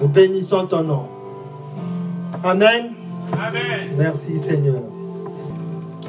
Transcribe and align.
Nous 0.00 0.08
bénissons 0.08 0.66
ton 0.66 0.82
nom. 0.82 1.02
Amen. 2.44 2.92
Amen. 3.32 3.88
Merci 3.96 4.38
Seigneur. 4.38 4.82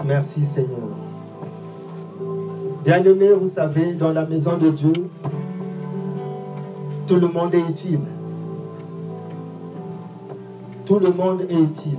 Merci 0.06 0.42
Seigneur. 0.46 0.90
Bien-aimés, 2.86 3.34
vous 3.34 3.50
savez, 3.50 3.94
dans 3.94 4.12
la 4.12 4.26
maison 4.26 4.58
de 4.58 4.70
Dieu, 4.70 4.94
tout 7.08 7.16
le 7.16 7.28
monde 7.28 7.54
est 7.56 7.70
utile. 7.70 8.00
Tout 10.86 11.00
le 11.00 11.12
monde 11.12 11.42
est 11.50 11.60
utile. 11.60 11.98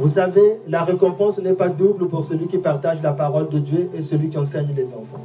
Vous 0.00 0.08
savez, 0.08 0.60
la 0.66 0.82
récompense 0.82 1.38
n'est 1.38 1.52
pas 1.52 1.68
double 1.68 2.08
pour 2.08 2.24
celui 2.24 2.48
qui 2.48 2.58
partage 2.58 3.02
la 3.02 3.12
parole 3.12 3.48
de 3.48 3.58
Dieu 3.58 3.90
et 3.94 4.02
celui 4.02 4.30
qui 4.30 4.38
enseigne 4.38 4.68
les 4.74 4.94
enfants. 4.94 5.24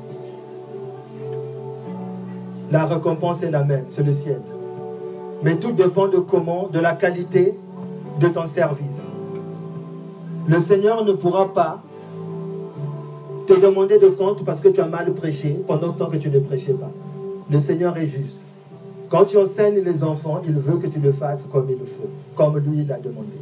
La 2.72 2.86
récompense 2.86 3.42
est 3.44 3.52
la 3.52 3.64
même, 3.64 3.86
c'est 3.88 4.04
le 4.04 4.14
ciel. 4.14 4.42
Mais 5.46 5.58
tout 5.58 5.74
dépend 5.74 6.08
de 6.08 6.18
comment, 6.18 6.70
de 6.74 6.80
la 6.80 6.94
qualité 6.94 7.54
de 8.20 8.28
ton 8.30 8.48
service. 8.48 9.04
Le 10.48 10.60
Seigneur 10.60 11.06
ne 11.06 11.14
pourra 11.14 11.54
pas 11.54 11.84
te 13.46 13.54
demander 13.54 14.00
de 14.00 14.08
compte 14.08 14.44
parce 14.44 14.60
que 14.60 14.70
tu 14.70 14.82
as 14.82 14.88
mal 14.88 15.14
prêché 15.14 15.60
pendant 15.68 15.94
ce 15.94 16.00
temps 16.00 16.10
que 16.10 16.18
tu 16.18 16.32
ne 16.32 16.40
prêchais 16.40 16.74
pas. 16.74 16.90
Le 17.52 17.62
Seigneur 17.62 17.96
est 17.96 18.08
juste. 18.08 18.40
Quand 19.08 19.26
tu 19.26 19.38
enseignes 19.38 19.82
les 19.82 20.04
enfants, 20.04 20.42
il 20.48 20.56
veut 20.56 20.80
que 20.80 20.88
tu 20.88 21.00
le 21.00 21.14
fasses 21.14 21.44
comme 21.52 21.68
il 21.70 21.78
faut, 21.78 22.10
comme 22.34 22.58
lui 22.58 22.84
l'a 22.84 22.98
demandé. 22.98 23.38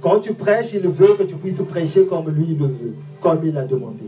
Quand 0.00 0.20
tu 0.20 0.34
prêches, 0.34 0.72
il 0.72 0.86
veut 0.86 1.14
que 1.18 1.24
tu 1.24 1.34
puisses 1.34 1.62
prêcher 1.62 2.06
comme 2.06 2.30
lui 2.30 2.54
le 2.54 2.66
veut, 2.66 2.94
comme 3.20 3.40
il 3.42 3.54
l'a 3.54 3.66
demandé. 3.66 4.04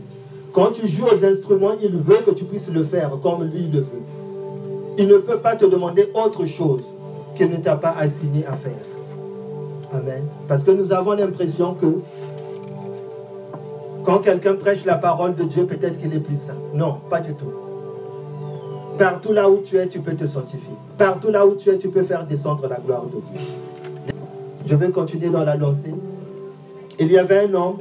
Quand 0.53 0.71
tu 0.73 0.87
joues 0.87 1.07
aux 1.07 1.25
instruments, 1.25 1.75
il 1.83 1.97
veut 1.97 2.21
que 2.25 2.31
tu 2.31 2.45
puisses 2.45 2.71
le 2.73 2.85
faire 2.85 3.11
comme 3.21 3.43
lui 3.43 3.67
le 3.67 3.81
veut. 3.81 4.03
Il 4.97 5.09
ne 5.09 5.17
peut 5.17 5.39
pas 5.39 5.57
te 5.57 5.65
demander 5.65 6.07
autre 6.15 6.47
chose 6.47 6.85
qu'il 7.37 7.51
ne 7.51 7.57
t'a 7.57 7.77
pas 7.77 7.95
assigné 7.99 8.45
à 8.47 8.53
faire. 8.53 8.73
Amen. 9.93 10.25
Parce 10.49 10.65
que 10.65 10.71
nous 10.71 10.93
avons 10.93 11.13
l'impression 11.13 11.75
que 11.75 12.01
quand 14.05 14.19
quelqu'un 14.19 14.55
prêche 14.55 14.85
la 14.85 14.97
parole 14.97 15.35
de 15.35 15.45
Dieu, 15.45 15.67
peut-être 15.67 16.01
qu'il 16.01 16.13
est 16.13 16.21
plus 16.21 16.39
saint. 16.39 16.57
Non, 16.75 16.97
pas 17.09 17.21
du 17.21 17.35
tout. 17.35 17.53
Partout 18.99 19.33
là 19.33 19.49
où 19.49 19.59
tu 19.59 19.77
es, 19.77 19.87
tu 19.87 20.01
peux 20.01 20.15
te 20.15 20.27
sanctifier. 20.27 20.75
Partout 20.99 21.31
là 21.31 21.47
où 21.47 21.55
tu 21.55 21.71
es, 21.71 21.79
tu 21.79 21.89
peux 21.89 22.03
faire 22.03 22.27
descendre 22.27 22.67
la 22.69 22.77
gloire 22.77 23.05
de 23.05 23.21
Dieu. 23.31 23.47
Je 24.67 24.75
vais 24.75 24.91
continuer 24.91 25.29
dans 25.29 25.45
la 25.45 25.57
lancée. 25.57 25.95
Il 26.99 27.11
y 27.11 27.19
avait 27.19 27.47
un 27.47 27.55
homme 27.55 27.79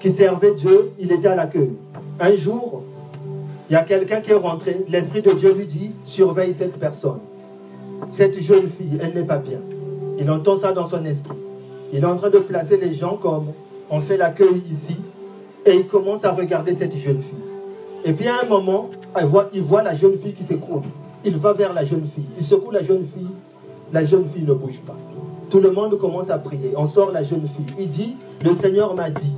qui 0.00 0.12
servait 0.12 0.54
Dieu, 0.54 0.92
il 0.98 1.12
était 1.12 1.28
à 1.28 1.34
l'accueil. 1.34 1.72
Un 2.18 2.34
jour, 2.34 2.82
il 3.68 3.74
y 3.74 3.76
a 3.76 3.82
quelqu'un 3.82 4.20
qui 4.20 4.30
est 4.30 4.34
rentré, 4.34 4.84
l'Esprit 4.88 5.22
de 5.22 5.32
Dieu 5.32 5.52
lui 5.52 5.66
dit, 5.66 5.92
surveille 6.04 6.54
cette 6.54 6.78
personne. 6.78 7.20
Cette 8.10 8.40
jeune 8.40 8.68
fille, 8.68 8.98
elle 9.00 9.14
n'est 9.14 9.26
pas 9.26 9.38
bien. 9.38 9.60
Il 10.18 10.30
entend 10.30 10.58
ça 10.58 10.72
dans 10.72 10.86
son 10.86 11.04
esprit. 11.04 11.36
Il 11.92 12.00
est 12.00 12.06
en 12.06 12.16
train 12.16 12.30
de 12.30 12.38
placer 12.38 12.76
les 12.76 12.94
gens 12.94 13.16
comme 13.16 13.46
on 13.90 14.00
fait 14.00 14.16
l'accueil 14.16 14.62
ici. 14.70 14.96
Et 15.66 15.74
il 15.76 15.86
commence 15.86 16.24
à 16.24 16.32
regarder 16.32 16.72
cette 16.72 16.96
jeune 16.96 17.20
fille. 17.20 17.38
Et 18.04 18.12
puis 18.12 18.28
à 18.28 18.34
un 18.44 18.48
moment, 18.48 18.90
il 19.52 19.62
voit, 19.62 19.82
la 19.82 19.94
jeune 19.94 20.16
fille 20.18 20.32
qui 20.32 20.42
s'écroule. 20.42 20.82
Il 21.24 21.36
va 21.36 21.52
vers 21.52 21.72
la 21.72 21.84
jeune 21.84 22.06
fille. 22.06 22.24
Il 22.38 22.44
secoue 22.44 22.70
la 22.70 22.82
jeune 22.82 23.04
fille. 23.14 23.28
La 23.92 24.04
jeune 24.04 24.26
fille 24.26 24.44
ne 24.44 24.54
bouge 24.54 24.80
pas. 24.86 24.96
Tout 25.50 25.60
le 25.60 25.70
monde 25.70 25.98
commence 25.98 26.30
à 26.30 26.38
prier. 26.38 26.72
On 26.76 26.86
sort 26.86 27.10
la 27.10 27.24
jeune 27.24 27.42
fille. 27.42 27.74
Il 27.78 27.88
dit, 27.88 28.16
le 28.42 28.54
Seigneur 28.54 28.94
m'a 28.94 29.10
dit. 29.10 29.34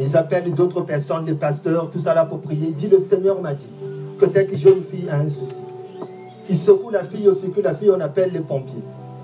Ils 0.00 0.16
appellent 0.16 0.52
d'autres 0.54 0.82
personnes, 0.82 1.26
les 1.26 1.34
pasteurs, 1.34 1.90
tout 1.90 2.00
ça 2.00 2.14
là 2.14 2.24
pour 2.24 2.40
prier. 2.40 2.68
Il 2.68 2.76
dit, 2.76 2.88
le 2.88 3.00
Seigneur 3.00 3.40
m'a 3.40 3.54
dit 3.54 3.68
que 4.18 4.26
cette 4.28 4.56
jeune 4.56 4.82
fille 4.90 5.08
a 5.10 5.16
un 5.16 5.28
souci. 5.28 5.54
Il 6.48 6.56
secoue 6.56 6.90
la 6.90 7.04
fille 7.04 7.28
aussi, 7.28 7.50
que 7.50 7.60
la 7.60 7.74
fille, 7.74 7.90
on 7.90 8.00
appelle 8.00 8.30
les 8.32 8.40
pompiers. 8.40 8.82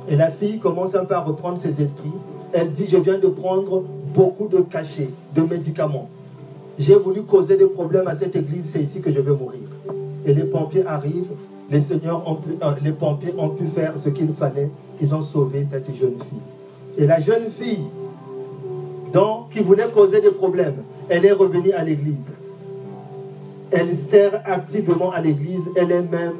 Et 0.08 0.16
la 0.16 0.30
fille 0.30 0.58
commence 0.58 0.94
un 0.94 1.04
peu 1.04 1.14
à 1.14 1.20
reprendre 1.20 1.58
ses 1.60 1.80
esprits. 1.82 2.12
Elle 2.52 2.72
dit, 2.72 2.86
je 2.88 2.98
viens 2.98 3.18
de 3.18 3.28
prendre 3.28 3.82
beaucoup 4.14 4.48
de 4.48 4.60
cachets, 4.60 5.10
de 5.34 5.42
médicaments. 5.42 6.08
J'ai 6.78 6.96
voulu 6.96 7.22
causer 7.22 7.56
des 7.56 7.66
problèmes 7.66 8.06
à 8.08 8.14
cette 8.14 8.36
église, 8.36 8.70
c'est 8.70 8.82
ici 8.82 9.00
que 9.00 9.10
je 9.10 9.20
vais 9.20 9.32
mourir. 9.32 9.60
Et 10.26 10.34
les 10.34 10.44
pompiers 10.44 10.84
arrivent, 10.86 11.32
les, 11.70 11.80
seigneurs 11.80 12.28
ont 12.28 12.36
pu, 12.36 12.50
euh, 12.62 12.92
pompiers 12.98 13.34
ont 13.38 13.50
pu 13.50 13.66
faire 13.74 13.98
ce 13.98 14.10
qu'il 14.10 14.32
fallait, 14.32 14.70
ils 15.00 15.14
ont 15.14 15.22
sauvé 15.22 15.66
cette 15.70 15.86
jeune 15.94 16.16
fille. 16.18 16.98
Et 16.98 17.06
la 17.06 17.20
jeune 17.20 17.46
fille, 17.58 17.84
donc, 19.12 19.50
qui 19.50 19.60
voulait 19.60 19.88
causer 19.92 20.20
des 20.20 20.30
problèmes, 20.30 20.82
elle 21.08 21.24
est 21.24 21.32
revenue 21.32 21.72
à 21.72 21.82
l'église. 21.84 22.32
Elle 23.70 23.94
sert 23.96 24.42
activement 24.44 25.10
à 25.10 25.20
l'église, 25.20 25.62
elle 25.76 25.92
est 25.92 26.02
même 26.02 26.34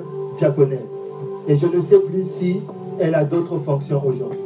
Et 1.47 1.57
je 1.57 1.67
ne 1.67 1.81
sais 1.81 1.99
plus 2.01 2.25
si 2.39 2.61
elle 2.99 3.15
a 3.15 3.25
d'autres 3.25 3.59
fonctions 3.59 4.03
aujourd'hui. 4.05 4.39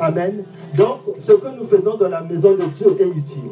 Amen. 0.00 0.44
Donc, 0.74 1.00
ce 1.18 1.32
que 1.32 1.48
nous 1.58 1.66
faisons 1.66 1.96
dans 1.96 2.08
la 2.08 2.22
maison 2.22 2.52
de 2.52 2.64
Dieu 2.64 2.96
est 2.98 3.08
utile. 3.08 3.50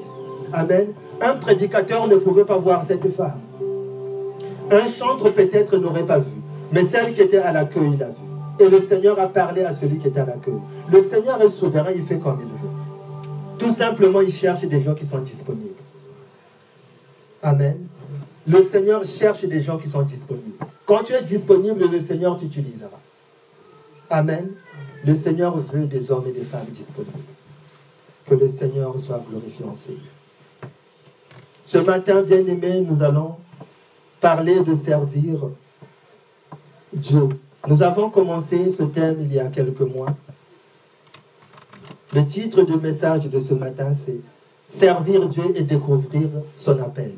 Amen. 0.52 0.88
Un 1.20 1.34
prédicateur 1.34 2.08
ne 2.08 2.16
pouvait 2.16 2.44
pas 2.44 2.58
voir 2.58 2.84
cette 2.84 3.08
femme. 3.14 3.40
Un 4.70 4.88
chantre 4.88 5.30
peut-être 5.30 5.76
n'aurait 5.76 6.06
pas 6.06 6.18
vu. 6.18 6.40
Mais 6.72 6.84
celle 6.84 7.12
qui 7.12 7.20
était 7.20 7.38
à 7.38 7.52
l'accueil 7.52 7.96
l'a 7.98 8.08
vu. 8.08 8.14
Et 8.58 8.68
le 8.68 8.80
Seigneur 8.80 9.18
a 9.20 9.28
parlé 9.28 9.64
à 9.64 9.72
celui 9.72 9.98
qui 9.98 10.08
était 10.08 10.20
à 10.20 10.26
l'accueil. 10.26 10.58
Le 10.90 11.02
Seigneur 11.02 11.40
est 11.42 11.50
souverain, 11.50 11.90
il 11.94 12.02
fait 12.02 12.18
comme 12.18 12.38
il 12.40 12.62
veut. 12.62 12.74
Tout 13.58 13.74
simplement, 13.74 14.20
il 14.20 14.32
cherche 14.32 14.64
des 14.64 14.80
gens 14.80 14.94
qui 14.94 15.04
sont 15.04 15.20
disponibles. 15.20 15.68
Amen. 17.42 17.76
Le 18.46 18.64
Seigneur 18.64 19.04
cherche 19.04 19.44
des 19.44 19.62
gens 19.62 19.78
qui 19.78 19.88
sont 19.88 20.02
disponibles. 20.02 20.56
Quand 20.92 21.04
tu 21.04 21.14
es 21.14 21.22
disponible, 21.22 21.88
le 21.90 22.00
Seigneur 22.02 22.36
t'utilisera. 22.36 23.00
Amen. 24.10 24.50
Le 25.06 25.14
Seigneur 25.14 25.56
veut 25.56 25.86
des 25.86 26.12
hommes 26.12 26.26
et 26.28 26.32
des 26.32 26.44
femmes 26.44 26.66
disponibles. 26.68 27.16
Que 28.26 28.34
le 28.34 28.50
Seigneur 28.50 28.94
soit 29.00 29.24
glorifié 29.26 29.64
en 29.64 29.74
Seigneur. 29.74 30.02
Ce 31.64 31.78
matin, 31.78 32.20
bien 32.20 32.46
aimé, 32.46 32.82
nous 32.82 33.02
allons 33.02 33.36
parler 34.20 34.60
de 34.60 34.74
servir 34.74 35.48
Dieu. 36.92 37.40
Nous 37.66 37.82
avons 37.82 38.10
commencé 38.10 38.70
ce 38.70 38.82
thème 38.82 39.16
il 39.22 39.32
y 39.32 39.40
a 39.40 39.46
quelques 39.46 39.80
mois. 39.80 40.14
Le 42.12 42.26
titre 42.26 42.64
du 42.64 42.76
message 42.76 43.30
de 43.30 43.40
ce 43.40 43.54
matin, 43.54 43.94
c'est 43.94 44.20
Servir 44.68 45.26
Dieu 45.30 45.54
et 45.54 45.62
découvrir 45.62 46.28
son 46.54 46.78
appel. 46.82 47.14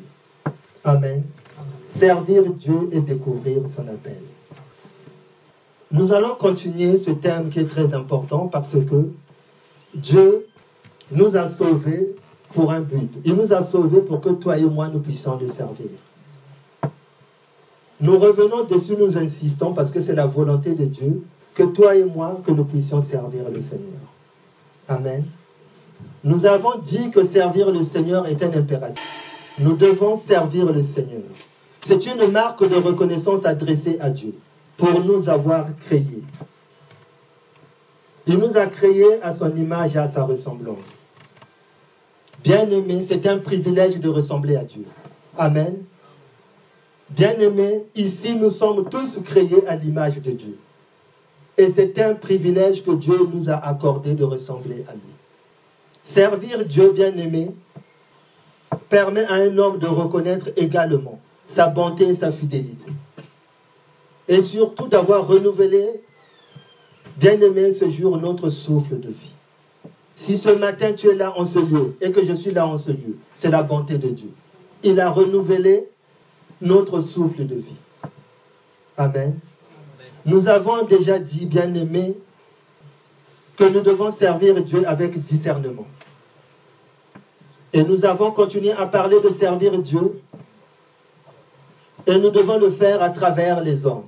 Amen. 0.84 1.24
Servir 1.86 2.44
Dieu 2.52 2.88
et 2.92 3.00
découvrir 3.00 3.62
son 3.68 3.82
appel. 3.82 4.18
Nous 5.90 6.12
allons 6.12 6.34
continuer 6.34 6.98
ce 6.98 7.10
thème 7.12 7.50
qui 7.50 7.60
est 7.60 7.68
très 7.68 7.94
important 7.94 8.48
parce 8.48 8.72
que 8.72 9.08
Dieu 9.94 10.46
nous 11.12 11.36
a 11.36 11.48
sauvés 11.48 12.16
pour 12.52 12.72
un 12.72 12.80
but. 12.80 13.10
Il 13.24 13.34
nous 13.34 13.52
a 13.52 13.62
sauvés 13.62 14.00
pour 14.00 14.20
que 14.20 14.30
toi 14.30 14.58
et 14.58 14.64
moi 14.64 14.88
nous 14.88 15.00
puissions 15.00 15.38
le 15.38 15.46
servir. 15.46 15.86
Nous 18.00 18.18
revenons 18.18 18.64
dessus, 18.64 18.96
nous 18.98 19.16
insistons 19.16 19.72
parce 19.72 19.90
que 19.90 20.00
c'est 20.00 20.14
la 20.14 20.26
volonté 20.26 20.74
de 20.74 20.84
Dieu 20.84 21.22
que 21.54 21.62
toi 21.62 21.94
et 21.94 22.04
moi, 22.04 22.40
que 22.44 22.50
nous 22.50 22.64
puissions 22.64 23.00
servir 23.00 23.48
le 23.48 23.60
Seigneur. 23.60 24.00
Amen. 24.88 25.24
Nous 26.24 26.46
avons 26.46 26.78
dit 26.78 27.10
que 27.10 27.24
servir 27.24 27.70
le 27.70 27.82
Seigneur 27.82 28.26
est 28.26 28.42
un 28.42 28.52
impératif. 28.52 29.02
Nous 29.58 29.76
devons 29.76 30.18
servir 30.18 30.72
le 30.72 30.82
Seigneur. 30.82 31.22
C'est 31.84 32.06
une 32.06 32.30
marque 32.30 32.66
de 32.66 32.76
reconnaissance 32.76 33.44
adressée 33.44 33.98
à 34.00 34.08
Dieu 34.08 34.34
pour 34.78 35.04
nous 35.04 35.28
avoir 35.28 35.66
créés. 35.84 36.22
Il 38.26 38.38
nous 38.38 38.56
a 38.56 38.66
créés 38.66 39.22
à 39.22 39.34
son 39.34 39.54
image 39.54 39.94
et 39.94 39.98
à 39.98 40.08
sa 40.08 40.24
ressemblance. 40.24 41.00
Bien-aimé, 42.42 43.04
c'est 43.06 43.26
un 43.26 43.38
privilège 43.38 44.00
de 44.00 44.08
ressembler 44.08 44.56
à 44.56 44.64
Dieu. 44.64 44.86
Amen. 45.36 45.76
Bien-aimé, 47.10 47.84
ici 47.94 48.34
nous 48.34 48.50
sommes 48.50 48.88
tous 48.88 49.20
créés 49.22 49.66
à 49.68 49.76
l'image 49.76 50.22
de 50.22 50.30
Dieu. 50.30 50.58
Et 51.58 51.70
c'est 51.70 52.00
un 52.00 52.14
privilège 52.14 52.82
que 52.82 52.92
Dieu 52.92 53.28
nous 53.32 53.50
a 53.50 53.56
accordé 53.56 54.14
de 54.14 54.24
ressembler 54.24 54.84
à 54.88 54.92
lui. 54.94 55.00
Servir 56.02 56.64
Dieu 56.64 56.92
bien-aimé 56.92 57.54
permet 58.88 59.24
à 59.26 59.34
un 59.34 59.58
homme 59.58 59.78
de 59.78 59.86
reconnaître 59.86 60.48
également 60.56 61.20
sa 61.46 61.68
bonté 61.68 62.08
et 62.08 62.14
sa 62.14 62.32
fidélité. 62.32 62.90
Et 64.28 64.40
surtout 64.40 64.88
d'avoir 64.88 65.26
renouvelé, 65.26 65.86
bien-aimé, 67.16 67.72
ce 67.72 67.90
jour, 67.90 68.18
notre 68.18 68.48
souffle 68.48 68.98
de 68.98 69.08
vie. 69.08 69.34
Si 70.16 70.38
ce 70.38 70.50
matin 70.50 70.92
tu 70.92 71.08
es 71.08 71.14
là 71.14 71.36
en 71.36 71.44
ce 71.44 71.58
lieu 71.58 71.96
et 72.00 72.12
que 72.12 72.24
je 72.24 72.32
suis 72.32 72.52
là 72.52 72.66
en 72.66 72.78
ce 72.78 72.90
lieu, 72.90 73.16
c'est 73.34 73.50
la 73.50 73.62
bonté 73.62 73.98
de 73.98 74.08
Dieu. 74.08 74.30
Il 74.82 75.00
a 75.00 75.10
renouvelé 75.10 75.88
notre 76.60 77.00
souffle 77.00 77.46
de 77.46 77.56
vie. 77.56 78.10
Amen. 78.96 79.38
Nous 80.24 80.48
avons 80.48 80.84
déjà 80.84 81.18
dit, 81.18 81.46
bien-aimés, 81.46 82.16
que 83.56 83.64
nous 83.64 83.80
devons 83.80 84.10
servir 84.10 84.62
Dieu 84.62 84.86
avec 84.86 85.20
discernement. 85.22 85.86
Et 87.72 87.82
nous 87.82 88.04
avons 88.04 88.30
continué 88.30 88.72
à 88.72 88.86
parler 88.86 89.20
de 89.20 89.28
servir 89.28 89.76
Dieu. 89.82 90.20
Et 92.06 92.18
nous 92.18 92.30
devons 92.30 92.58
le 92.58 92.70
faire 92.70 93.02
à 93.02 93.10
travers 93.10 93.62
les 93.62 93.86
hommes. 93.86 94.04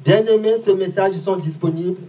Bien 0.00 0.24
aimés, 0.26 0.56
ces 0.64 0.74
messages 0.74 1.16
sont 1.18 1.36
disponibles 1.36 2.02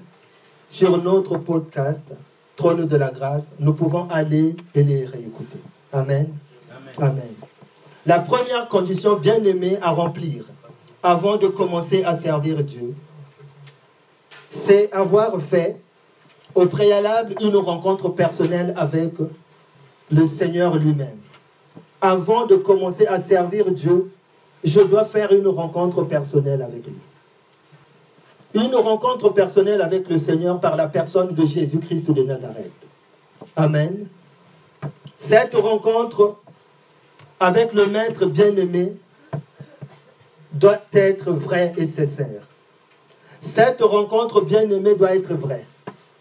sur 0.69 1.01
notre 1.01 1.37
podcast, 1.37 2.07
Trône 2.55 2.85
de 2.85 2.95
la 2.95 3.11
grâce. 3.11 3.47
Nous 3.59 3.73
pouvons 3.73 4.07
aller 4.09 4.55
et 4.75 4.83
les 4.83 5.05
réécouter. 5.05 5.59
Amen. 5.91 6.27
Amen. 6.97 7.33
La 8.05 8.19
première 8.19 8.67
condition 8.67 9.15
bien 9.15 9.43
aimée 9.43 9.77
à 9.81 9.91
remplir 9.91 10.45
avant 11.03 11.37
de 11.37 11.47
commencer 11.47 12.03
à 12.03 12.17
servir 12.17 12.63
Dieu, 12.63 12.93
c'est 14.49 14.91
avoir 14.93 15.39
fait 15.41 15.79
au 16.55 16.65
préalable 16.65 17.35
une 17.41 17.55
rencontre 17.55 18.09
personnelle 18.09 18.73
avec 18.77 19.13
le 20.11 20.25
Seigneur 20.25 20.75
lui-même. 20.75 21.17
Avant 22.01 22.47
de 22.47 22.55
commencer 22.55 23.05
à 23.05 23.21
servir 23.21 23.71
Dieu, 23.71 24.11
je 24.63 24.81
dois 24.81 25.05
faire 25.05 25.31
une 25.31 25.47
rencontre 25.47 26.03
personnelle 26.03 26.61
avec 26.61 26.85
lui. 26.85 26.95
Une 28.53 28.75
rencontre 28.75 29.29
personnelle 29.29 29.81
avec 29.81 30.09
le 30.09 30.19
Seigneur 30.19 30.59
par 30.59 30.75
la 30.75 30.87
personne 30.87 31.33
de 31.33 31.45
Jésus-Christ 31.45 32.11
de 32.11 32.23
Nazareth. 32.23 32.71
Amen. 33.55 34.07
Cette 35.17 35.53
rencontre 35.53 36.37
avec 37.39 37.73
le 37.73 37.85
Maître 37.85 38.25
bien-aimé 38.25 38.93
doit 40.53 40.81
être 40.93 41.31
vraie 41.31 41.73
et 41.77 41.87
sincère. 41.87 42.41
Cette 43.39 43.81
rencontre 43.81 44.41
bien-aimée 44.41 44.95
doit 44.95 45.15
être 45.15 45.33
vraie. 45.33 45.65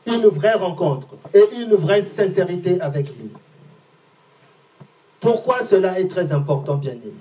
Une 0.07 0.27
vraie 0.27 0.55
rencontre 0.55 1.09
et 1.35 1.45
une 1.61 1.75
vraie 1.75 2.03
sincérité 2.03 2.81
avec 2.81 3.07
lui. 3.09 3.31
Pourquoi 5.21 5.63
cela 5.63 6.01
est 6.01 6.09
très 6.09 6.33
important, 6.33 6.77
bien-aimé 6.77 7.13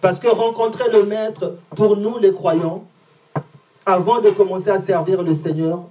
Parce 0.00 0.18
que 0.18 0.28
rencontrer 0.28 0.90
le 0.90 1.04
Maître, 1.04 1.54
pour 1.76 1.96
nous 1.96 2.18
les 2.18 2.32
croyants, 2.32 2.84
avant 3.86 4.20
de 4.20 4.30
commencer 4.30 4.70
à 4.70 4.80
servir 4.80 5.22
le 5.22 5.34
Seigneur, 5.34 5.84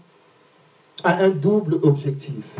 a 1.03 1.17
un 1.23 1.29
double 1.29 1.75
objectif. 1.83 2.55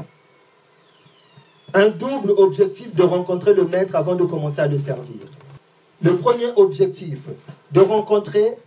Un 1.74 1.90
double 1.90 2.32
objectif 2.32 2.96
de 2.96 3.04
rencontrer 3.04 3.54
le 3.54 3.66
Maître 3.66 3.96
avant 3.96 4.16
de 4.16 4.24
commencer 4.24 4.62
à 4.62 4.68
le 4.68 4.78
servir. 4.78 5.22
Le 6.02 6.16
premier 6.16 6.48
objectif, 6.56 7.20
de 7.72 7.82
rencontrer 7.82 8.58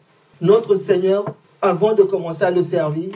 notre 0.41 0.75
Seigneur 0.75 1.25
avant 1.63 1.95
de 1.95 2.03
commencer 2.03 2.45
à 2.45 2.51
le 2.51 2.63
servir, 2.63 3.11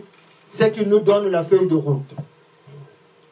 c'est 0.53 0.73
qu'il 0.73 0.89
nous 0.89 1.01
donne 1.01 1.29
la 1.29 1.43
feuille 1.43 1.69
de 1.69 1.75
route. 1.75 2.11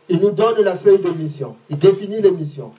Il 0.08 0.20
nous 0.20 0.30
donne 0.30 0.60
la 0.62 0.76
feuille 0.76 0.98
de 0.98 1.10
mission. 1.10 1.56
Il 1.70 1.78
définit 1.78 2.20
les 2.20 2.30
missions. 2.30 2.72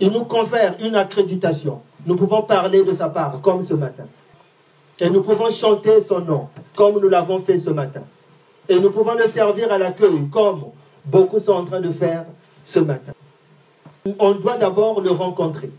Il 0.00 0.10
nous 0.10 0.24
confère 0.24 0.74
une 0.80 0.96
accréditation. 0.96 1.80
Nous 2.06 2.16
pouvons 2.16 2.42
parler 2.42 2.84
de 2.84 2.94
sa 2.94 3.08
part, 3.08 3.40
comme 3.40 3.62
ce 3.62 3.74
matin. 3.74 4.06
Et 4.98 5.08
nous 5.10 5.22
pouvons 5.22 5.50
chanter 5.50 6.02
son 6.02 6.20
nom, 6.20 6.48
comme 6.74 7.00
nous 7.00 7.08
l'avons 7.08 7.40
fait 7.40 7.58
ce 7.58 7.70
matin. 7.70 8.02
Et 8.68 8.78
nous 8.78 8.90
pouvons 8.90 9.14
le 9.14 9.24
servir 9.28 9.72
à 9.72 9.78
l'accueil, 9.78 10.28
comme 10.30 10.66
beaucoup 11.04 11.38
sont 11.38 11.52
en 11.52 11.64
train 11.64 11.80
de 11.80 11.90
faire 11.90 12.24
ce 12.64 12.80
matin. 12.80 13.12
On 14.18 14.32
doit 14.32 14.58
d'abord 14.58 15.00
le 15.00 15.10
rencontrer 15.10 15.70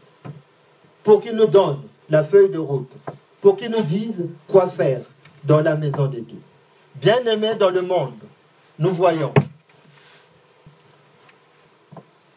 pour 1.04 1.22
qu'il 1.22 1.36
nous 1.36 1.46
donne 1.48 1.82
la 2.10 2.24
feuille 2.24 2.50
de 2.50 2.58
route, 2.58 2.92
pour 3.42 3.58
qu'il 3.58 3.72
nous 3.72 3.82
dise 3.82 4.30
quoi 4.48 4.68
faire 4.68 5.02
dans 5.44 5.62
la 5.62 5.76
maison 5.76 6.08
des 6.08 6.22
dieux. 6.22 6.42
Bien-aimés 6.96 7.56
dans 7.56 7.70
le 7.70 7.82
monde, 7.82 8.14
nous 8.80 8.90
voyons 8.92 9.34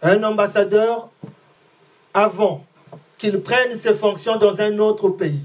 un 0.02 0.22
ambassadeur 0.22 1.08
avant 2.18 2.64
qu'il 3.16 3.40
prenne 3.40 3.76
ses 3.76 3.94
fonctions 3.94 4.36
dans 4.36 4.60
un 4.60 4.78
autre 4.78 5.08
pays. 5.08 5.40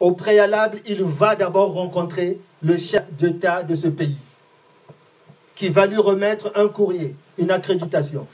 Au 0.00 0.12
préalable, 0.12 0.80
il 0.86 1.04
va 1.04 1.36
d'abord 1.36 1.72
rencontrer 1.74 2.40
le 2.62 2.76
chef 2.76 3.04
d'État 3.12 3.62
de 3.62 3.74
ce 3.74 3.86
pays, 3.86 4.16
qui 5.54 5.68
va 5.68 5.86
lui 5.86 5.98
remettre 5.98 6.52
un 6.56 6.68
courrier, 6.68 7.14
une 7.38 7.52
accréditation, 7.52 8.26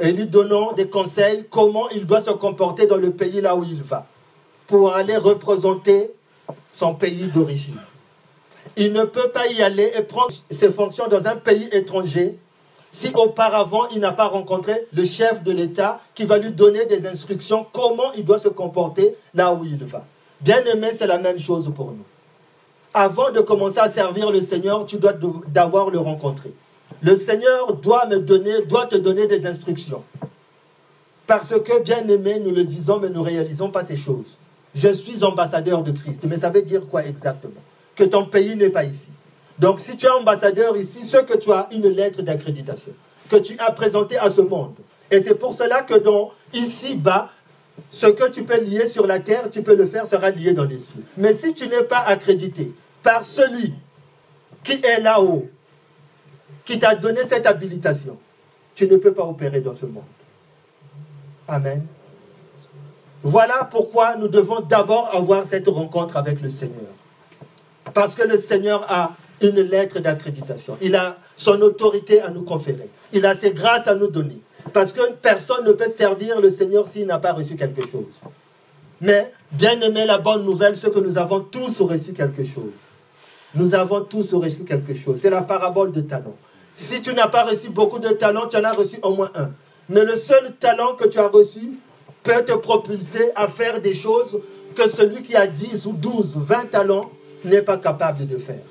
et 0.00 0.10
lui 0.10 0.26
donnant 0.26 0.72
des 0.72 0.88
conseils 0.88 1.46
comment 1.50 1.88
il 1.90 2.04
doit 2.04 2.20
se 2.20 2.30
comporter 2.30 2.86
dans 2.88 2.96
le 2.96 3.12
pays 3.12 3.40
là 3.40 3.54
où 3.54 3.62
il 3.62 3.82
va, 3.82 4.06
pour 4.66 4.94
aller 4.94 5.16
représenter 5.16 6.10
son 6.72 6.94
pays 6.94 7.28
d'origine. 7.32 7.78
Il 8.76 8.92
ne 8.92 9.04
peut 9.04 9.28
pas 9.28 9.46
y 9.46 9.62
aller 9.62 9.92
et 9.96 10.02
prendre 10.02 10.32
ses 10.50 10.72
fonctions 10.72 11.06
dans 11.06 11.24
un 11.26 11.36
pays 11.36 11.68
étranger 11.70 12.36
si 12.94 13.10
auparavant 13.12 13.88
il 13.88 13.98
n'a 13.98 14.12
pas 14.12 14.28
rencontré 14.28 14.86
le 14.92 15.04
chef 15.04 15.42
de 15.42 15.50
l'État 15.50 16.00
qui 16.14 16.24
va 16.26 16.38
lui 16.38 16.52
donner 16.52 16.86
des 16.86 17.08
instructions 17.08 17.66
comment 17.72 18.12
il 18.16 18.24
doit 18.24 18.38
se 18.38 18.46
comporter 18.48 19.16
là 19.34 19.52
où 19.52 19.64
il 19.64 19.84
va. 19.84 20.04
Bien 20.40 20.64
aimé, 20.64 20.90
c'est 20.96 21.08
la 21.08 21.18
même 21.18 21.40
chose 21.40 21.68
pour 21.74 21.90
nous. 21.90 22.04
Avant 22.94 23.32
de 23.32 23.40
commencer 23.40 23.80
à 23.80 23.90
servir 23.90 24.30
le 24.30 24.40
Seigneur, 24.40 24.86
tu 24.86 24.98
dois 24.98 25.12
d'abord 25.48 25.90
le 25.90 25.98
rencontrer. 25.98 26.54
Le 27.02 27.16
Seigneur 27.16 27.74
doit 27.74 28.06
me 28.06 28.20
donner, 28.20 28.62
doit 28.62 28.86
te 28.86 28.94
donner 28.94 29.26
des 29.26 29.44
instructions. 29.44 30.04
Parce 31.26 31.50
que, 31.50 31.82
bien 31.82 32.06
aimé, 32.06 32.38
nous 32.38 32.52
le 32.52 32.62
disons, 32.62 33.00
mais 33.00 33.08
nous 33.08 33.22
ne 33.22 33.26
réalisons 33.26 33.70
pas 33.70 33.84
ces 33.84 33.96
choses. 33.96 34.38
Je 34.72 34.92
suis 34.92 35.24
ambassadeur 35.24 35.82
de 35.82 35.90
Christ. 35.90 36.22
Mais 36.28 36.38
ça 36.38 36.50
veut 36.50 36.62
dire 36.62 36.86
quoi 36.88 37.04
exactement? 37.04 37.60
Que 37.96 38.04
ton 38.04 38.26
pays 38.26 38.54
n'est 38.54 38.70
pas 38.70 38.84
ici. 38.84 39.10
Donc 39.58 39.80
si 39.80 39.96
tu 39.96 40.06
es 40.06 40.10
ambassadeur 40.10 40.76
ici, 40.76 41.04
ce 41.04 41.18
que 41.18 41.36
tu 41.36 41.52
as 41.52 41.68
une 41.70 41.88
lettre 41.88 42.22
d'accréditation 42.22 42.92
que 43.28 43.36
tu 43.36 43.58
as 43.58 43.70
présentée 43.72 44.18
à 44.18 44.30
ce 44.30 44.40
monde. 44.40 44.74
Et 45.10 45.20
c'est 45.22 45.34
pour 45.34 45.54
cela 45.54 45.82
que 45.82 45.94
dans 45.94 46.32
ici-bas, 46.52 47.30
ce 47.90 48.06
que 48.06 48.30
tu 48.30 48.44
peux 48.44 48.60
lier 48.60 48.88
sur 48.88 49.06
la 49.06 49.20
terre, 49.20 49.50
tu 49.50 49.62
peux 49.62 49.74
le 49.74 49.86
faire, 49.86 50.06
sera 50.06 50.30
lié 50.30 50.52
dans 50.52 50.64
les 50.64 50.78
cieux. 50.78 51.04
Mais 51.16 51.34
si 51.34 51.54
tu 51.54 51.68
n'es 51.68 51.82
pas 51.82 52.00
accrédité 52.00 52.72
par 53.02 53.24
celui 53.24 53.74
qui 54.62 54.72
est 54.84 55.00
là-haut, 55.00 55.48
qui 56.64 56.78
t'a 56.78 56.94
donné 56.94 57.20
cette 57.28 57.46
habilitation, 57.46 58.18
tu 58.74 58.86
ne 58.86 58.96
peux 58.96 59.12
pas 59.12 59.24
opérer 59.24 59.60
dans 59.60 59.74
ce 59.74 59.86
monde. 59.86 60.04
Amen. 61.46 61.84
Voilà 63.22 63.68
pourquoi 63.70 64.16
nous 64.16 64.28
devons 64.28 64.60
d'abord 64.60 65.14
avoir 65.14 65.46
cette 65.46 65.68
rencontre 65.68 66.16
avec 66.16 66.40
le 66.40 66.50
Seigneur. 66.50 66.92
Parce 67.92 68.14
que 68.14 68.26
le 68.26 68.36
Seigneur 68.36 68.90
a 68.90 69.12
une 69.44 69.60
lettre 69.60 70.00
d'accréditation. 70.00 70.76
Il 70.80 70.94
a 70.94 71.16
son 71.36 71.60
autorité 71.60 72.20
à 72.20 72.30
nous 72.30 72.42
conférer. 72.42 72.88
Il 73.12 73.24
a 73.26 73.34
ses 73.34 73.52
grâces 73.52 73.86
à 73.86 73.94
nous 73.94 74.08
donner. 74.08 74.38
Parce 74.72 74.92
que 74.92 75.12
personne 75.20 75.64
ne 75.66 75.72
peut 75.72 75.90
servir 75.96 76.40
le 76.40 76.50
Seigneur 76.50 76.86
s'il 76.86 77.06
n'a 77.06 77.18
pas 77.18 77.32
reçu 77.32 77.56
quelque 77.56 77.82
chose. 77.82 78.22
Mais, 79.00 79.32
bien 79.52 79.80
aimé, 79.80 80.06
la 80.06 80.18
bonne 80.18 80.44
nouvelle, 80.44 80.76
c'est 80.76 80.92
que 80.92 80.98
nous 80.98 81.18
avons 81.18 81.40
tous 81.40 81.80
reçu 81.80 82.12
quelque 82.12 82.44
chose. 82.44 82.72
Nous 83.54 83.74
avons 83.74 84.00
tous 84.00 84.32
reçu 84.34 84.64
quelque 84.64 84.94
chose. 84.94 85.18
C'est 85.20 85.30
la 85.30 85.42
parabole 85.42 85.92
de 85.92 86.00
talent. 86.00 86.36
Si 86.74 87.02
tu 87.02 87.12
n'as 87.12 87.28
pas 87.28 87.44
reçu 87.44 87.68
beaucoup 87.68 87.98
de 87.98 88.08
talents, 88.08 88.48
tu 88.48 88.56
en 88.56 88.64
as 88.64 88.72
reçu 88.72 88.96
au 89.02 89.14
moins 89.14 89.30
un. 89.34 89.50
Mais 89.88 90.04
le 90.04 90.16
seul 90.16 90.54
talent 90.58 90.94
que 90.94 91.06
tu 91.06 91.18
as 91.18 91.28
reçu 91.28 91.72
peut 92.22 92.44
te 92.44 92.52
propulser 92.52 93.30
à 93.36 93.48
faire 93.48 93.80
des 93.80 93.94
choses 93.94 94.40
que 94.74 94.88
celui 94.88 95.22
qui 95.22 95.36
a 95.36 95.46
10 95.46 95.86
ou 95.86 95.92
12, 95.92 96.34
20 96.36 96.70
talents 96.70 97.10
n'est 97.44 97.62
pas 97.62 97.76
capable 97.76 98.26
de 98.26 98.38
faire. 98.38 98.64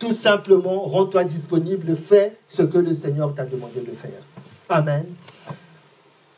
Tout 0.00 0.14
simplement, 0.14 0.80
rends-toi 0.80 1.24
disponible, 1.24 1.94
fais 1.94 2.34
ce 2.48 2.62
que 2.62 2.78
le 2.78 2.94
Seigneur 2.94 3.34
t'a 3.34 3.44
demandé 3.44 3.80
de 3.80 3.94
faire. 3.94 4.22
Amen. 4.70 5.04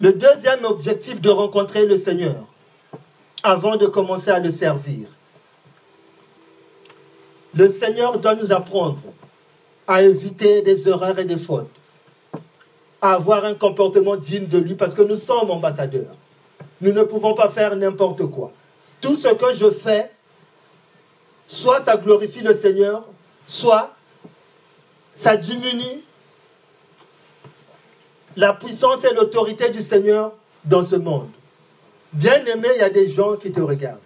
Le 0.00 0.12
deuxième 0.12 0.64
objectif 0.64 1.20
de 1.20 1.30
rencontrer 1.30 1.86
le 1.86 1.96
Seigneur, 1.96 2.44
avant 3.44 3.76
de 3.76 3.86
commencer 3.86 4.32
à 4.32 4.40
le 4.40 4.50
servir, 4.50 5.06
le 7.54 7.68
Seigneur 7.68 8.18
doit 8.18 8.34
nous 8.34 8.52
apprendre 8.52 8.98
à 9.86 10.02
éviter 10.02 10.62
des 10.62 10.88
erreurs 10.88 11.20
et 11.20 11.24
des 11.24 11.38
fautes, 11.38 11.70
à 13.00 13.12
avoir 13.12 13.44
un 13.44 13.54
comportement 13.54 14.16
digne 14.16 14.46
de 14.46 14.58
lui, 14.58 14.74
parce 14.74 14.94
que 14.94 15.02
nous 15.02 15.16
sommes 15.16 15.52
ambassadeurs. 15.52 16.16
Nous 16.80 16.92
ne 16.92 17.04
pouvons 17.04 17.34
pas 17.34 17.48
faire 17.48 17.76
n'importe 17.76 18.26
quoi. 18.26 18.50
Tout 19.00 19.14
ce 19.14 19.28
que 19.28 19.54
je 19.54 19.70
fais, 19.70 20.10
soit 21.46 21.84
ça 21.84 21.96
glorifie 21.96 22.40
le 22.40 22.54
Seigneur, 22.54 23.04
soit 23.46 23.94
ça 25.14 25.36
diminue 25.36 26.02
la 28.36 28.52
puissance 28.52 29.04
et 29.04 29.14
l'autorité 29.14 29.70
du 29.70 29.82
Seigneur 29.82 30.32
dans 30.64 30.84
ce 30.84 30.96
monde. 30.96 31.28
Bien 32.12 32.44
aimé, 32.46 32.68
il 32.74 32.80
y 32.80 32.84
a 32.84 32.90
des 32.90 33.08
gens 33.08 33.36
qui 33.36 33.52
te 33.52 33.60
regardent. 33.60 33.98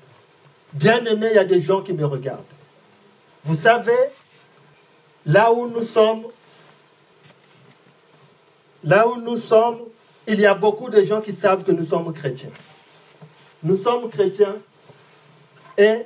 Bien 0.73 1.05
aimé, 1.05 1.29
il 1.31 1.37
y 1.37 1.39
a 1.39 1.45
des 1.45 1.61
gens 1.61 1.81
qui 1.83 1.93
me 1.93 2.05
regardent. 2.05 2.45
Vous 3.45 3.55
savez, 3.55 3.93
là 5.25 5.53
où 5.53 5.69
nous 5.69 5.83
sommes, 5.83 6.25
là 8.85 9.07
où 9.09 9.17
nous 9.17 9.37
sommes, 9.37 9.81
il 10.27 10.41
y 10.41 10.47
a 10.47 10.55
beaucoup 10.55 10.91
de 10.91 11.03
gens 11.03 11.21
qui 11.21 11.33
savent 11.33 11.63
que 11.65 11.73
nous 11.73 11.85
sommes 11.85 12.13
chrétiens. 12.13 12.51
Nous 13.63 13.77
sommes 13.77 14.11
chrétiens 14.11 14.57
et 15.79 16.03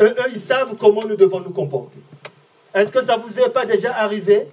eux, 0.00 0.14
ils 0.32 0.40
savent 0.40 0.74
comment 0.78 1.04
nous 1.04 1.16
devons 1.16 1.40
nous 1.40 1.50
comporter. 1.50 1.98
Est-ce 2.74 2.90
que 2.90 3.02
ça 3.02 3.16
vous 3.16 3.38
est 3.38 3.50
pas 3.50 3.64
déjà 3.64 3.94
arrivé 3.94 4.48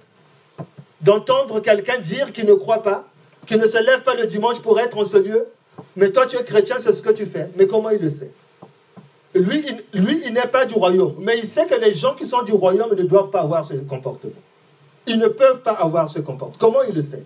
d'entendre 1.00 1.60
quelqu'un 1.60 1.98
dire 1.98 2.32
qu'il 2.32 2.46
ne 2.46 2.54
croit 2.54 2.82
pas, 2.82 3.04
qu'il 3.46 3.58
ne 3.58 3.66
se 3.66 3.78
lève 3.78 4.02
pas 4.02 4.14
le 4.14 4.26
dimanche 4.26 4.60
pour 4.60 4.78
être 4.78 4.96
en 4.96 5.04
ce 5.04 5.16
lieu, 5.16 5.46
mais 5.96 6.10
toi 6.10 6.26
tu 6.26 6.36
es 6.36 6.44
chrétien, 6.44 6.76
c'est 6.78 6.92
ce 6.92 7.02
que 7.02 7.10
tu 7.10 7.26
fais. 7.26 7.50
Mais 7.56 7.66
comment 7.66 7.90
il 7.90 8.00
le 8.00 8.10
sait? 8.10 8.30
Lui, 9.34 9.64
lui, 9.94 10.22
il 10.26 10.34
n'est 10.34 10.42
pas 10.42 10.66
du 10.66 10.74
royaume, 10.74 11.14
mais 11.18 11.38
il 11.38 11.48
sait 11.48 11.66
que 11.66 11.74
les 11.74 11.92
gens 11.92 12.14
qui 12.14 12.26
sont 12.26 12.42
du 12.42 12.52
royaume 12.52 12.94
ne 12.94 13.02
doivent 13.02 13.30
pas 13.30 13.40
avoir 13.40 13.64
ce 13.64 13.74
comportement. 13.74 14.32
Ils 15.06 15.18
ne 15.18 15.28
peuvent 15.28 15.62
pas 15.62 15.72
avoir 15.72 16.10
ce 16.10 16.20
comportement. 16.20 16.58
Comment 16.60 16.82
il 16.82 16.94
le 16.94 17.02
sait? 17.02 17.24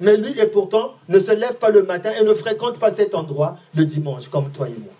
Mais 0.00 0.16
lui, 0.16 0.38
et 0.40 0.46
pourtant, 0.46 0.94
ne 1.08 1.18
se 1.18 1.32
lève 1.32 1.56
pas 1.56 1.70
le 1.70 1.82
matin 1.82 2.10
et 2.18 2.24
ne 2.24 2.34
fréquente 2.34 2.78
pas 2.78 2.92
cet 2.92 3.14
endroit 3.14 3.58
le 3.74 3.84
dimanche, 3.84 4.28
comme 4.28 4.50
toi 4.50 4.68
et 4.68 4.78
moi. 4.78 4.92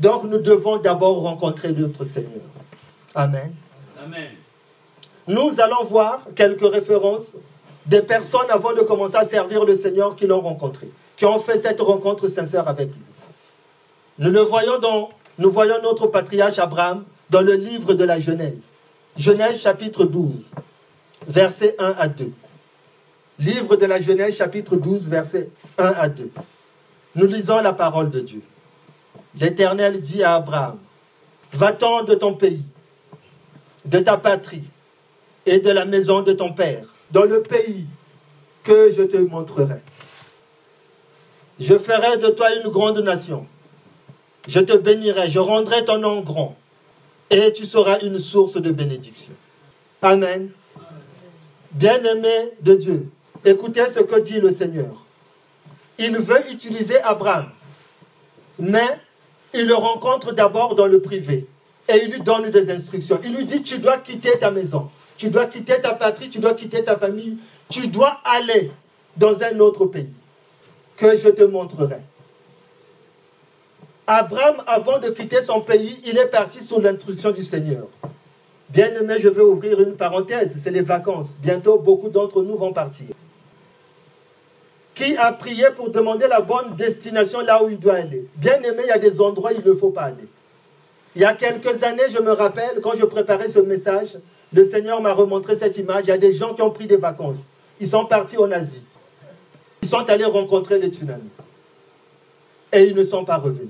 Donc, 0.00 0.24
nous 0.24 0.38
devons 0.38 0.78
d'abord 0.78 1.22
rencontrer 1.22 1.72
notre 1.72 2.04
Seigneur. 2.04 2.42
Amen. 3.14 3.52
Amen. 4.02 4.30
Nous 5.28 5.60
allons 5.60 5.84
voir 5.84 6.26
quelques 6.34 6.70
références 6.72 7.36
des 7.86 8.02
personnes 8.02 8.50
avant 8.50 8.72
de 8.72 8.80
commencer 8.80 9.16
à 9.16 9.26
servir 9.26 9.64
le 9.64 9.76
Seigneur 9.76 10.16
qui 10.16 10.26
l'ont 10.26 10.40
rencontré, 10.40 10.90
qui 11.16 11.26
ont 11.26 11.38
fait 11.38 11.60
cette 11.60 11.80
rencontre 11.80 12.28
sincère 12.28 12.66
avec 12.66 12.88
lui. 12.88 13.02
Nous 14.18 14.30
le 14.30 14.40
voyons 14.40 14.78
dans, 14.78 15.10
nous 15.38 15.50
voyons 15.50 15.76
notre 15.82 16.06
patriarche 16.06 16.58
Abraham 16.58 17.04
dans 17.30 17.42
le 17.42 17.54
livre 17.54 17.94
de 17.94 18.04
la 18.04 18.18
Genèse. 18.20 18.68
Genèse 19.16 19.60
chapitre 19.60 20.04
12, 20.04 20.50
versets 21.28 21.76
1 21.78 21.94
à 21.98 22.08
2. 22.08 22.32
Livre 23.38 23.76
de 23.76 23.86
la 23.86 24.00
Genèse 24.00 24.36
chapitre 24.36 24.76
12, 24.76 25.08
versets 25.08 25.50
1 25.78 25.84
à 25.84 26.08
2. 26.08 26.30
Nous 27.16 27.26
lisons 27.26 27.60
la 27.60 27.72
parole 27.72 28.10
de 28.10 28.20
Dieu. 28.20 28.42
L'Éternel 29.38 30.00
dit 30.00 30.22
à 30.22 30.34
Abraham, 30.36 30.78
va-t'en 31.52 32.02
de 32.02 32.14
ton 32.14 32.34
pays, 32.34 32.62
de 33.84 33.98
ta 34.00 34.16
patrie 34.16 34.64
et 35.46 35.60
de 35.60 35.70
la 35.70 35.84
maison 35.84 36.22
de 36.22 36.32
ton 36.32 36.52
père, 36.52 36.84
dans 37.10 37.24
le 37.24 37.42
pays 37.42 37.86
que 38.64 38.92
je 38.92 39.02
te 39.02 39.16
montrerai. 39.16 39.80
Je 41.58 41.78
ferai 41.78 42.18
de 42.18 42.28
toi 42.28 42.54
une 42.56 42.70
grande 42.70 42.98
nation. 42.98 43.46
Je 44.48 44.60
te 44.60 44.76
bénirai, 44.76 45.30
je 45.30 45.38
rendrai 45.38 45.84
ton 45.84 45.98
nom 45.98 46.22
grand, 46.22 46.56
et 47.28 47.52
tu 47.52 47.66
seras 47.66 48.00
une 48.00 48.18
source 48.18 48.60
de 48.60 48.70
bénédiction. 48.72 49.32
Amen. 50.02 50.50
Bien-aimé 51.72 52.52
de 52.62 52.74
Dieu, 52.74 53.10
écoutez 53.44 53.84
ce 53.86 54.00
que 54.00 54.18
dit 54.18 54.40
le 54.40 54.50
Seigneur. 54.50 55.04
Il 55.98 56.16
veut 56.16 56.50
utiliser 56.50 57.00
Abraham, 57.02 57.50
mais 58.58 58.98
il 59.54 59.66
le 59.66 59.74
rencontre 59.74 60.32
d'abord 60.32 60.74
dans 60.74 60.86
le 60.86 61.00
privé 61.00 61.46
et 61.88 62.04
il 62.04 62.12
lui 62.12 62.20
donne 62.20 62.50
des 62.50 62.70
instructions. 62.70 63.18
Il 63.24 63.34
lui 63.34 63.44
dit, 63.44 63.62
tu 63.62 63.78
dois 63.78 63.98
quitter 63.98 64.38
ta 64.38 64.50
maison, 64.50 64.90
tu 65.16 65.30
dois 65.30 65.46
quitter 65.46 65.80
ta 65.80 65.94
patrie, 65.94 66.30
tu 66.30 66.38
dois 66.38 66.54
quitter 66.54 66.84
ta 66.84 66.96
famille, 66.96 67.36
tu 67.68 67.88
dois 67.88 68.20
aller 68.24 68.70
dans 69.16 69.42
un 69.42 69.58
autre 69.60 69.86
pays 69.86 70.08
que 70.96 71.16
je 71.16 71.28
te 71.28 71.42
montrerai. 71.42 71.98
Abraham, 74.06 74.56
avant 74.66 74.98
de 74.98 75.08
quitter 75.10 75.40
son 75.40 75.60
pays, 75.60 76.00
il 76.04 76.18
est 76.18 76.26
parti 76.26 76.64
sous 76.64 76.80
l'instruction 76.80 77.30
du 77.30 77.44
Seigneur. 77.44 77.86
Bien 78.68 78.92
aimé, 78.94 79.16
je 79.20 79.28
veux 79.28 79.44
ouvrir 79.44 79.80
une 79.80 79.94
parenthèse, 79.96 80.56
c'est 80.62 80.70
les 80.70 80.82
vacances. 80.82 81.36
Bientôt, 81.40 81.78
beaucoup 81.78 82.08
d'entre 82.08 82.42
nous 82.42 82.56
vont 82.56 82.72
partir. 82.72 83.06
Qui 84.94 85.16
a 85.16 85.32
prié 85.32 85.66
pour 85.76 85.90
demander 85.90 86.28
la 86.28 86.40
bonne 86.40 86.74
destination 86.76 87.40
là 87.40 87.62
où 87.62 87.70
il 87.70 87.78
doit 87.78 87.94
aller 87.94 88.26
Bien 88.36 88.60
aimé, 88.62 88.82
il 88.84 88.88
y 88.88 88.92
a 88.92 88.98
des 88.98 89.20
endroits 89.20 89.52
où 89.52 89.60
il 89.64 89.68
ne 89.68 89.74
faut 89.74 89.90
pas 89.90 90.02
aller. 90.02 90.28
Il 91.14 91.22
y 91.22 91.24
a 91.24 91.34
quelques 91.34 91.82
années, 91.82 92.02
je 92.10 92.20
me 92.20 92.32
rappelle, 92.32 92.80
quand 92.82 92.96
je 92.96 93.04
préparais 93.04 93.48
ce 93.48 93.58
message, 93.60 94.18
le 94.52 94.64
Seigneur 94.64 95.00
m'a 95.00 95.12
remontré 95.12 95.56
cette 95.56 95.76
image. 95.78 96.04
Il 96.04 96.08
y 96.08 96.12
a 96.12 96.18
des 96.18 96.32
gens 96.32 96.54
qui 96.54 96.62
ont 96.62 96.70
pris 96.70 96.86
des 96.86 96.96
vacances. 96.96 97.44
Ils 97.80 97.88
sont 97.88 98.04
partis 98.04 98.36
en 98.36 98.50
Asie. 98.50 98.82
Ils 99.82 99.88
sont 99.88 100.08
allés 100.08 100.24
rencontrer 100.24 100.78
les 100.78 100.88
tsunamis. 100.88 101.30
Et 102.72 102.84
ils 102.84 102.94
ne 102.94 103.04
sont 103.04 103.24
pas 103.24 103.38
revenus. 103.38 103.68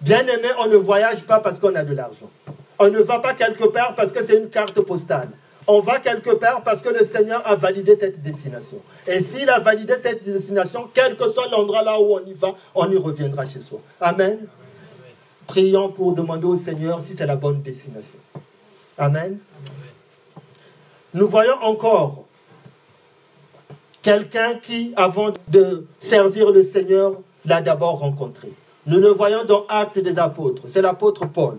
Bien 0.00 0.20
aimé, 0.20 0.48
on 0.60 0.68
ne 0.68 0.76
voyage 0.76 1.24
pas 1.24 1.40
parce 1.40 1.58
qu'on 1.58 1.74
a 1.74 1.82
de 1.82 1.94
l'argent. 1.94 2.30
On 2.78 2.88
ne 2.88 3.00
va 3.00 3.18
pas 3.18 3.34
quelque 3.34 3.64
part 3.64 3.94
parce 3.94 4.12
que 4.12 4.24
c'est 4.24 4.36
une 4.36 4.48
carte 4.48 4.80
postale. 4.80 5.28
On 5.70 5.80
va 5.80 5.98
quelque 5.98 6.30
part 6.30 6.62
parce 6.62 6.80
que 6.80 6.88
le 6.88 7.04
Seigneur 7.04 7.42
a 7.46 7.54
validé 7.54 7.94
cette 7.94 8.22
destination. 8.22 8.78
Et 9.06 9.20
s'il 9.20 9.50
a 9.50 9.58
validé 9.58 9.94
cette 10.02 10.24
destination, 10.24 10.88
quel 10.94 11.14
que 11.14 11.28
soit 11.28 11.46
l'endroit 11.48 11.82
là 11.82 12.00
où 12.00 12.14
on 12.14 12.24
y 12.24 12.32
va, 12.32 12.54
on 12.74 12.90
y 12.90 12.96
reviendra 12.96 13.44
chez 13.44 13.60
soi. 13.60 13.78
Amen. 14.00 14.38
Prions 15.46 15.90
pour 15.90 16.14
demander 16.14 16.46
au 16.46 16.56
Seigneur 16.56 17.02
si 17.04 17.14
c'est 17.14 17.26
la 17.26 17.36
bonne 17.36 17.60
destination. 17.60 18.18
Amen. 18.96 19.38
Nous 21.12 21.28
voyons 21.28 21.60
encore 21.60 22.24
quelqu'un 24.00 24.54
qui, 24.54 24.94
avant 24.96 25.32
de 25.48 25.86
servir 26.00 26.50
le 26.50 26.64
Seigneur, 26.64 27.12
l'a 27.44 27.60
d'abord 27.60 27.98
rencontré. 27.98 28.50
Nous 28.86 29.00
le 29.00 29.08
voyons 29.08 29.44
dans 29.44 29.66
Actes 29.68 29.98
des 29.98 30.18
Apôtres. 30.18 30.62
C'est 30.66 30.80
l'apôtre 30.80 31.26
Paul. 31.26 31.58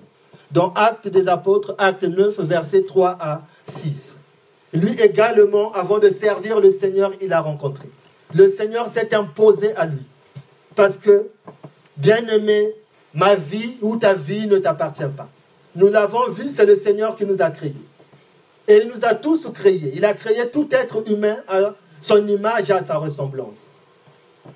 Dans 0.52 0.74
Actes 0.74 1.08
des 1.08 1.28
Apôtres, 1.28 1.76
acte 1.78 2.04
9, 2.04 2.40
versets 2.40 2.86
3 2.86 3.18
à 3.20 3.42
6. 3.70 4.16
Lui 4.74 4.92
également, 5.02 5.72
avant 5.74 6.00
de 6.00 6.10
servir 6.10 6.60
le 6.60 6.72
Seigneur, 6.72 7.12
il 7.22 7.34
a 7.34 7.42
rencontré. 7.42 7.90
Le 8.34 8.50
Seigneur 8.50 8.88
s'est 8.88 9.16
imposé 9.16 9.76
à 9.76 9.86
lui. 9.86 10.04
Parce 10.76 10.98
que, 10.98 11.30
bien 11.98 12.26
aimé, 12.28 12.74
Ma 13.14 13.36
vie 13.36 13.78
ou 13.82 13.98
ta 13.98 14.14
vie 14.14 14.48
ne 14.48 14.58
t'appartient 14.58 15.02
pas. 15.16 15.30
Nous 15.76 15.88
l'avons 15.88 16.30
vu, 16.30 16.50
c'est 16.50 16.66
le 16.66 16.76
Seigneur 16.76 17.16
qui 17.16 17.26
nous 17.26 17.42
a 17.42 17.50
créés. 17.50 17.76
Et 18.68 18.82
il 18.84 18.88
nous 18.88 19.04
a 19.04 19.16
tous 19.16 19.50
créés. 19.50 19.94
Il 19.96 20.06
a 20.06 20.14
créé 20.14 20.48
tout 20.50 20.68
être 20.72 21.04
humain 21.10 21.38
à 21.48 21.74
son 22.02 22.28
image 22.28 22.70
à 22.70 22.84
sa 22.84 22.98
ressemblance. 22.98 23.68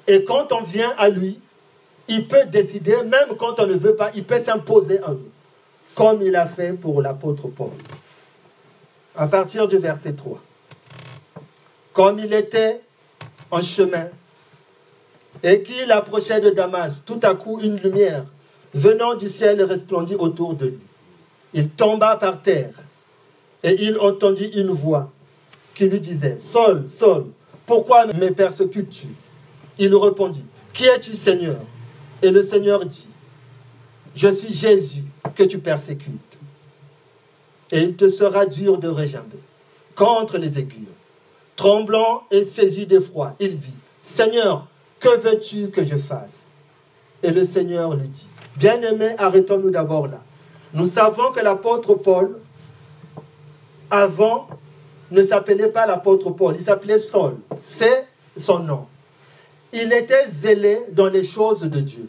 Et 0.07 0.23
quand 0.23 0.51
on 0.51 0.61
vient 0.61 0.93
à 0.97 1.09
lui, 1.09 1.39
il 2.07 2.27
peut 2.27 2.45
décider, 2.45 2.95
même 3.03 3.35
quand 3.39 3.59
on 3.59 3.67
ne 3.67 3.73
veut 3.73 3.95
pas, 3.95 4.11
il 4.15 4.23
peut 4.23 4.41
s'imposer 4.41 4.99
à 4.99 5.09
nous. 5.09 5.29
Comme 5.95 6.21
il 6.21 6.35
a 6.35 6.45
fait 6.45 6.73
pour 6.73 7.01
l'apôtre 7.01 7.47
Paul. 7.47 7.69
À 9.15 9.27
partir 9.27 9.67
du 9.67 9.77
verset 9.77 10.13
3. 10.13 10.41
Comme 11.93 12.19
il 12.19 12.33
était 12.33 12.81
en 13.51 13.61
chemin 13.61 14.07
et 15.43 15.61
qu'il 15.61 15.91
approchait 15.91 16.41
de 16.41 16.49
Damas, 16.49 17.03
tout 17.05 17.19
à 17.21 17.35
coup 17.35 17.59
une 17.61 17.77
lumière 17.77 18.25
venant 18.73 19.15
du 19.15 19.29
ciel 19.29 19.61
resplendit 19.63 20.15
autour 20.15 20.55
de 20.55 20.67
lui. 20.67 20.79
Il 21.53 21.69
tomba 21.69 22.15
par 22.15 22.41
terre 22.41 22.71
et 23.61 23.83
il 23.83 23.99
entendit 23.99 24.51
une 24.55 24.71
voix 24.71 25.11
qui 25.75 25.85
lui 25.85 25.99
disait, 25.99 26.37
Saul, 26.39 26.87
Saul, 26.87 27.27
pourquoi 27.65 28.07
me 28.07 28.29
persécutes-tu? 28.31 29.07
Il 29.77 29.95
répondit, 29.95 30.43
Qui 30.73 30.85
es-tu 30.85 31.15
Seigneur? 31.15 31.59
Et 32.21 32.31
le 32.31 32.43
Seigneur 32.43 32.85
dit, 32.85 33.07
Je 34.15 34.27
suis 34.27 34.53
Jésus 34.53 35.03
que 35.35 35.43
tu 35.43 35.59
persécutes. 35.59 36.32
Et 37.73 37.79
il 37.79 37.95
te 37.95 38.07
sera 38.07 38.45
dur 38.45 38.77
de 38.77 38.87
réjamber 38.87 39.39
contre 39.95 40.37
les 40.37 40.59
aiguilles. 40.59 40.87
Tremblant 41.55 42.23
et 42.29 42.45
saisi 42.45 42.85
d'effroi, 42.85 43.35
il 43.39 43.57
dit, 43.57 43.73
Seigneur, 44.01 44.67
que 44.99 45.17
veux-tu 45.19 45.69
que 45.69 45.83
je 45.83 45.97
fasse? 45.97 46.45
Et 47.23 47.31
le 47.31 47.43
Seigneur 47.45 47.95
lui 47.95 48.07
dit, 48.07 48.27
Bien-aimés, 48.57 49.15
arrêtons-nous 49.17 49.71
d'abord 49.71 50.07
là. 50.07 50.21
Nous 50.73 50.85
savons 50.85 51.31
que 51.31 51.39
l'apôtre 51.39 51.95
Paul, 51.95 52.37
avant, 53.89 54.47
ne 55.09 55.23
s'appelait 55.23 55.69
pas 55.69 55.87
l'apôtre 55.87 56.29
Paul, 56.29 56.55
il 56.55 56.63
s'appelait 56.63 56.99
Saul. 56.99 57.37
C'est 57.63 58.07
son 58.37 58.59
nom. 58.59 58.85
Il 59.71 59.91
était 59.91 60.29
zélé 60.29 60.79
dans 60.91 61.07
les 61.07 61.23
choses 61.23 61.61
de 61.61 61.79
Dieu. 61.79 62.07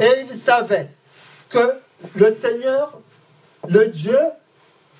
Et 0.00 0.26
il 0.30 0.34
savait 0.34 0.88
que 1.50 1.72
le 2.14 2.32
Seigneur, 2.32 2.98
le 3.68 3.88
Dieu 3.88 4.18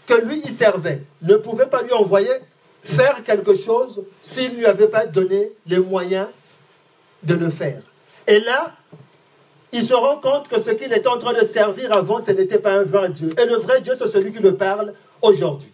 que 0.06 0.14
lui 0.14 0.40
il 0.44 0.50
servait, 0.50 1.02
ne 1.22 1.36
pouvait 1.36 1.66
pas 1.66 1.82
lui 1.82 1.92
envoyer 1.92 2.30
faire 2.82 3.22
quelque 3.22 3.54
chose 3.54 4.02
s'il 4.20 4.52
ne 4.52 4.58
lui 4.58 4.66
avait 4.66 4.88
pas 4.88 5.06
donné 5.06 5.52
les 5.66 5.78
moyens 5.78 6.26
de 7.22 7.34
le 7.34 7.50
faire. 7.50 7.80
Et 8.26 8.40
là, 8.40 8.72
il 9.72 9.84
se 9.84 9.94
rend 9.94 10.18
compte 10.18 10.48
que 10.48 10.60
ce 10.60 10.70
qu'il 10.70 10.92
était 10.92 11.08
en 11.08 11.18
train 11.18 11.32
de 11.32 11.44
servir 11.44 11.92
avant, 11.92 12.22
ce 12.22 12.32
n'était 12.32 12.58
pas 12.58 12.72
un 12.72 12.82
vrai 12.82 13.08
Dieu. 13.08 13.34
Et 13.40 13.46
le 13.46 13.56
vrai 13.56 13.80
Dieu, 13.80 13.94
c'est 13.96 14.08
celui 14.08 14.32
qui 14.32 14.40
le 14.40 14.56
parle 14.56 14.92
aujourd'hui. 15.22 15.70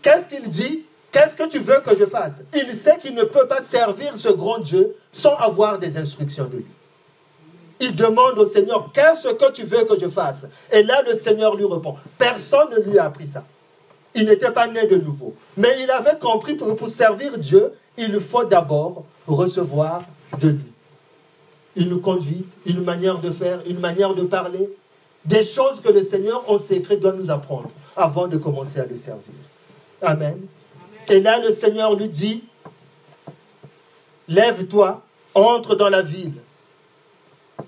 Qu'est-ce 0.00 0.28
qu'il 0.28 0.48
dit? 0.48 0.84
Qu'est-ce 1.12 1.36
que 1.36 1.48
tu 1.48 1.58
veux 1.58 1.80
que 1.80 1.96
je 1.96 2.06
fasse? 2.06 2.40
Il 2.54 2.74
sait 2.74 2.98
qu'il 3.00 3.14
ne 3.14 3.24
peut 3.24 3.46
pas 3.46 3.62
servir 3.62 4.16
ce 4.16 4.30
grand 4.30 4.58
Dieu 4.58 4.96
sans 5.12 5.36
avoir 5.36 5.78
des 5.78 5.96
instructions 5.98 6.46
de 6.46 6.56
lui. 6.56 6.66
Il 7.80 7.94
demande 7.94 8.38
au 8.38 8.50
Seigneur, 8.50 8.90
qu'est-ce 8.92 9.28
que 9.34 9.52
tu 9.52 9.64
veux 9.64 9.84
que 9.84 10.00
je 10.00 10.08
fasse? 10.08 10.46
Et 10.72 10.82
là, 10.82 11.02
le 11.02 11.16
Seigneur 11.18 11.54
lui 11.54 11.64
répond, 11.64 11.96
personne 12.16 12.70
ne 12.70 12.78
lui 12.78 12.98
a 12.98 13.04
appris 13.04 13.26
ça. 13.26 13.44
Il 14.14 14.26
n'était 14.26 14.52
pas 14.52 14.66
né 14.66 14.86
de 14.86 14.96
nouveau. 14.96 15.34
Mais 15.56 15.82
il 15.82 15.90
avait 15.90 16.18
compris 16.18 16.56
que 16.56 16.64
pour 16.64 16.88
servir 16.88 17.36
Dieu, 17.38 17.72
il 17.98 18.20
faut 18.20 18.44
d'abord 18.44 19.04
recevoir 19.26 20.02
de 20.40 20.48
lui 20.48 20.74
une 21.76 22.00
conduite, 22.00 22.46
une 22.66 22.82
manière 22.82 23.18
de 23.18 23.30
faire, 23.30 23.60
une 23.66 23.80
manière 23.80 24.14
de 24.14 24.22
parler, 24.22 24.70
des 25.24 25.42
choses 25.42 25.80
que 25.80 25.90
le 25.90 26.04
Seigneur 26.04 26.48
en 26.48 26.58
secret 26.58 26.96
doit 26.96 27.12
nous 27.12 27.30
apprendre 27.30 27.70
avant 27.96 28.28
de 28.28 28.36
commencer 28.36 28.80
à 28.80 28.86
le 28.86 28.94
servir. 28.94 29.34
Amen. 30.02 30.38
Et 31.08 31.20
là, 31.20 31.38
le 31.40 31.52
Seigneur 31.52 31.94
lui 31.94 32.08
dit, 32.08 32.44
lève-toi, 34.28 35.02
entre 35.34 35.74
dans 35.74 35.88
la 35.88 36.02
ville, 36.02 36.34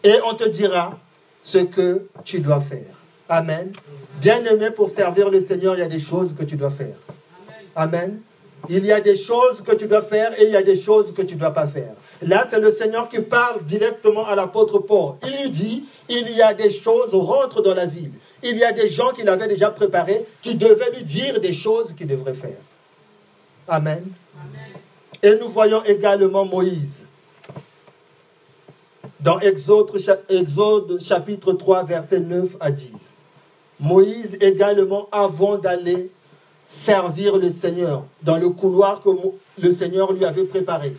et 0.04 0.14
on 0.24 0.34
te 0.34 0.48
dira 0.48 0.98
ce 1.42 1.58
que 1.58 2.06
tu 2.24 2.40
dois 2.40 2.60
faire. 2.60 2.95
Amen. 3.28 3.72
Bien-aimé, 4.20 4.70
pour 4.70 4.88
servir 4.88 5.30
le 5.30 5.40
Seigneur, 5.40 5.74
il 5.74 5.80
y 5.80 5.82
a 5.82 5.88
des 5.88 6.00
choses 6.00 6.34
que 6.34 6.44
tu 6.44 6.56
dois 6.56 6.70
faire. 6.70 6.96
Amen. 7.74 8.20
Il 8.68 8.84
y 8.84 8.92
a 8.92 9.00
des 9.00 9.16
choses 9.16 9.62
que 9.62 9.74
tu 9.74 9.86
dois 9.86 10.02
faire 10.02 10.32
et 10.40 10.44
il 10.44 10.50
y 10.50 10.56
a 10.56 10.62
des 10.62 10.78
choses 10.78 11.12
que 11.12 11.22
tu 11.22 11.34
ne 11.34 11.40
dois 11.40 11.52
pas 11.52 11.68
faire. 11.68 11.92
Là, 12.22 12.46
c'est 12.48 12.58
le 12.58 12.72
Seigneur 12.72 13.08
qui 13.08 13.20
parle 13.20 13.64
directement 13.64 14.26
à 14.26 14.34
l'apôtre 14.34 14.78
Paul. 14.78 15.14
Il 15.24 15.42
lui 15.42 15.50
dit, 15.50 15.84
il 16.08 16.30
y 16.30 16.42
a 16.42 16.54
des 16.54 16.70
choses, 16.70 17.14
rentre 17.14 17.62
dans 17.62 17.74
la 17.74 17.86
ville. 17.86 18.12
Il 18.42 18.56
y 18.56 18.64
a 18.64 18.72
des 18.72 18.88
gens 18.88 19.10
qu'il 19.10 19.28
avait 19.28 19.48
déjà 19.48 19.70
préparés 19.70 20.24
qui 20.42 20.54
devaient 20.54 20.90
lui 20.94 21.04
dire 21.04 21.40
des 21.40 21.52
choses 21.52 21.94
qu'il 21.94 22.06
devrait 22.06 22.34
faire. 22.34 22.58
Amen. 23.68 24.04
Et 25.22 25.36
nous 25.40 25.48
voyons 25.48 25.84
également 25.84 26.44
Moïse. 26.44 27.00
Dans 29.20 29.38
Exode, 29.40 29.90
Exode 30.28 31.00
chapitre 31.02 31.52
3, 31.52 31.84
versets 31.84 32.20
9 32.20 32.56
à 32.60 32.70
10. 32.70 32.86
Moïse 33.86 34.36
également, 34.40 35.08
avant 35.12 35.56
d'aller 35.58 36.10
servir 36.68 37.36
le 37.38 37.50
Seigneur 37.50 38.04
dans 38.22 38.36
le 38.36 38.50
couloir 38.50 39.00
que 39.00 39.10
le 39.58 39.70
Seigneur 39.70 40.12
lui 40.12 40.24
avait 40.24 40.44
préparé. 40.44 40.96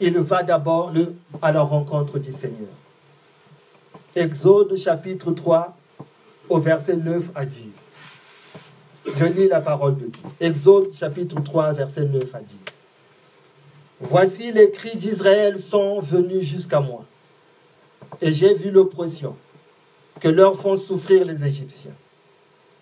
Il 0.00 0.18
va 0.18 0.42
d'abord 0.42 0.92
à 1.40 1.52
la 1.52 1.62
rencontre 1.62 2.18
du 2.18 2.32
Seigneur. 2.32 2.70
Exode 4.16 4.76
chapitre 4.76 5.30
3 5.30 5.76
au 6.48 6.58
verset 6.58 6.96
9 6.96 7.30
à 7.36 7.46
10. 7.46 7.60
Je 9.16 9.24
lis 9.26 9.48
la 9.48 9.60
parole 9.60 9.96
de 9.96 10.06
Dieu. 10.06 10.22
Exode 10.40 10.92
chapitre 10.94 11.40
3 11.40 11.72
verset 11.72 12.04
9 12.04 12.24
à 12.34 12.40
10. 12.40 12.56
Voici 14.00 14.50
les 14.50 14.72
cris 14.72 14.96
d'Israël 14.96 15.56
sont 15.58 16.00
venus 16.00 16.48
jusqu'à 16.48 16.80
moi. 16.80 17.04
Et 18.20 18.32
j'ai 18.32 18.54
vu 18.54 18.72
l'oppression 18.72 19.36
que 20.22 20.28
leur 20.28 20.56
font 20.56 20.76
souffrir 20.76 21.24
les 21.24 21.44
Égyptiens. 21.44 21.92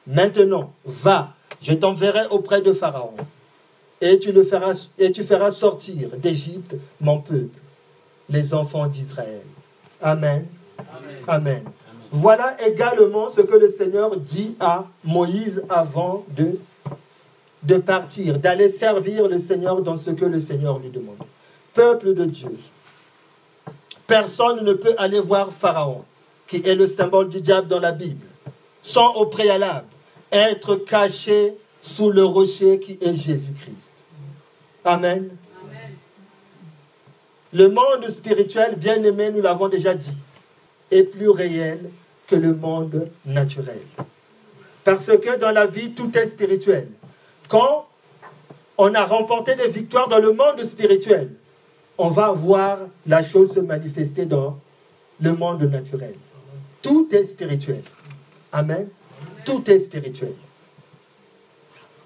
Maintenant, 0.06 0.72
va, 0.84 1.34
je 1.62 1.72
t'enverrai 1.72 2.26
auprès 2.30 2.60
de 2.60 2.72
Pharaon, 2.72 3.16
et 4.00 4.18
tu, 4.18 4.32
le 4.32 4.44
feras, 4.44 4.88
et 4.98 5.10
tu 5.10 5.24
feras 5.24 5.50
sortir 5.50 6.10
d'Égypte 6.16 6.76
mon 7.00 7.20
peuple, 7.20 7.58
les 8.28 8.54
enfants 8.54 8.86
d'Israël. 8.86 9.42
Amen. 10.00 10.46
Amen. 11.26 11.62
Voilà 12.12 12.56
également 12.66 13.30
ce 13.30 13.40
que 13.40 13.56
le 13.56 13.70
Seigneur 13.70 14.16
dit 14.16 14.54
à 14.58 14.86
Moïse 15.04 15.62
avant 15.68 16.24
de, 16.36 16.58
de 17.62 17.76
partir, 17.76 18.38
d'aller 18.38 18.68
servir 18.68 19.28
le 19.28 19.38
Seigneur 19.38 19.80
dans 19.82 19.96
ce 19.96 20.10
que 20.10 20.24
le 20.24 20.40
Seigneur 20.40 20.78
lui 20.78 20.90
demande. 20.90 21.16
Peuple 21.72 22.14
de 22.14 22.24
Dieu, 22.24 22.54
personne 24.06 24.64
ne 24.64 24.72
peut 24.72 24.94
aller 24.98 25.20
voir 25.20 25.52
Pharaon, 25.52 26.04
qui 26.50 26.66
est 26.66 26.74
le 26.74 26.88
symbole 26.88 27.28
du 27.28 27.40
diable 27.40 27.68
dans 27.68 27.78
la 27.78 27.92
Bible, 27.92 28.26
sans 28.82 29.14
au 29.14 29.26
préalable 29.26 29.86
être 30.32 30.74
caché 30.74 31.54
sous 31.80 32.10
le 32.10 32.24
rocher 32.24 32.80
qui 32.80 32.98
est 33.00 33.14
Jésus-Christ. 33.14 33.92
Amen. 34.84 35.30
Le 37.52 37.68
monde 37.68 38.10
spirituel, 38.10 38.74
bien 38.76 39.02
aimé, 39.04 39.30
nous 39.30 39.40
l'avons 39.40 39.68
déjà 39.68 39.94
dit, 39.94 40.12
est 40.90 41.04
plus 41.04 41.28
réel 41.28 41.88
que 42.26 42.34
le 42.34 42.52
monde 42.52 43.08
naturel. 43.24 43.80
Parce 44.82 45.06
que 45.06 45.38
dans 45.38 45.52
la 45.52 45.66
vie, 45.66 45.92
tout 45.92 46.10
est 46.18 46.26
spirituel. 46.26 46.88
Quand 47.48 47.86
on 48.76 48.92
a 48.94 49.04
remporté 49.04 49.54
des 49.54 49.68
victoires 49.68 50.08
dans 50.08 50.18
le 50.18 50.32
monde 50.32 50.60
spirituel, 50.64 51.30
on 51.96 52.08
va 52.08 52.32
voir 52.32 52.78
la 53.06 53.22
chose 53.22 53.52
se 53.52 53.60
manifester 53.60 54.24
dans 54.24 54.58
le 55.20 55.32
monde 55.34 55.62
naturel. 55.62 56.14
Tout 56.82 57.08
est 57.12 57.24
spirituel. 57.24 57.82
Amen. 58.52 58.88
Tout 59.44 59.68
est 59.70 59.80
spirituel. 59.80 60.34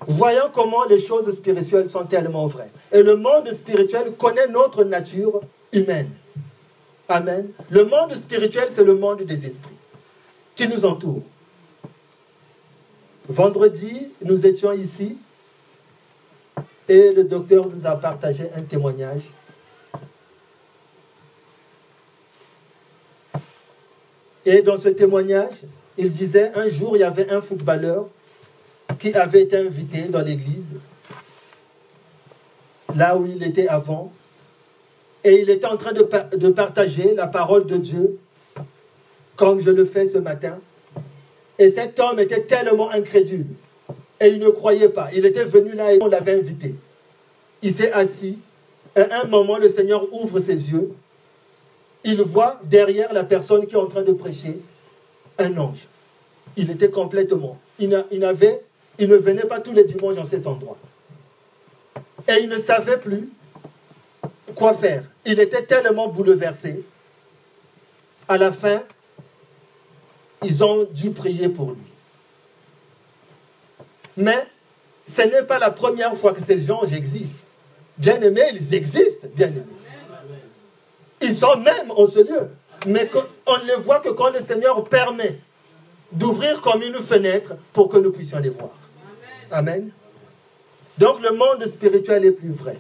Voyons 0.07 0.51
comment 0.53 0.85
les 0.85 1.01
choses 1.01 1.35
spirituelles 1.35 1.89
sont 1.89 2.05
tellement 2.05 2.47
vraies. 2.47 2.71
Et 2.93 3.03
le 3.03 3.17
monde 3.17 3.49
spirituel 3.53 4.13
connaît 4.19 4.49
notre 4.49 4.85
nature 4.85 5.41
humaine. 5.73 6.11
Amen. 7.09 7.49
Le 7.71 7.85
monde 7.85 8.15
spirituel, 8.15 8.69
c'est 8.71 8.85
le 8.85 8.95
monde 8.95 9.23
des 9.23 9.47
esprits 9.47 9.75
qui 10.57 10.69
nous 10.69 10.85
entoure. 10.85 11.23
Vendredi, 13.29 14.11
nous 14.23 14.47
étions 14.47 14.73
ici 14.73 15.17
et 16.89 17.13
le 17.13 17.25
docteur 17.25 17.67
nous 17.69 17.87
a 17.87 17.97
partagé 17.97 18.45
un 18.55 18.63
témoignage. 18.63 19.23
Et 24.47 24.63
dans 24.63 24.79
ce 24.79 24.89
témoignage, 24.89 25.63
il 25.97 26.11
disait, 26.11 26.53
un 26.55 26.69
jour, 26.69 26.97
il 26.97 27.01
y 27.01 27.05
avait 27.05 27.31
un 27.31 27.41
footballeur 27.41 28.09
qui 28.99 29.15
avait 29.15 29.43
été 29.43 29.57
invité 29.57 30.03
dans 30.03 30.21
l'église, 30.21 30.75
là 32.95 33.17
où 33.17 33.27
il 33.27 33.43
était 33.43 33.69
avant, 33.69 34.13
et 35.23 35.41
il 35.41 35.49
était 35.49 35.67
en 35.67 35.79
train 35.79 35.93
de, 35.93 36.49
partager 36.51 37.15
la 37.15 37.27
parole 37.27 37.67
de 37.67 37.79
Dieu, 37.79 38.19
comme 39.37 39.63
je 39.63 39.71
le 39.71 39.87
fais 39.87 40.07
ce 40.07 40.19
matin. 40.19 40.59
Et 41.59 41.71
cet 41.71 41.99
homme 41.99 42.19
était 42.19 42.43
tellement 42.43 42.91
incrédule, 42.91 43.47
et 44.21 44.29
il 44.29 44.39
ne 44.39 44.51
croyait 44.51 44.91
pas. 44.91 45.09
Il 45.15 45.25
était 45.25 45.45
venu 45.45 45.73
là 45.73 45.95
et 45.95 45.99
on 46.03 46.09
l'avait 46.09 46.39
invité. 46.39 46.75
Il 47.63 47.73
s'est 47.73 47.93
assis, 47.93 48.39
et 48.95 49.01
à 49.01 49.23
un 49.23 49.25
moment, 49.25 49.57
le 49.57 49.71
Seigneur 49.71 50.13
ouvre 50.13 50.39
ses 50.41 50.71
yeux. 50.71 50.91
Il 52.05 52.23
voit 52.23 52.61
derrière 52.65 53.13
la 53.13 53.25
personne 53.25 53.67
qui 53.67 53.75
est 53.75 53.79
en 53.79 53.87
train 53.87 54.03
de 54.03 54.13
prêcher 54.13 54.59
un 55.39 55.57
ange. 55.57 55.87
Il 56.57 56.71
était 56.71 56.91
complètement. 56.91 57.59
Il 57.79 58.05
il 58.99 59.09
ne 59.09 59.17
venait 59.17 59.45
pas 59.45 59.61
tous 59.61 59.73
les 59.73 59.85
dimanches 59.85 60.17
dans 60.17 60.27
cet 60.27 60.47
endroit. 60.47 60.77
Et 62.29 62.43
il 62.43 62.49
ne 62.49 62.59
savait 62.59 62.99
plus 62.99 63.29
quoi 64.55 64.75
faire. 64.75 65.03
Il 65.27 65.41
était 65.41 65.63
tellement 65.63 66.09
bouleversé. 66.09 66.85
À 68.29 68.39
la 68.39 68.53
fin, 68.53 68.83
ils 70.45 70.63
ont 70.63 70.85
dû 70.91 71.11
prier 71.11 71.49
pour 71.49 71.71
lui. 71.71 71.79
Mais 74.17 74.47
ce 75.09 75.23
n'est 75.23 75.43
pas 75.43 75.59
la 75.59 75.71
première 75.71 76.17
fois 76.17 76.33
que 76.33 76.43
ces 76.43 76.71
anges 76.71 76.93
existent. 76.93 77.45
Bien 77.99 78.21
aimés, 78.21 78.51
ils 78.53 78.75
existent, 78.75 79.29
bien 79.35 79.49
aimés. 79.49 79.65
Ils 81.25 81.35
sont 81.35 81.57
même 81.57 81.91
en 81.91 82.07
ce 82.07 82.19
lieu. 82.19 82.51
Mais 82.87 83.11
on 83.47 83.59
ne 83.59 83.65
les 83.65 83.77
voit 83.77 84.01
que 84.01 84.11
quand 84.11 84.31
le 84.31 84.41
Seigneur 84.45 84.85
permet 84.85 85.39
d'ouvrir 86.13 86.61
comme 86.61 86.83
une 86.83 87.03
fenêtre 87.03 87.55
pour 87.73 87.89
que 87.89 87.97
nous 87.97 88.13
puissions 88.13 88.39
les 88.41 88.51
voir. 88.51 88.77
Amen. 89.51 89.91
Donc 90.99 91.21
le 91.23 91.33
monde 91.33 91.65
spirituel 91.73 92.27
est 92.27 92.33
plus 92.33 92.53
vrai. 92.53 92.77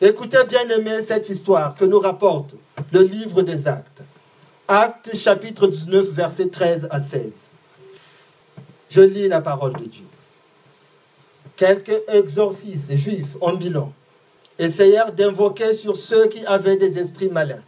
Écoutez 0.00 0.44
bien 0.48 0.68
aimé 0.68 1.02
cette 1.06 1.28
histoire 1.28 1.76
que 1.76 1.84
nous 1.84 2.00
rapporte 2.00 2.50
le 2.92 3.02
livre 3.02 3.42
des 3.42 3.68
actes. 3.68 4.02
Actes 4.66 5.16
chapitre 5.16 5.68
19 5.68 6.06
versets 6.06 6.48
13 6.48 6.88
à 6.90 7.00
16. 7.00 7.50
Je 8.90 9.00
lis 9.00 9.28
la 9.28 9.40
parole 9.40 9.74
de 9.74 9.84
Dieu. 9.84 10.04
Quelques 11.56 12.02
exorcistes 12.08 12.96
juifs 12.96 13.36
en 13.40 13.54
bilan 13.54 13.92
essayèrent 14.58 15.12
d'invoquer 15.12 15.74
sur 15.74 15.96
ceux 15.96 16.28
qui 16.28 16.44
avaient 16.46 16.76
des 16.76 16.98
esprits 16.98 17.28
malins 17.28 17.62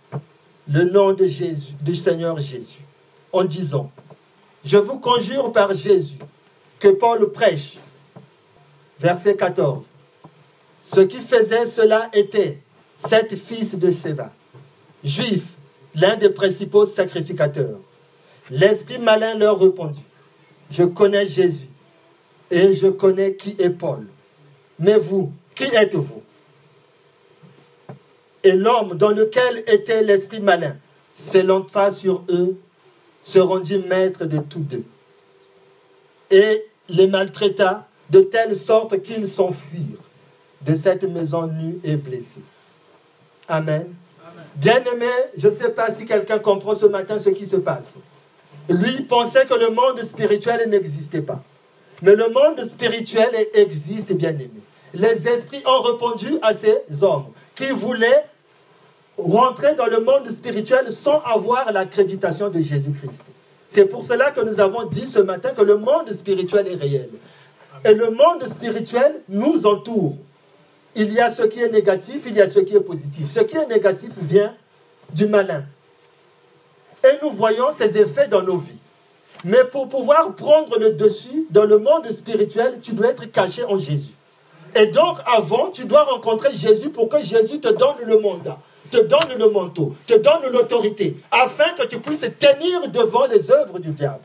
le 0.73 0.85
nom 0.85 1.13
de 1.13 1.27
Jésus, 1.27 1.73
du 1.81 1.97
Seigneur 1.97 2.39
Jésus, 2.39 2.81
en 3.33 3.45
disant, 3.45 3.91
je 4.65 4.77
vous 4.77 4.99
conjure 4.99 5.53
par 5.53 5.73
Jésus 5.73 6.19
que 6.79 6.89
Paul 6.89 7.33
prêche. 7.33 7.79
Verset 9.01 9.37
14. 9.37 9.85
Ce 10.85 11.01
qui 11.01 11.17
faisait 11.17 11.67
cela 11.67 12.09
était 12.13 12.59
sept 12.99 13.37
fils 13.37 13.77
de 13.77 13.91
Séva, 13.91 14.31
juif, 15.03 15.43
l'un 15.95 16.17
des 16.17 16.31
principaux 16.31 16.87
sacrificateurs. 16.87 17.79
L'esprit 18.51 18.99
malin 18.99 19.35
leur 19.35 19.59
répondit, 19.59 20.05
je 20.71 20.83
connais 20.85 21.27
Jésus 21.27 21.69
et 22.51 22.75
je 22.75 22.89
connais 22.89 23.35
qui 23.35 23.57
est 23.59 23.71
Paul. 23.71 24.07
Mais 24.79 24.99
vous, 24.99 25.33
qui 25.55 25.65
êtes-vous? 25.65 26.23
Et 28.43 28.53
l'homme 28.53 28.97
dans 28.97 29.11
lequel 29.11 29.59
était 29.67 30.03
l'esprit 30.03 30.41
malin 30.41 30.77
s'élança 31.15 31.91
sur 31.91 32.25
eux, 32.31 32.57
se 33.23 33.39
rendit 33.39 33.79
maître 33.79 34.25
de 34.25 34.39
tous 34.39 34.61
deux. 34.61 34.85
Et 36.31 36.65
les 36.89 37.07
maltraita 37.07 37.87
de 38.09 38.21
telle 38.23 38.59
sorte 38.59 39.03
qu'ils 39.03 39.29
s'enfuirent 39.29 39.99
de 40.63 40.75
cette 40.75 41.05
maison 41.05 41.47
nue 41.47 41.79
et 41.85 41.97
blessée. 41.97 42.43
Amen. 43.49 43.95
Bien-aimé, 44.57 45.07
je 45.37 45.49
ne 45.49 45.55
sais 45.55 45.71
pas 45.71 45.93
si 45.95 46.07
quelqu'un 46.07 46.39
comprend 46.39 46.75
ce 46.75 46.87
matin 46.87 47.19
ce 47.19 47.31
qui 47.31 47.47
se 47.47 47.57
passe. 47.57 47.97
Lui 48.69 49.03
pensait 49.03 49.47
que 49.47 49.55
le 49.55 49.71
monde 49.71 50.01
spirituel 50.01 50.69
n'existait 50.69 51.23
pas. 51.23 51.43
Mais 52.03 52.17
le 52.17 52.29
monde 52.31 52.69
spirituel 52.69 53.31
existe, 53.55 54.13
bien-aimé. 54.13 54.51
Les 54.95 55.29
esprits 55.29 55.63
ont 55.67 55.83
répondu 55.83 56.39
à 56.43 56.55
ces 56.55 57.03
hommes 57.03 57.27
qui 57.61 57.71
voulaient 57.73 58.25
rentrer 59.19 59.75
dans 59.75 59.87
le 59.87 60.01
monde 60.01 60.31
spirituel 60.31 60.93
sans 60.93 61.21
avoir 61.21 61.71
l'accréditation 61.73 62.49
de 62.49 62.61
Jésus-Christ. 62.61 63.23
C'est 63.69 63.85
pour 63.85 64.03
cela 64.03 64.31
que 64.31 64.41
nous 64.41 64.61
avons 64.61 64.85
dit 64.85 65.07
ce 65.07 65.19
matin 65.19 65.51
que 65.51 65.63
le 65.63 65.77
monde 65.77 66.11
spirituel 66.13 66.67
est 66.69 66.75
réel. 66.77 67.11
Et 67.85 67.95
le 67.95 68.11
monde 68.11 68.45
spirituel 68.53 69.21
nous 69.29 69.67
entoure. 69.67 70.17
Il 70.97 71.13
y 71.13 71.21
a 71.21 71.33
ce 71.33 71.43
qui 71.43 71.61
est 71.61 71.71
négatif, 71.71 72.23
il 72.27 72.37
y 72.37 72.41
a 72.41 72.49
ce 72.49 72.61
qui 72.61 72.75
est 72.75 72.81
positif. 72.81 73.31
Ce 73.31 73.41
qui 73.41 73.57
est 73.57 73.67
négatif 73.67 74.11
vient 74.23 74.55
du 75.13 75.27
malin. 75.27 75.63
Et 77.05 77.13
nous 77.23 77.31
voyons 77.31 77.73
ses 77.73 77.97
effets 77.99 78.29
dans 78.29 78.43
nos 78.43 78.57
vies. 78.57 78.79
Mais 79.45 79.65
pour 79.71 79.89
pouvoir 79.89 80.35
prendre 80.35 80.79
le 80.79 80.93
dessus 80.93 81.47
dans 81.51 81.65
le 81.65 81.79
monde 81.79 82.11
spirituel, 82.11 82.79
tu 82.83 82.93
dois 82.93 83.09
être 83.09 83.31
caché 83.31 83.65
en 83.65 83.79
Jésus. 83.79 84.13
Et 84.75 84.87
donc, 84.87 85.19
avant, 85.27 85.71
tu 85.71 85.85
dois 85.85 86.05
rencontrer 86.05 86.55
Jésus 86.55 86.91
pour 86.91 87.09
que 87.09 87.23
Jésus 87.23 87.61
te 87.61 87.69
donne 87.69 87.97
le 88.07 88.21
mandat, 88.21 88.59
te 88.91 88.99
donne 88.99 89.39
le 89.39 89.51
manteau, 89.51 89.95
te 90.07 90.15
donne 90.15 90.51
l'autorité, 90.53 91.17
afin 91.31 91.73
que 91.73 91.87
tu 91.87 91.99
puisses 91.99 92.27
tenir 92.39 92.89
devant 92.89 93.27
les 93.27 93.51
œuvres 93.51 93.79
du 93.79 93.91
diable. 93.91 94.25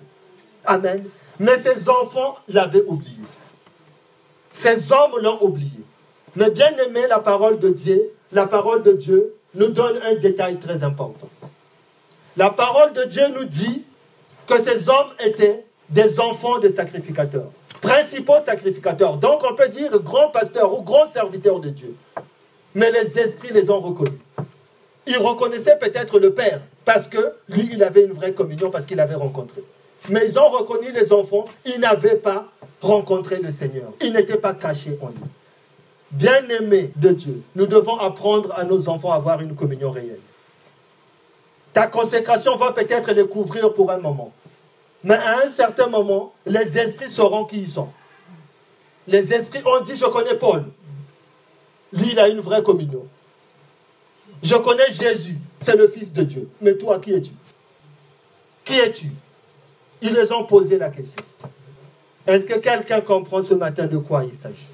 Amen. 0.66 1.06
Mais 1.40 1.60
ces 1.62 1.90
enfants 1.90 2.38
l'avaient 2.48 2.84
oublié. 2.86 3.18
Ces 4.54 4.92
hommes 4.92 5.20
l'ont 5.22 5.42
oublié. 5.42 5.70
Mais 6.36 6.50
bien 6.50 6.72
aimé, 6.86 7.08
la 7.08 7.20
parole 7.20 7.60
de 7.60 7.70
Dieu, 7.70 8.12
la 8.32 8.48
parole 8.48 8.84
de 8.84 8.94
Dieu 8.94 9.34
nous 9.54 9.70
donne 9.70 9.98
un 10.04 10.16
détail 10.16 10.58
très 10.58 10.84
important. 10.84 11.30
La 12.38 12.50
parole 12.50 12.94
de 12.94 13.04
Dieu 13.06 13.24
nous 13.38 13.46
dit 13.46 13.84
que 14.48 14.62
ces 14.62 14.90
hommes 14.90 15.12
étaient 15.20 15.66
des 15.90 16.20
enfants 16.20 16.60
de 16.60 16.70
sacrificateurs, 16.70 17.52
principaux 17.86 18.40
sacrificateurs. 18.44 19.18
Donc 19.18 19.44
on 19.50 19.56
peut 19.56 19.70
dire 19.70 19.92
grands 20.02 20.30
pasteurs 20.30 20.78
ou 20.78 20.82
grands 20.82 21.08
serviteurs 21.08 21.60
de 21.60 21.70
Dieu. 21.70 21.96
Mais 22.74 22.92
les 22.92 23.18
esprits 23.20 23.54
les 23.54 23.70
ont 23.70 23.80
reconnus. 23.80 24.20
Ils 25.08 25.18
reconnaissaient 25.18 25.78
peut-être 25.78 26.20
le 26.20 26.34
Père, 26.34 26.62
parce 26.84 27.08
que 27.08 27.36
lui, 27.48 27.70
il 27.74 27.84
avait 27.84 28.04
une 28.04 28.14
vraie 28.14 28.34
communion, 28.34 28.72
parce 28.72 28.88
qu'il 28.88 29.00
avait 29.00 29.16
rencontré. 29.16 29.64
Mais 30.10 30.28
ils 30.28 30.40
ont 30.40 30.50
reconnu 30.50 30.92
les 30.92 31.14
enfants, 31.14 31.46
ils 31.64 31.80
n'avaient 31.80 32.16
pas 32.16 32.48
rencontré 32.82 33.38
le 33.38 33.52
Seigneur. 33.52 33.92
Ils 34.02 34.14
n'étaient 34.14 34.38
pas 34.38 34.56
cachés 34.56 34.98
en 35.02 35.10
lui. 35.10 35.16
Bien-aimés 36.12 36.92
de 36.96 37.10
Dieu, 37.10 37.44
nous 37.56 37.68
devons 37.68 37.98
apprendre 37.98 38.52
à 38.56 38.64
nos 38.64 38.90
enfants 38.90 39.12
à 39.12 39.16
avoir 39.16 39.42
une 39.42 39.56
communion 39.56 39.92
réelle. 39.92 40.20
Ta 41.72 41.88
consécration 41.88 42.56
va 42.56 42.72
peut-être 42.72 43.12
les 43.12 43.28
couvrir 43.28 43.74
pour 43.74 43.92
un 43.92 43.98
moment. 43.98 44.32
Mais 45.06 45.16
à 45.16 45.46
un 45.46 45.50
certain 45.50 45.88
moment, 45.88 46.34
les 46.46 46.78
esprits 46.78 47.10
sauront 47.10 47.46
qui 47.46 47.62
ils 47.62 47.70
sont. 47.70 47.88
Les 49.08 49.32
esprits 49.32 49.62
ont 49.66 49.82
dit, 49.82 49.96
je 49.96 50.06
connais 50.06 50.36
Paul. 50.36 50.66
Lui, 51.94 52.10
il 52.12 52.20
a 52.20 52.28
une 52.28 52.42
vraie 52.42 52.62
communion. 52.62 53.06
Je 54.44 54.56
connais 54.56 54.92
Jésus, 54.92 55.38
c'est 55.62 55.78
le 55.78 55.88
Fils 55.88 56.12
de 56.12 56.24
Dieu. 56.24 56.50
Mais 56.60 56.74
toi, 56.74 57.00
qui 57.00 57.14
es-tu? 57.14 57.32
Qui 58.66 58.74
es-tu? 58.80 59.12
Ils 60.02 60.14
les 60.14 60.32
ont 60.34 60.44
posé 60.44 60.78
la 60.78 60.90
question. 60.90 61.24
Est-ce 62.28 62.48
que 62.48 62.60
quelqu'un 62.60 63.00
comprend 63.00 63.42
ce 63.42 63.54
matin 63.54 63.86
de 63.86 63.98
quoi 63.98 64.26
il 64.26 64.36
s'agit? 64.36 64.68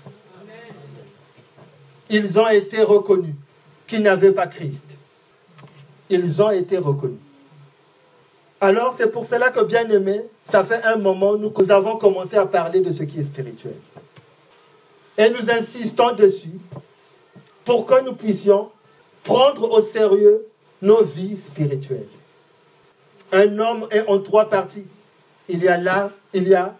Ils 2.09 2.39
ont 2.39 2.47
été 2.47 2.81
reconnus 2.81 3.35
qu'ils 3.85 4.01
n'avaient 4.01 4.31
pas 4.31 4.47
Christ 4.47 4.91
ils 6.11 6.41
ont 6.41 6.51
été 6.51 6.77
reconnus. 6.77 7.19
Alors 8.61 8.93
c'est 8.95 9.11
pour 9.11 9.25
cela 9.25 9.49
que, 9.49 9.63
bien 9.63 9.89
aimé, 9.89 10.21
ça 10.45 10.63
fait 10.63 10.83
un 10.85 10.97
moment 10.97 11.35
nous, 11.35 11.51
nous 11.57 11.71
avons 11.71 11.97
commencé 11.97 12.37
à 12.37 12.45
parler 12.45 12.81
de 12.81 12.93
ce 12.93 13.03
qui 13.03 13.19
est 13.19 13.23
spirituel. 13.23 13.75
Et 15.17 15.29
nous 15.29 15.49
insistons 15.49 16.13
dessus 16.13 16.59
pour 17.65 17.85
que 17.85 18.03
nous 18.03 18.13
puissions 18.13 18.69
prendre 19.23 19.69
au 19.71 19.81
sérieux 19.81 20.45
nos 20.81 21.03
vies 21.03 21.37
spirituelles. 21.37 22.07
Un 23.31 23.57
homme 23.59 23.87
est 23.91 24.07
en 24.07 24.19
trois 24.19 24.47
parties. 24.47 24.87
Il 25.49 25.63
y 25.63 25.67
a 25.67 25.77
l'âme, 25.77 26.11
il 26.33 26.47
y 26.47 26.55
a 26.55 26.75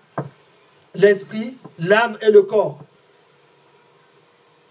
l'esprit, 0.94 1.58
l'âme 1.80 2.18
et 2.22 2.30
le 2.30 2.44
corps. 2.44 2.80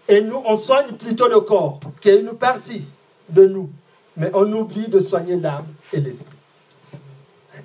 Et 0.07 0.21
nous, 0.21 0.41
on 0.45 0.57
soigne 0.57 0.93
plutôt 0.93 1.27
le 1.27 1.41
corps, 1.41 1.79
qui 2.01 2.09
est 2.09 2.19
une 2.19 2.33
partie 2.33 2.83
de 3.29 3.45
nous 3.45 3.69
mais 4.17 4.29
on 4.33 4.51
oublie 4.53 4.87
de 4.87 4.99
soigner 4.99 5.35
l'âme 5.37 5.67
et 5.93 5.99
l'esprit. 5.99 6.30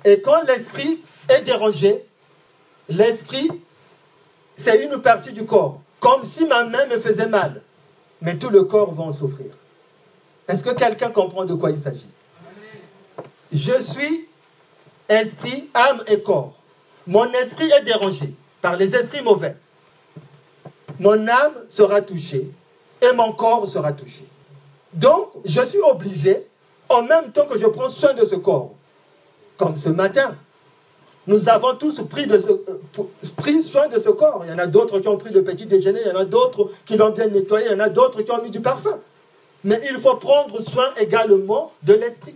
Et 0.05 0.21
quand 0.21 0.43
l'esprit 0.43 0.99
est 1.29 1.41
dérangé, 1.41 2.03
l'esprit, 2.89 3.49
c'est 4.55 4.83
une 4.83 5.01
partie 5.01 5.33
du 5.33 5.45
corps, 5.45 5.81
comme 5.99 6.23
si 6.23 6.45
ma 6.45 6.63
main 6.63 6.85
me 6.87 6.99
faisait 6.99 7.27
mal, 7.27 7.61
mais 8.21 8.37
tout 8.37 8.49
le 8.49 8.63
corps 8.63 8.93
va 8.93 9.03
en 9.03 9.13
souffrir. 9.13 9.51
Est-ce 10.47 10.63
que 10.63 10.71
quelqu'un 10.71 11.09
comprend 11.09 11.45
de 11.45 11.53
quoi 11.53 11.71
il 11.71 11.79
s'agit? 11.79 12.07
Je 13.51 13.81
suis 13.81 14.27
esprit, 15.09 15.69
âme 15.73 16.03
et 16.07 16.21
corps. 16.21 16.53
Mon 17.05 17.31
esprit 17.33 17.69
est 17.71 17.83
dérangé 17.83 18.33
par 18.61 18.75
les 18.75 18.95
esprits 18.95 19.21
mauvais. 19.21 19.55
Mon 20.99 21.27
âme 21.27 21.53
sera 21.67 22.01
touchée 22.01 22.49
et 23.01 23.13
mon 23.15 23.31
corps 23.33 23.67
sera 23.69 23.93
touché. 23.93 24.25
Donc, 24.93 25.29
je 25.45 25.61
suis 25.61 25.81
obligé, 25.81 26.47
en 26.89 27.03
même 27.03 27.31
temps 27.31 27.45
que 27.45 27.57
je 27.57 27.67
prends 27.67 27.89
soin 27.89 28.13
de 28.13 28.25
ce 28.25 28.35
corps, 28.35 28.73
comme 29.57 29.75
ce 29.75 29.89
matin, 29.89 30.35
nous 31.27 31.49
avons 31.49 31.75
tous 31.75 31.99
euh, 31.99 32.03
pris 33.35 33.61
soin 33.61 33.87
de 33.89 33.99
ce 33.99 34.09
corps. 34.09 34.43
Il 34.45 34.49
y 34.49 34.53
en 34.53 34.59
a 34.59 34.67
d'autres 34.67 34.99
qui 34.99 35.07
ont 35.07 35.17
pris 35.17 35.33
le 35.33 35.43
petit 35.43 35.65
déjeuner, 35.65 35.99
il 36.05 36.07
y 36.07 36.11
en 36.11 36.19
a 36.19 36.25
d'autres 36.25 36.71
qui 36.85 36.95
l'ont 36.95 37.09
bien 37.09 37.27
nettoyé, 37.27 37.67
il 37.67 37.71
y 37.73 37.75
en 37.75 37.79
a 37.79 37.89
d'autres 37.89 38.21
qui 38.21 38.31
ont 38.31 38.41
mis 38.41 38.49
du 38.49 38.61
parfum. 38.61 38.97
Mais 39.63 39.81
il 39.89 39.97
faut 39.97 40.15
prendre 40.15 40.61
soin 40.61 40.87
également 40.97 41.73
de 41.83 41.93
l'esprit. 41.93 42.35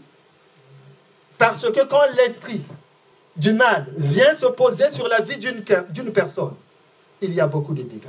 Parce 1.38 1.72
que 1.72 1.86
quand 1.86 2.02
l'esprit 2.18 2.62
du 3.38 3.54
mal 3.54 3.88
vient 3.96 4.36
se 4.36 4.48
poser 4.48 4.90
sur 4.92 5.08
la 5.08 5.22
vie 5.22 5.38
d'une 5.38 6.12
personne, 6.12 6.54
il 7.22 7.34
y 7.34 7.40
a 7.40 7.48
beaucoup 7.48 7.74
de 7.74 7.84
dégâts. 7.84 8.02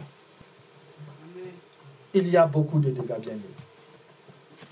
Il 2.15 2.29
y 2.29 2.37
a 2.37 2.47
beaucoup 2.47 2.81
de 2.81 2.91
dégâts, 2.91 3.21
bien 3.21 3.33
aimés. 3.33 3.43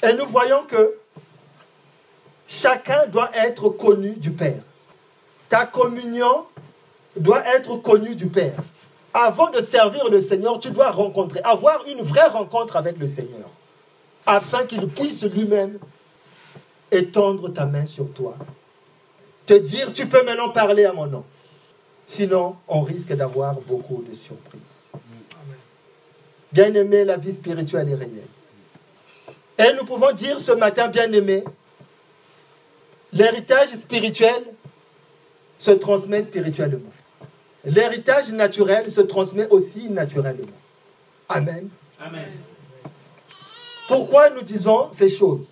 Et 0.02 0.14
nous 0.14 0.26
voyons 0.26 0.64
que 0.64 0.96
chacun 2.50 3.06
doit 3.06 3.30
être 3.34 3.70
connu 3.70 4.10
du 4.10 4.32
Père. 4.32 4.60
Ta 5.48 5.64
communion 5.64 6.44
doit 7.16 7.46
être 7.56 7.76
connue 7.76 8.16
du 8.16 8.26
Père. 8.26 8.60
Avant 9.14 9.50
de 9.50 9.60
servir 9.60 10.08
le 10.10 10.20
Seigneur, 10.20 10.60
tu 10.60 10.70
dois 10.70 10.90
rencontrer, 10.90 11.40
avoir 11.40 11.80
une 11.86 12.02
vraie 12.02 12.28
rencontre 12.28 12.76
avec 12.76 12.98
le 12.98 13.06
Seigneur, 13.06 13.48
afin 14.26 14.64
qu'il 14.66 14.86
puisse 14.88 15.22
lui-même 15.24 15.78
étendre 16.92 17.48
ta 17.52 17.66
main 17.66 17.86
sur 17.86 18.12
toi. 18.12 18.36
Te 19.46 19.54
dire, 19.54 19.92
tu 19.92 20.06
peux 20.06 20.24
maintenant 20.24 20.50
parler 20.50 20.84
à 20.84 20.92
mon 20.92 21.06
nom. 21.06 21.24
Sinon, 22.06 22.56
on 22.68 22.82
risque 22.82 23.12
d'avoir 23.12 23.54
beaucoup 23.54 24.04
de 24.08 24.14
surprises. 24.14 24.60
Bien 26.52 26.72
aimé, 26.74 27.04
la 27.04 27.16
vie 27.16 27.34
spirituelle 27.34 27.88
est 27.90 27.94
réelle. 27.94 28.24
Et 29.58 29.76
nous 29.76 29.84
pouvons 29.84 30.12
dire 30.12 30.40
ce 30.40 30.52
matin, 30.52 30.88
bien 30.88 31.12
aimé, 31.12 31.44
l'héritage 33.12 33.70
spirituel 33.80 34.42
se 35.58 35.70
transmet 35.72 36.24
spirituellement. 36.24 36.92
L'héritage 37.64 38.30
naturel 38.30 38.90
se 38.90 39.02
transmet 39.02 39.48
aussi 39.48 39.90
naturellement. 39.90 40.46
Amen. 41.28 41.68
Amen. 42.00 42.28
Pourquoi 43.88 44.30
nous 44.30 44.42
disons 44.42 44.90
ces 44.92 45.10
choses? 45.10 45.48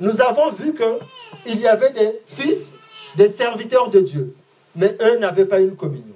Nous 0.00 0.20
avons 0.20 0.50
vu 0.50 0.74
qu'il 0.74 1.60
y 1.60 1.66
avait 1.66 1.92
des 1.92 2.20
fils, 2.26 2.72
des 3.16 3.28
serviteurs 3.28 3.90
de 3.90 4.00
Dieu, 4.00 4.34
mais 4.74 4.96
eux 5.00 5.18
n'avaient 5.18 5.46
pas 5.46 5.60
une 5.60 5.76
communion. 5.76 6.14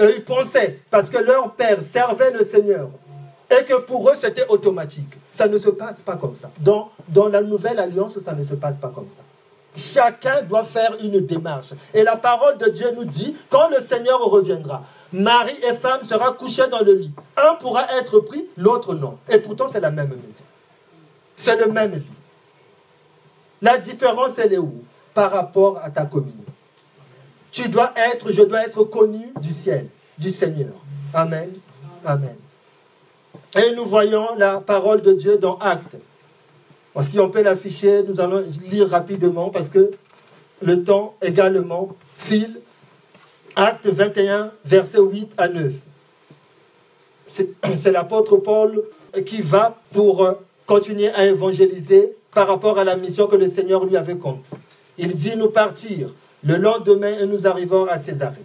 Eux, 0.00 0.12
ils 0.16 0.24
pensaient, 0.24 0.78
parce 0.90 1.08
que 1.08 1.18
leur 1.18 1.54
père 1.54 1.78
servait 1.90 2.30
le 2.32 2.44
Seigneur, 2.44 2.90
et 3.50 3.64
que 3.64 3.80
pour 3.80 4.10
eux 4.10 4.14
c'était 4.14 4.46
automatique. 4.48 5.14
Ça 5.32 5.48
ne 5.48 5.58
se 5.58 5.70
passe 5.70 6.00
pas 6.02 6.16
comme 6.16 6.36
ça. 6.36 6.50
Dans, 6.58 6.90
dans 7.08 7.28
la 7.28 7.42
nouvelle 7.42 7.78
alliance, 7.78 8.18
ça 8.18 8.34
ne 8.34 8.44
se 8.44 8.54
passe 8.54 8.78
pas 8.78 8.90
comme 8.90 9.08
ça. 9.08 9.22
Chacun 9.78 10.42
doit 10.42 10.64
faire 10.64 10.96
une 11.00 11.24
démarche. 11.24 11.68
Et 11.94 12.02
la 12.02 12.16
parole 12.16 12.58
de 12.58 12.68
Dieu 12.68 12.90
nous 12.96 13.04
dit, 13.04 13.36
quand 13.48 13.68
le 13.70 13.78
Seigneur 13.80 14.20
reviendra, 14.20 14.82
mari 15.12 15.54
et 15.70 15.74
femme 15.74 16.02
sera 16.02 16.32
couchés 16.32 16.66
dans 16.68 16.80
le 16.80 16.94
lit. 16.94 17.12
Un 17.36 17.54
pourra 17.54 17.84
être 18.00 18.18
pris, 18.18 18.44
l'autre 18.56 18.94
non. 18.94 19.18
Et 19.28 19.38
pourtant, 19.38 19.68
c'est 19.68 19.78
la 19.78 19.92
même 19.92 20.08
maison. 20.08 20.42
C'est 21.36 21.56
le 21.56 21.70
même 21.70 21.94
lit. 21.94 22.10
La 23.62 23.78
différence, 23.78 24.36
elle 24.38 24.52
est 24.52 24.58
où? 24.58 24.82
Par 25.14 25.30
rapport 25.30 25.78
à 25.78 25.90
ta 25.90 26.06
communion. 26.06 26.34
Tu 27.52 27.68
dois 27.68 27.92
être, 28.12 28.32
je 28.32 28.42
dois 28.42 28.64
être 28.64 28.82
connu 28.82 29.32
du 29.40 29.52
ciel, 29.52 29.88
du 30.18 30.32
Seigneur. 30.32 30.74
Amen. 31.14 31.52
Amen. 32.04 32.36
Et 33.56 33.74
nous 33.76 33.84
voyons 33.84 34.34
la 34.36 34.58
parole 34.60 35.02
de 35.02 35.12
Dieu 35.12 35.38
dans 35.38 35.56
Actes. 35.58 35.96
Si 37.02 37.20
on 37.20 37.30
peut 37.30 37.42
l'afficher, 37.42 38.02
nous 38.02 38.20
allons 38.20 38.42
lire 38.70 38.88
rapidement 38.88 39.50
parce 39.50 39.68
que 39.68 39.90
le 40.62 40.82
temps 40.82 41.14
également 41.22 41.94
file. 42.16 42.60
Acte 43.54 43.86
21, 43.86 44.52
versets 44.64 45.00
8 45.00 45.32
à 45.36 45.48
9. 45.48 45.72
C'est 47.76 47.92
l'apôtre 47.92 48.36
Paul 48.36 48.82
qui 49.26 49.42
va 49.42 49.80
pour 49.92 50.28
continuer 50.66 51.08
à 51.10 51.26
évangéliser 51.26 52.14
par 52.32 52.48
rapport 52.48 52.78
à 52.78 52.84
la 52.84 52.96
mission 52.96 53.26
que 53.26 53.36
le 53.36 53.48
Seigneur 53.48 53.84
lui 53.84 53.96
avait 53.96 54.16
confiée. 54.16 54.42
Il 54.98 55.14
dit 55.14 55.36
nous 55.36 55.50
partir 55.50 56.10
Le 56.44 56.56
lendemain, 56.56 57.26
nous 57.26 57.46
arrivons 57.46 57.86
à 57.86 57.98
Césarée. 57.98 58.44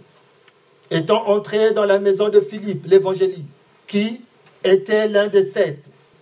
Étant 0.90 1.26
entrés 1.28 1.72
dans 1.72 1.84
la 1.84 1.98
maison 1.98 2.28
de 2.28 2.40
Philippe, 2.40 2.86
l'évangéliste, 2.86 3.42
qui 3.86 4.20
était 4.62 5.08
l'un 5.08 5.28
des 5.28 5.44
sept, 5.44 5.78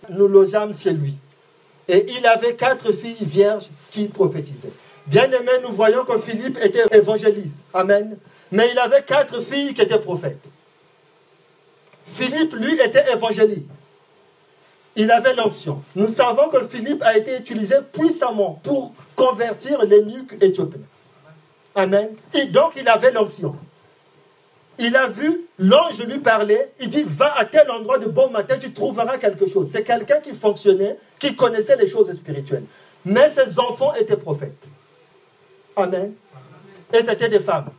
nous 0.09 0.27
logeâmes 0.27 0.73
chez 0.73 0.91
lui. 0.91 1.15
Et 1.87 2.05
il 2.17 2.25
avait 2.25 2.55
quatre 2.55 2.91
filles 2.91 3.17
vierges 3.21 3.67
qui 3.91 4.07
prophétisaient. 4.07 4.73
Bien 5.07 5.25
aimé, 5.25 5.51
nous 5.63 5.73
voyons 5.73 6.05
que 6.05 6.17
Philippe 6.19 6.57
était 6.63 6.97
évangéliste. 6.97 7.57
Amen. 7.73 8.17
Mais 8.51 8.69
il 8.71 8.79
avait 8.79 9.03
quatre 9.03 9.41
filles 9.41 9.73
qui 9.73 9.81
étaient 9.81 9.99
prophètes. 9.99 10.43
Philippe, 12.05 12.53
lui, 12.53 12.79
était 12.79 13.11
évangéliste. 13.11 13.65
Il 14.95 15.11
avait 15.11 15.33
l'onction. 15.33 15.81
Nous 15.95 16.07
savons 16.07 16.49
que 16.49 16.67
Philippe 16.67 17.01
a 17.01 17.17
été 17.17 17.37
utilisé 17.37 17.75
puissamment 17.91 18.61
pour 18.63 18.93
convertir 19.15 19.83
les 19.85 20.03
nuques 20.03 20.37
éthiopiens. 20.39 20.81
Amen. 21.75 22.09
Et 22.33 22.45
donc, 22.45 22.73
il 22.77 22.87
avait 22.87 23.11
l'onction. 23.11 23.55
Il 24.79 24.95
a 24.95 25.07
vu 25.07 25.41
l'ange 25.59 26.03
lui 26.05 26.19
parler. 26.19 26.59
Il 26.79 26.89
dit 26.89 27.03
Va 27.05 27.37
à 27.37 27.45
tel 27.45 27.69
endroit 27.69 27.99
de 27.99 28.07
bon 28.07 28.29
matin, 28.29 28.57
tu 28.59 28.73
trouveras 28.73 29.17
quelque 29.17 29.47
chose. 29.47 29.69
C'est 29.73 29.83
quelqu'un 29.83 30.19
qui 30.19 30.33
fonctionnait, 30.33 30.97
qui 31.19 31.35
connaissait 31.35 31.75
les 31.75 31.87
choses 31.87 32.11
spirituelles. 32.13 32.65
Mais 33.05 33.29
ses 33.31 33.59
enfants 33.59 33.93
étaient 33.93 34.17
prophètes. 34.17 34.51
Amen. 35.75 36.13
Et 36.93 36.99
c'était 36.99 37.29
des 37.29 37.39
femmes. 37.39 37.69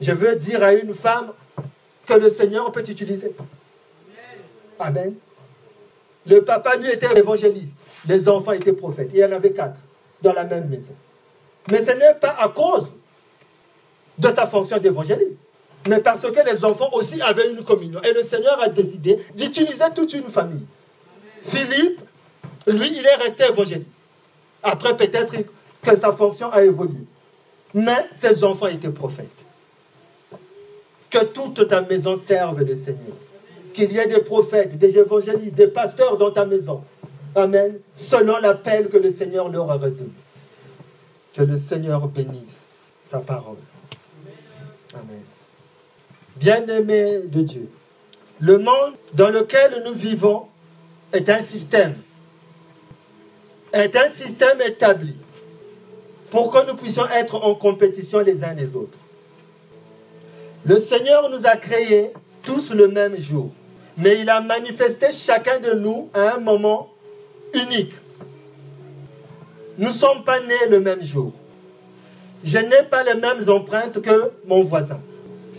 Je 0.00 0.12
veux 0.12 0.36
dire 0.36 0.62
à 0.62 0.72
une 0.74 0.94
femme 0.94 1.32
que 2.06 2.14
le 2.14 2.30
Seigneur 2.30 2.70
peut 2.72 2.84
utiliser. 2.86 3.34
Amen. 4.78 5.14
Le 6.26 6.42
papa, 6.42 6.76
lui, 6.76 6.90
était 6.90 7.18
évangéliste. 7.18 7.74
Les 8.06 8.28
enfants 8.28 8.52
étaient 8.52 8.72
prophètes. 8.72 9.10
Il 9.12 9.20
y 9.20 9.24
en 9.24 9.32
avait 9.32 9.52
quatre 9.52 9.76
dans 10.22 10.32
la 10.32 10.44
même 10.44 10.68
maison. 10.68 10.94
Mais 11.70 11.84
ce 11.84 11.92
n'est 11.92 12.14
pas 12.14 12.36
à 12.38 12.48
cause 12.48 12.92
de 14.18 14.28
sa 14.28 14.46
fonction 14.46 14.78
d'évangéliste, 14.78 15.32
mais 15.88 16.00
parce 16.00 16.22
que 16.22 16.50
les 16.50 16.64
enfants 16.64 16.90
aussi 16.92 17.20
avaient 17.20 17.50
une 17.50 17.62
communion. 17.62 18.00
Et 18.02 18.12
le 18.12 18.22
Seigneur 18.22 18.60
a 18.62 18.68
décidé 18.68 19.18
d'utiliser 19.36 19.84
toute 19.94 20.12
une 20.14 20.24
famille. 20.24 20.64
Philippe, 21.42 22.00
lui, 22.66 22.96
il 22.96 23.04
est 23.04 23.16
resté 23.16 23.44
évangéliste. 23.44 23.88
Après, 24.62 24.96
peut-être 24.96 25.34
que 25.82 25.96
sa 25.96 26.12
fonction 26.12 26.50
a 26.50 26.64
évolué. 26.64 27.00
Mais 27.74 28.06
ses 28.14 28.44
enfants 28.44 28.68
étaient 28.68 28.90
prophètes. 28.90 29.28
Que 31.10 31.24
toute 31.24 31.68
ta 31.68 31.82
maison 31.82 32.18
serve 32.18 32.62
le 32.62 32.74
Seigneur. 32.74 33.16
Qu'il 33.74 33.92
y 33.92 33.98
ait 33.98 34.06
des 34.06 34.20
prophètes, 34.20 34.78
des 34.78 34.96
évangélistes, 34.96 35.54
des 35.54 35.66
pasteurs 35.66 36.16
dans 36.16 36.30
ta 36.30 36.46
maison. 36.46 36.82
Amen. 37.34 37.78
Selon 37.94 38.38
l'appel 38.38 38.88
que 38.88 38.96
le 38.96 39.12
Seigneur 39.12 39.48
leur 39.50 39.70
a 39.70 39.74
redonné. 39.74 40.10
Que 41.34 41.42
le 41.42 41.58
Seigneur 41.58 42.06
bénisse 42.08 42.66
sa 43.04 43.18
parole. 43.18 43.56
Amen. 44.94 45.22
Bien-aimé 46.36 47.20
de 47.26 47.42
Dieu, 47.42 47.68
le 48.40 48.58
monde 48.58 48.94
dans 49.12 49.30
lequel 49.30 49.82
nous 49.84 49.92
vivons 49.92 50.46
est 51.12 51.28
un 51.28 51.42
système. 51.42 51.96
Est 53.72 53.96
un 53.96 54.10
système 54.12 54.60
établi 54.60 55.14
pour 56.30 56.50
que 56.50 56.66
nous 56.66 56.76
puissions 56.76 57.08
être 57.08 57.36
en 57.36 57.54
compétition 57.54 58.20
les 58.20 58.42
uns 58.44 58.54
les 58.54 58.76
autres. 58.76 58.98
Le 60.64 60.80
Seigneur 60.80 61.28
nous 61.30 61.46
a 61.46 61.56
créés 61.56 62.12
tous 62.42 62.72
le 62.72 62.88
même 62.88 63.20
jour, 63.20 63.50
mais 63.98 64.20
il 64.20 64.30
a 64.30 64.40
manifesté 64.40 65.12
chacun 65.12 65.58
de 65.58 65.72
nous 65.74 66.08
à 66.14 66.36
un 66.36 66.40
moment 66.40 66.90
unique. 67.52 67.92
Nous 69.78 69.88
ne 69.88 69.92
sommes 69.92 70.24
pas 70.24 70.40
nés 70.40 70.68
le 70.70 70.80
même 70.80 71.04
jour. 71.04 71.32
Je 72.44 72.58
n'ai 72.58 72.82
pas 72.90 73.02
les 73.02 73.14
mêmes 73.14 73.48
empreintes 73.48 74.00
que 74.02 74.30
mon 74.46 74.62
voisin. 74.64 75.00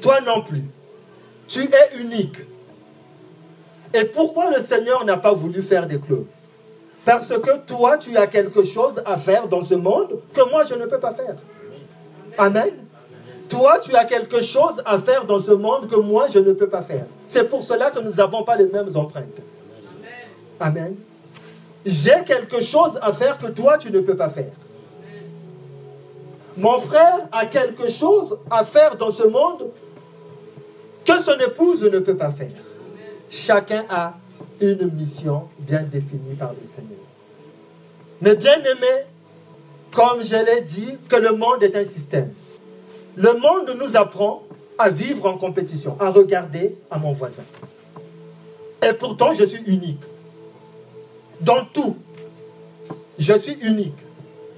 Toi 0.02 0.22
non 0.22 0.42
plus. 0.42 0.64
Tu 1.48 1.62
es 1.64 1.98
unique. 2.00 2.38
Et 3.94 4.06
pourquoi 4.06 4.52
le 4.56 4.62
Seigneur 4.62 5.04
n'a 5.04 5.18
pas 5.18 5.34
voulu 5.34 5.62
faire 5.62 5.88
des 5.88 6.00
clones 6.00 6.28
Parce 7.04 7.30
que 7.30 7.58
toi, 7.66 7.98
tu 7.98 8.16
as 8.18 8.28
quelque 8.28 8.64
chose 8.64 9.02
à 9.06 9.18
faire 9.18 9.48
dans 9.48 9.64
ce 9.64 9.74
monde 9.74 10.20
que 10.34 10.50
moi, 10.50 10.64
je 10.70 10.76
ne 10.76 10.86
peux 10.86 11.00
pas 11.00 11.14
faire. 11.14 11.36
Amen. 12.38 12.72
Toi, 13.50 13.80
tu 13.80 13.96
as 13.96 14.06
quelque 14.06 14.44
chose 14.44 14.82
à 14.86 15.00
faire 15.00 15.26
dans 15.26 15.40
ce 15.40 15.52
monde 15.52 15.88
que 15.88 15.96
moi, 15.96 16.28
je 16.32 16.40
ne 16.40 16.52
peux 16.54 16.68
pas 16.68 16.82
faire. 16.82 17.06
C'est 17.28 17.50
pour 17.50 17.64
cela 17.64 17.90
que 17.90 18.00
nous 18.00 18.12
n'avons 18.12 18.44
pas 18.44 18.56
les 18.58 18.68
mêmes 18.68 18.96
empreintes. 18.96 19.40
Amen. 20.60 20.96
J'ai 21.86 22.24
quelque 22.26 22.62
chose 22.62 23.00
à 23.02 23.14
faire 23.14 23.38
que 23.40 23.48
toi, 23.48 23.78
tu 23.78 23.92
ne 23.92 24.00
peux 24.02 24.16
pas 24.16 24.30
faire. 24.30 24.52
Mon 26.58 26.80
frère 26.80 27.28
a 27.32 27.46
quelque 27.46 27.90
chose 27.90 28.38
à 28.50 28.64
faire 28.64 28.96
dans 28.96 29.12
ce 29.12 29.24
monde 29.24 29.68
que 31.04 31.20
son 31.22 31.38
épouse 31.40 31.84
ne 31.84 32.00
peut 32.00 32.16
pas 32.16 32.32
faire. 32.32 32.52
Chacun 33.30 33.84
a 33.90 34.14
une 34.62 34.90
mission 34.94 35.48
bien 35.60 35.84
définie 35.84 36.36
par 36.36 36.54
le 36.54 36.66
Seigneur. 36.66 37.00
Mais 38.22 38.36
bien 38.36 38.58
aimé, 38.60 39.06
comme 39.92 40.24
je 40.24 40.36
l'ai 40.36 40.62
dit, 40.62 40.98
que 41.10 41.18
le 41.18 41.32
monde 41.32 41.62
est 41.62 41.76
un 41.76 41.84
système. 41.84 42.34
Le 43.16 43.34
monde 43.34 43.76
nous 43.80 43.96
apprend 43.96 44.44
à 44.78 44.90
vivre 44.90 45.26
en 45.26 45.38
compétition, 45.38 45.98
à 46.00 46.10
regarder 46.10 46.76
à 46.90 46.98
mon 46.98 47.14
voisin. 47.14 47.44
Et 48.88 48.94
pourtant, 48.94 49.34
je 49.34 49.46
suis 49.46 49.64
unique. 49.68 50.02
Dans 51.42 51.66
tout, 51.66 51.96
je 53.18 53.34
suis 53.38 53.58
unique. 53.62 53.98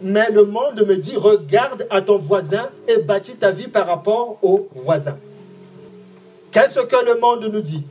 Mais 0.02 0.30
le 0.32 0.46
monde 0.46 0.86
me 0.88 0.96
dit, 0.96 1.16
regarde 1.16 1.88
à 1.90 2.02
ton 2.02 2.18
voisin 2.18 2.70
et 2.88 2.98
bâtis 2.98 3.36
ta 3.36 3.52
vie 3.52 3.68
par 3.68 3.88
rapport 3.88 4.38
au 4.44 4.68
voisin. 4.76 5.18
Qu'est-ce 6.52 6.80
que 6.82 7.06
le 7.06 7.20
monde 7.20 7.46
nous 7.52 7.62
dit? 7.62 7.84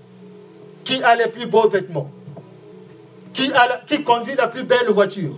Qui 0.85 1.03
a 1.03 1.17
les 1.17 1.29
plus 1.29 1.47
beaux 1.47 1.69
vêtements? 1.69 2.11
Qui, 3.33 3.53
a 3.53 3.81
qui 3.87 4.03
conduit 4.03 4.35
la 4.35 4.47
plus 4.47 4.63
belle 4.63 4.89
voiture? 4.89 5.33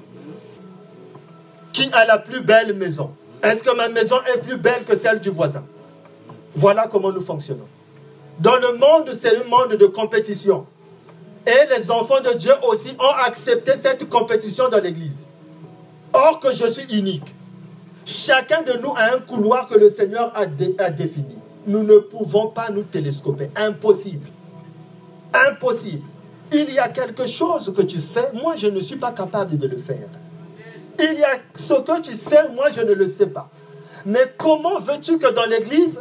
Qui 1.73 1.91
a 1.93 2.05
la 2.05 2.19
plus 2.19 2.41
belle 2.41 2.75
maison? 2.75 3.15
Est-ce 3.43 3.63
que 3.63 3.75
ma 3.75 3.89
maison 3.89 4.17
est 4.35 4.39
plus 4.39 4.57
belle 4.57 4.85
que 4.85 4.97
celle 4.97 5.21
du 5.21 5.31
voisin? 5.31 5.65
Voilà 6.55 6.87
comment 6.87 7.13
nous 7.13 7.21
fonctionnons. 7.21 7.69
Dans 8.41 8.57
le 8.57 8.73
monde, 8.77 9.11
c'est 9.21 9.37
un 9.37 9.49
monde 9.49 9.75
de 9.75 9.87
compétition. 9.87 10.67
Et 11.47 11.77
les 11.77 11.91
enfants 11.91 12.21
de 12.21 12.37
Dieu 12.37 12.53
aussi 12.69 12.91
ont 13.01 13.25
accepté 13.25 13.73
cette 13.83 14.09
compétition 14.09 14.69
dans 14.69 14.81
l'Église. 14.81 15.25
Or 16.19 16.41
que 16.41 16.51
je 16.51 16.67
suis 16.67 16.99
unique. 16.99 17.33
Chacun 18.05 18.63
de 18.63 18.73
nous 18.83 18.93
a 18.97 19.15
un 19.15 19.21
couloir 19.21 19.69
que 19.69 19.79
le 19.79 19.89
Seigneur 19.89 20.33
a, 20.35 20.47
défini. 20.47 21.37
Nous 21.67 21.85
ne 21.85 21.99
pouvons 21.99 22.49
pas 22.49 22.71
nous 22.71 22.83
télescoper. 22.83 23.51
Impossible. 23.55 24.27
Impossible. 25.33 26.03
Il 26.53 26.73
y 26.73 26.79
a 26.79 26.89
quelque 26.89 27.29
chose 27.29 27.73
que 27.77 27.83
tu 27.83 27.99
fais, 27.99 28.33
moi 28.43 28.55
je 28.57 28.67
ne 28.67 28.81
suis 28.81 28.97
pas 28.97 29.13
capable 29.13 29.59
de 29.59 29.69
le 29.69 29.77
faire. 29.77 30.09
Il 30.99 31.19
y 31.19 31.23
a 31.23 31.37
ce 31.55 31.75
que 31.75 32.01
tu 32.01 32.15
sais, 32.15 32.49
moi 32.55 32.71
je 32.71 32.81
ne 32.81 32.95
le 32.95 33.07
sais 33.07 33.27
pas. 33.27 33.49
Mais 34.05 34.33
comment 34.37 34.81
veux-tu 34.81 35.19
que 35.19 35.31
dans 35.31 35.45
l'Église, 35.45 36.01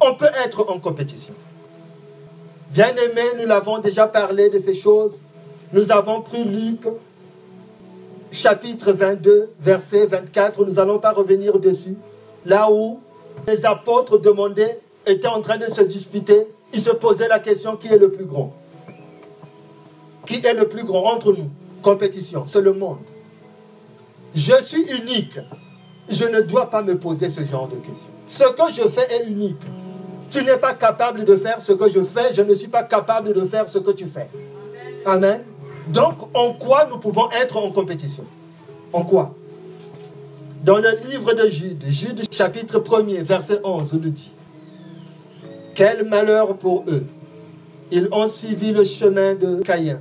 on 0.00 0.14
peut 0.14 0.30
être 0.44 0.68
en 0.68 0.80
compétition? 0.80 1.34
Bien 2.70 2.88
aimé, 2.88 3.22
nous 3.38 3.46
l'avons 3.46 3.78
déjà 3.78 4.08
parlé 4.08 4.50
de 4.50 4.58
ces 4.60 4.74
choses. 4.74 5.12
Nous 5.72 5.92
avons 5.92 6.22
pris 6.22 6.42
Luc 6.42 6.80
chapitre 8.34 8.92
22, 8.92 9.50
verset 9.60 10.06
24, 10.06 10.64
nous 10.64 10.74
n'allons 10.74 10.98
pas 10.98 11.12
revenir 11.12 11.58
dessus, 11.58 11.96
là 12.44 12.70
où 12.70 13.00
les 13.46 13.64
apôtres 13.64 14.18
demandaient, 14.18 14.80
étaient 15.06 15.28
en 15.28 15.40
train 15.40 15.56
de 15.56 15.66
se 15.72 15.82
disputer, 15.82 16.48
ils 16.72 16.82
se 16.82 16.90
posaient 16.90 17.28
la 17.28 17.38
question 17.38 17.76
qui 17.76 17.88
est 17.88 17.98
le 17.98 18.10
plus 18.10 18.24
grand? 18.24 18.52
Qui 20.26 20.44
est 20.44 20.54
le 20.54 20.68
plus 20.68 20.84
grand 20.84 21.14
entre 21.14 21.32
nous? 21.32 21.48
Compétition, 21.80 22.44
c'est 22.48 22.60
le 22.60 22.72
monde. 22.72 22.98
Je 24.34 24.54
suis 24.64 24.82
unique. 24.82 25.38
Je 26.08 26.24
ne 26.24 26.40
dois 26.40 26.68
pas 26.70 26.82
me 26.82 26.98
poser 26.98 27.30
ce 27.30 27.42
genre 27.42 27.68
de 27.68 27.76
questions. 27.76 28.10
Ce 28.26 28.42
que 28.42 28.72
je 28.72 28.88
fais 28.88 29.14
est 29.14 29.28
unique. 29.28 29.60
Tu 30.30 30.42
n'es 30.42 30.56
pas 30.56 30.74
capable 30.74 31.24
de 31.24 31.36
faire 31.36 31.60
ce 31.60 31.72
que 31.72 31.88
je 31.88 32.02
fais, 32.02 32.34
je 32.34 32.42
ne 32.42 32.54
suis 32.54 32.68
pas 32.68 32.82
capable 32.82 33.32
de 33.32 33.44
faire 33.44 33.68
ce 33.68 33.78
que 33.78 33.92
tu 33.92 34.06
fais. 34.06 34.28
Amen. 35.06 35.42
Donc, 35.88 36.14
en 36.34 36.52
quoi 36.54 36.86
nous 36.90 36.98
pouvons 36.98 37.28
être 37.30 37.56
en 37.56 37.70
compétition? 37.70 38.24
En 38.92 39.04
quoi? 39.04 39.34
Dans 40.64 40.78
le 40.78 40.88
livre 41.10 41.34
de 41.34 41.48
Jude, 41.48 41.84
Jude 41.86 42.22
chapitre 42.30 42.78
1er, 42.78 43.22
verset 43.22 43.60
11, 43.62 43.92
nous 43.94 44.08
dit 44.08 44.32
Quel 45.74 46.08
malheur 46.08 46.56
pour 46.56 46.84
eux 46.88 47.04
Ils 47.90 48.08
ont 48.12 48.28
suivi 48.28 48.72
le 48.72 48.84
chemin 48.84 49.34
de 49.34 49.56
Caïn. 49.62 50.00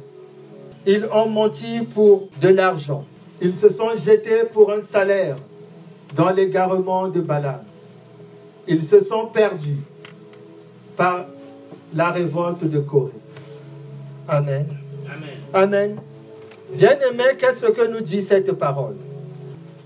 Ils 0.85 1.05
ont 1.11 1.27
menti 1.27 1.81
pour 1.81 2.29
de 2.41 2.47
l'argent. 2.49 3.03
Ils 3.41 3.55
se 3.55 3.69
sont 3.73 3.89
jetés 3.97 4.43
pour 4.53 4.71
un 4.71 4.81
salaire 4.81 5.37
dans 6.15 6.29
l'égarement 6.29 7.09
de 7.09 7.19
Balaam. 7.19 7.63
Ils 8.67 8.83
se 8.83 9.03
sont 9.03 9.25
perdus 9.25 9.79
par 10.95 11.25
la 11.93 12.11
révolte 12.11 12.63
de 12.63 12.79
Corée. 12.79 13.11
Amen. 14.29 14.82
Amen. 15.53 15.99
Bien-aimé, 16.71 17.23
qu'est-ce 17.37 17.67
que 17.67 17.87
nous 17.87 18.01
dit 18.01 18.23
cette 18.23 18.51
parole? 18.53 18.95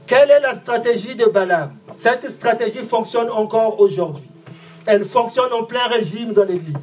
Quelle 0.06 0.32
est 0.32 0.40
la 0.40 0.56
stratégie 0.56 1.16
de 1.16 1.26
Balaam? 1.26 1.74
Cette 1.98 2.32
stratégie 2.32 2.84
fonctionne 2.84 3.30
encore 3.30 3.80
aujourd'hui. 3.82 4.24
Elle 4.86 5.04
fonctionne 5.04 5.52
en 5.52 5.64
plein 5.64 5.86
régime 5.88 6.32
dans 6.32 6.46
l'Église. 6.46 6.76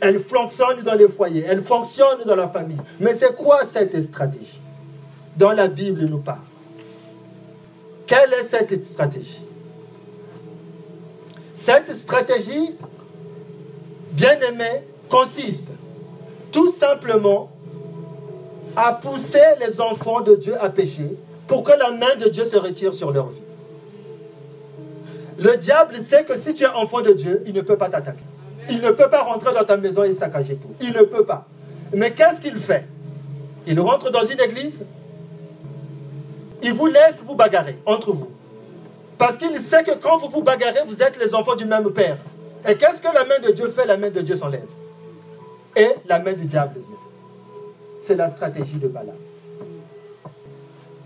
Elle 0.00 0.20
fonctionne 0.20 0.82
dans 0.82 0.94
les 0.94 1.08
foyers. 1.08 1.44
Elle 1.48 1.62
fonctionne 1.64 2.18
dans 2.26 2.36
la 2.36 2.48
famille. 2.48 2.76
Mais 3.00 3.14
c'est 3.14 3.34
quoi 3.34 3.60
cette 3.72 4.04
stratégie? 4.04 4.60
Dans 5.38 5.52
la 5.52 5.68
Bible 5.68 6.04
nous 6.04 6.18
parle. 6.18 6.40
Quelle 8.06 8.34
est 8.34 8.44
cette 8.44 8.84
stratégie? 8.84 9.42
Cette 11.54 11.96
stratégie, 11.96 12.74
bien 14.12 14.38
aimée, 14.40 14.82
consiste 15.08 15.68
tout 16.52 16.70
simplement 16.70 17.50
à 18.78 18.92
pousser 18.92 19.42
les 19.60 19.80
enfants 19.80 20.20
de 20.20 20.36
Dieu 20.36 20.54
à 20.60 20.70
pécher 20.70 21.10
pour 21.48 21.64
que 21.64 21.72
la 21.72 21.90
main 21.90 22.14
de 22.20 22.28
Dieu 22.28 22.46
se 22.46 22.56
retire 22.56 22.94
sur 22.94 23.10
leur 23.10 23.26
vie. 23.26 23.42
Le 25.36 25.56
diable 25.56 25.96
sait 26.08 26.24
que 26.24 26.38
si 26.38 26.54
tu 26.54 26.62
es 26.62 26.68
enfant 26.68 27.00
de 27.00 27.12
Dieu, 27.12 27.42
il 27.46 27.54
ne 27.54 27.60
peut 27.60 27.76
pas 27.76 27.88
t'attaquer. 27.88 28.22
Il 28.70 28.80
ne 28.80 28.92
peut 28.92 29.10
pas 29.10 29.22
rentrer 29.22 29.52
dans 29.52 29.64
ta 29.64 29.76
maison 29.76 30.04
et 30.04 30.14
saccager 30.14 30.54
tout. 30.54 30.72
Il 30.80 30.92
ne 30.92 31.02
peut 31.02 31.24
pas. 31.24 31.44
Mais 31.92 32.12
qu'est-ce 32.12 32.40
qu'il 32.40 32.56
fait? 32.56 32.86
Il 33.66 33.80
rentre 33.80 34.12
dans 34.12 34.24
une 34.24 34.40
église, 34.40 34.84
il 36.62 36.72
vous 36.72 36.86
laisse 36.86 37.16
vous 37.24 37.34
bagarrer 37.34 37.78
entre 37.84 38.12
vous. 38.12 38.30
Parce 39.18 39.36
qu'il 39.36 39.58
sait 39.60 39.82
que 39.82 39.96
quand 39.96 40.18
vous 40.18 40.28
vous 40.28 40.42
bagarrez, 40.42 40.80
vous 40.86 41.02
êtes 41.02 41.18
les 41.18 41.34
enfants 41.34 41.56
du 41.56 41.64
même 41.64 41.90
Père. 41.90 42.18
Et 42.68 42.76
qu'est-ce 42.76 43.00
que 43.00 43.12
la 43.12 43.24
main 43.24 43.40
de 43.44 43.50
Dieu 43.52 43.72
fait? 43.76 43.86
La 43.86 43.96
main 43.96 44.10
de 44.10 44.20
Dieu 44.20 44.36
s'enlève. 44.36 44.68
Et 45.74 45.88
la 46.06 46.20
main 46.20 46.32
du 46.32 46.44
diable 46.44 46.74
vient. 46.76 46.97
C'est 48.08 48.16
la 48.16 48.30
stratégie 48.30 48.78
de 48.78 48.88
Balaam. 48.88 49.18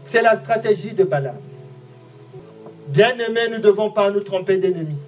C'est 0.07 0.23
la 0.23 0.39
stratégie 0.39 0.95
de 0.95 1.03
Balaam. 1.03 1.35
Bien-aimés, 2.87 3.49
nous 3.51 3.57
ne 3.57 3.59
devons 3.59 3.91
pas 3.91 4.09
nous 4.13 4.21
tromper 4.21 4.59
d'ennemis. 4.59 5.01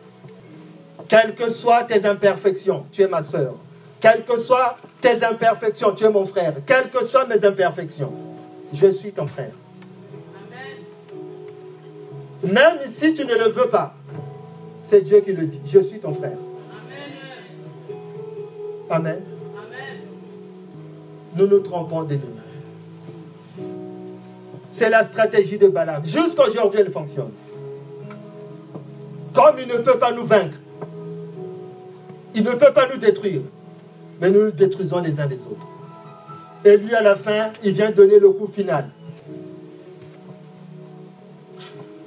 Quelles 1.07 1.37
que 1.37 1.49
soient 1.49 1.85
tes 1.85 2.05
imperfections, 2.05 2.85
tu 2.91 3.03
es 3.03 3.07
ma 3.07 3.23
soeur. 3.23 3.55
Quelles 4.01 4.25
que 4.25 4.41
soient 4.41 4.77
tes 5.01 5.25
imperfections, 5.25 5.95
tu 5.95 6.03
es 6.03 6.11
mon 6.11 6.27
frère. 6.27 6.55
Quelles 6.67 6.91
que 6.91 7.07
soient 7.07 7.27
mes 7.27 7.45
imperfections, 7.45 8.13
je 8.73 8.89
suis 8.89 9.13
ton 9.13 9.29
frère. 9.29 9.53
Même 12.43 12.79
si 12.93 13.15
tu 13.15 13.25
ne 13.25 13.35
le 13.35 13.51
veux 13.51 13.69
pas, 13.69 13.95
c'est 14.85 15.03
Dieu 15.03 15.21
qui 15.21 15.33
le 15.33 15.47
dit. 15.47 15.61
Je 15.65 15.79
suis 15.79 16.01
ton 16.01 16.13
frère. 16.13 16.39
Amen. 18.91 19.34
Nous 21.37 21.47
nous 21.47 21.61
trompons 21.61 22.03
d'ennemis. 22.05 22.25
C'est 24.71 24.91
la 24.91 25.05
stratégie 25.05 25.59
de 25.59 25.69
Balaam. 25.69 26.05
Jusqu'aujourd'hui, 26.05 26.81
elle 26.81 26.91
fonctionne. 26.91 27.31
Comme 29.33 29.57
il 29.61 29.69
ne 29.69 29.79
peut 29.79 29.99
pas 29.99 30.13
nous 30.13 30.25
vaincre, 30.25 30.57
il 32.35 32.45
ne 32.45 32.53
peut 32.53 32.73
pas 32.75 32.89
nous 32.93 32.99
détruire, 32.99 33.43
mais 34.21 34.31
nous 34.31 34.47
nous 34.47 34.51
détruisons 34.51 35.01
les 35.01 35.21
uns 35.21 35.27
les 35.27 35.39
autres. 35.47 35.67
Et 36.65 36.77
lui, 36.77 36.95
à 36.95 37.03
la 37.03 37.15
fin, 37.15 37.53
il 37.63 37.73
vient 37.73 37.91
donner 37.91 38.19
le 38.19 38.31
coup 38.31 38.47
final. 38.47 38.89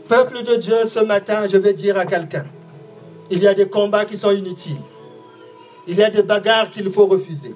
Peuple 0.07 0.43
de 0.43 0.55
Dieu, 0.55 0.75
ce 0.89 0.99
matin, 0.99 1.47
je 1.49 1.57
vais 1.57 1.73
dire 1.73 1.97
à 1.97 2.05
quelqu'un, 2.05 2.45
il 3.29 3.39
y 3.39 3.47
a 3.47 3.53
des 3.53 3.67
combats 3.67 4.05
qui 4.05 4.17
sont 4.17 4.31
inutiles. 4.31 4.77
Il 5.85 5.97
y 5.97 6.03
a 6.03 6.09
des 6.09 6.23
bagarres 6.23 6.69
qu'il 6.69 6.89
faut 6.89 7.05
refuser. 7.05 7.53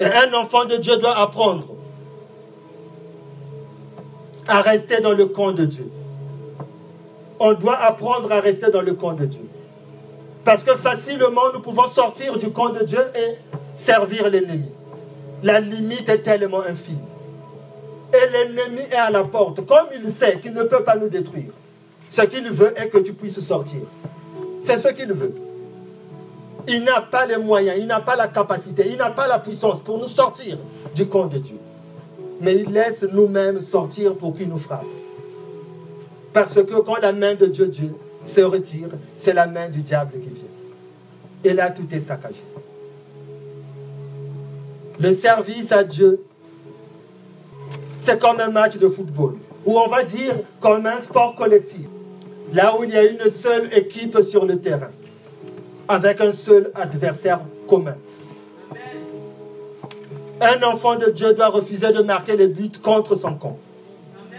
Et 0.00 0.04
un 0.04 0.32
enfant 0.34 0.64
de 0.64 0.76
Dieu 0.76 0.96
doit 0.98 1.18
apprendre 1.18 1.66
à 4.46 4.60
rester 4.60 5.00
dans 5.00 5.12
le 5.12 5.26
camp 5.26 5.52
de 5.52 5.64
Dieu. 5.64 5.90
On 7.38 7.54
doit 7.54 7.76
apprendre 7.78 8.30
à 8.32 8.40
rester 8.40 8.70
dans 8.70 8.82
le 8.82 8.94
camp 8.94 9.14
de 9.14 9.26
Dieu. 9.26 9.44
Parce 10.44 10.62
que 10.62 10.74
facilement, 10.76 11.52
nous 11.52 11.60
pouvons 11.60 11.86
sortir 11.86 12.38
du 12.38 12.50
camp 12.50 12.68
de 12.70 12.84
Dieu 12.84 13.00
et 13.14 13.36
servir 13.76 14.30
l'ennemi. 14.30 14.70
La 15.42 15.60
limite 15.60 16.08
est 16.08 16.18
tellement 16.18 16.60
infime. 16.60 17.00
Et 18.12 18.32
l'ennemi 18.32 18.82
est 18.90 18.96
à 18.96 19.10
la 19.10 19.24
porte. 19.24 19.66
Comme 19.66 19.88
il 19.94 20.10
sait 20.10 20.38
qu'il 20.40 20.54
ne 20.54 20.62
peut 20.62 20.84
pas 20.84 20.96
nous 20.96 21.08
détruire, 21.08 21.50
ce 22.08 22.22
qu'il 22.22 22.48
veut 22.50 22.72
est 22.80 22.88
que 22.88 22.98
tu 22.98 23.12
puisses 23.12 23.40
sortir. 23.40 23.80
C'est 24.62 24.78
ce 24.78 24.88
qu'il 24.88 25.12
veut. 25.12 25.34
Il 26.68 26.84
n'a 26.84 27.00
pas 27.00 27.26
les 27.26 27.36
moyens, 27.36 27.76
il 27.78 27.86
n'a 27.86 28.00
pas 28.00 28.16
la 28.16 28.28
capacité, 28.28 28.86
il 28.90 28.96
n'a 28.96 29.10
pas 29.10 29.28
la 29.28 29.38
puissance 29.38 29.80
pour 29.80 29.98
nous 29.98 30.08
sortir 30.08 30.58
du 30.94 31.06
camp 31.06 31.26
de 31.26 31.38
Dieu 31.38 31.58
mais 32.40 32.56
il 32.56 32.70
laisse 32.70 33.02
nous-mêmes 33.02 33.60
sortir 33.60 34.16
pour 34.16 34.36
qu'il 34.36 34.48
nous 34.48 34.58
frappe. 34.58 34.84
Parce 36.32 36.54
que 36.54 36.80
quand 36.80 36.98
la 37.00 37.12
main 37.12 37.34
de 37.34 37.46
Dieu, 37.46 37.68
Dieu 37.68 37.94
se 38.26 38.40
retire, 38.40 38.88
c'est 39.16 39.32
la 39.32 39.46
main 39.46 39.68
du 39.68 39.80
diable 39.80 40.12
qui 40.12 40.28
vient. 40.28 40.44
Et 41.44 41.54
là, 41.54 41.70
tout 41.70 41.86
est 41.90 42.00
saccagé. 42.00 42.42
Le 44.98 45.14
service 45.14 45.72
à 45.72 45.84
Dieu, 45.84 46.22
c'est 48.00 48.18
comme 48.18 48.40
un 48.40 48.50
match 48.50 48.76
de 48.76 48.88
football, 48.88 49.36
ou 49.64 49.78
on 49.78 49.88
va 49.88 50.04
dire 50.04 50.34
comme 50.60 50.86
un 50.86 51.00
sport 51.00 51.34
collectif, 51.34 51.86
là 52.52 52.76
où 52.78 52.84
il 52.84 52.90
y 52.90 52.96
a 52.96 53.04
une 53.04 53.30
seule 53.30 53.72
équipe 53.74 54.18
sur 54.20 54.44
le 54.44 54.58
terrain, 54.58 54.90
avec 55.88 56.20
un 56.20 56.32
seul 56.32 56.70
adversaire 56.74 57.40
commun. 57.68 57.96
Un 60.40 60.62
enfant 60.62 60.96
de 60.96 61.10
Dieu 61.10 61.32
doit 61.34 61.48
refuser 61.48 61.92
de 61.92 62.02
marquer 62.02 62.36
les 62.36 62.48
buts 62.48 62.70
contre 62.82 63.16
son 63.16 63.34
camp. 63.34 63.58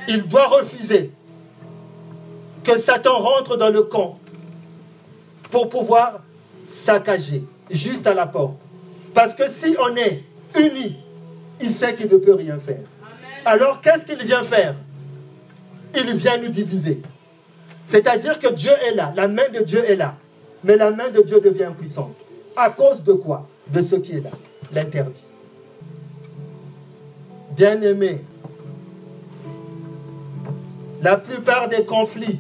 Il 0.08 0.28
doit 0.28 0.48
refuser 0.48 1.12
que 2.64 2.78
Satan 2.78 3.18
rentre 3.18 3.58
dans 3.58 3.70
le 3.70 3.84
camp 3.84 4.20
pour 5.50 5.70
pouvoir 5.70 6.22
saccager 6.68 7.44
juste 7.72 8.06
à 8.08 8.14
la 8.14 8.28
porte. 8.28 8.56
Parce 9.14 9.34
que 9.34 9.50
si 9.50 9.76
on 9.80 9.96
est 9.96 10.24
unis, 10.58 10.98
il 11.62 11.72
sait 11.72 11.96
qu'il 11.96 12.08
ne 12.08 12.18
peut 12.18 12.36
rien 12.36 12.60
faire. 12.60 12.84
Alors 13.46 13.82
qu'est-ce 13.82 14.06
qu'il 14.06 14.22
vient 14.24 14.44
faire? 14.44 14.76
Il 15.96 16.16
vient 16.16 16.38
nous 16.38 16.50
diviser. 16.50 17.02
C'est-à-dire 17.86 18.38
que 18.38 18.54
Dieu 18.54 18.72
est 18.88 18.94
là, 18.94 19.14
la 19.16 19.28
main 19.28 19.48
de 19.54 19.64
Dieu 19.64 19.84
est 19.90 19.96
là, 19.96 20.16
mais 20.64 20.76
la 20.76 20.92
main 20.92 21.10
de 21.10 21.22
Dieu 21.22 21.40
devient 21.40 21.72
puissante. 21.78 22.16
À 22.56 22.70
cause 22.70 23.04
de 23.04 23.14
quoi? 23.14 23.48
De 23.68 23.82
ce 23.82 23.96
qui 23.96 24.14
est 24.14 24.22
là, 24.22 24.32
l'interdit. 24.72 25.26
Bien-aimés, 27.56 28.22
la 31.02 31.18
plupart 31.18 31.70
des 31.70 31.84
conflits 31.84 32.40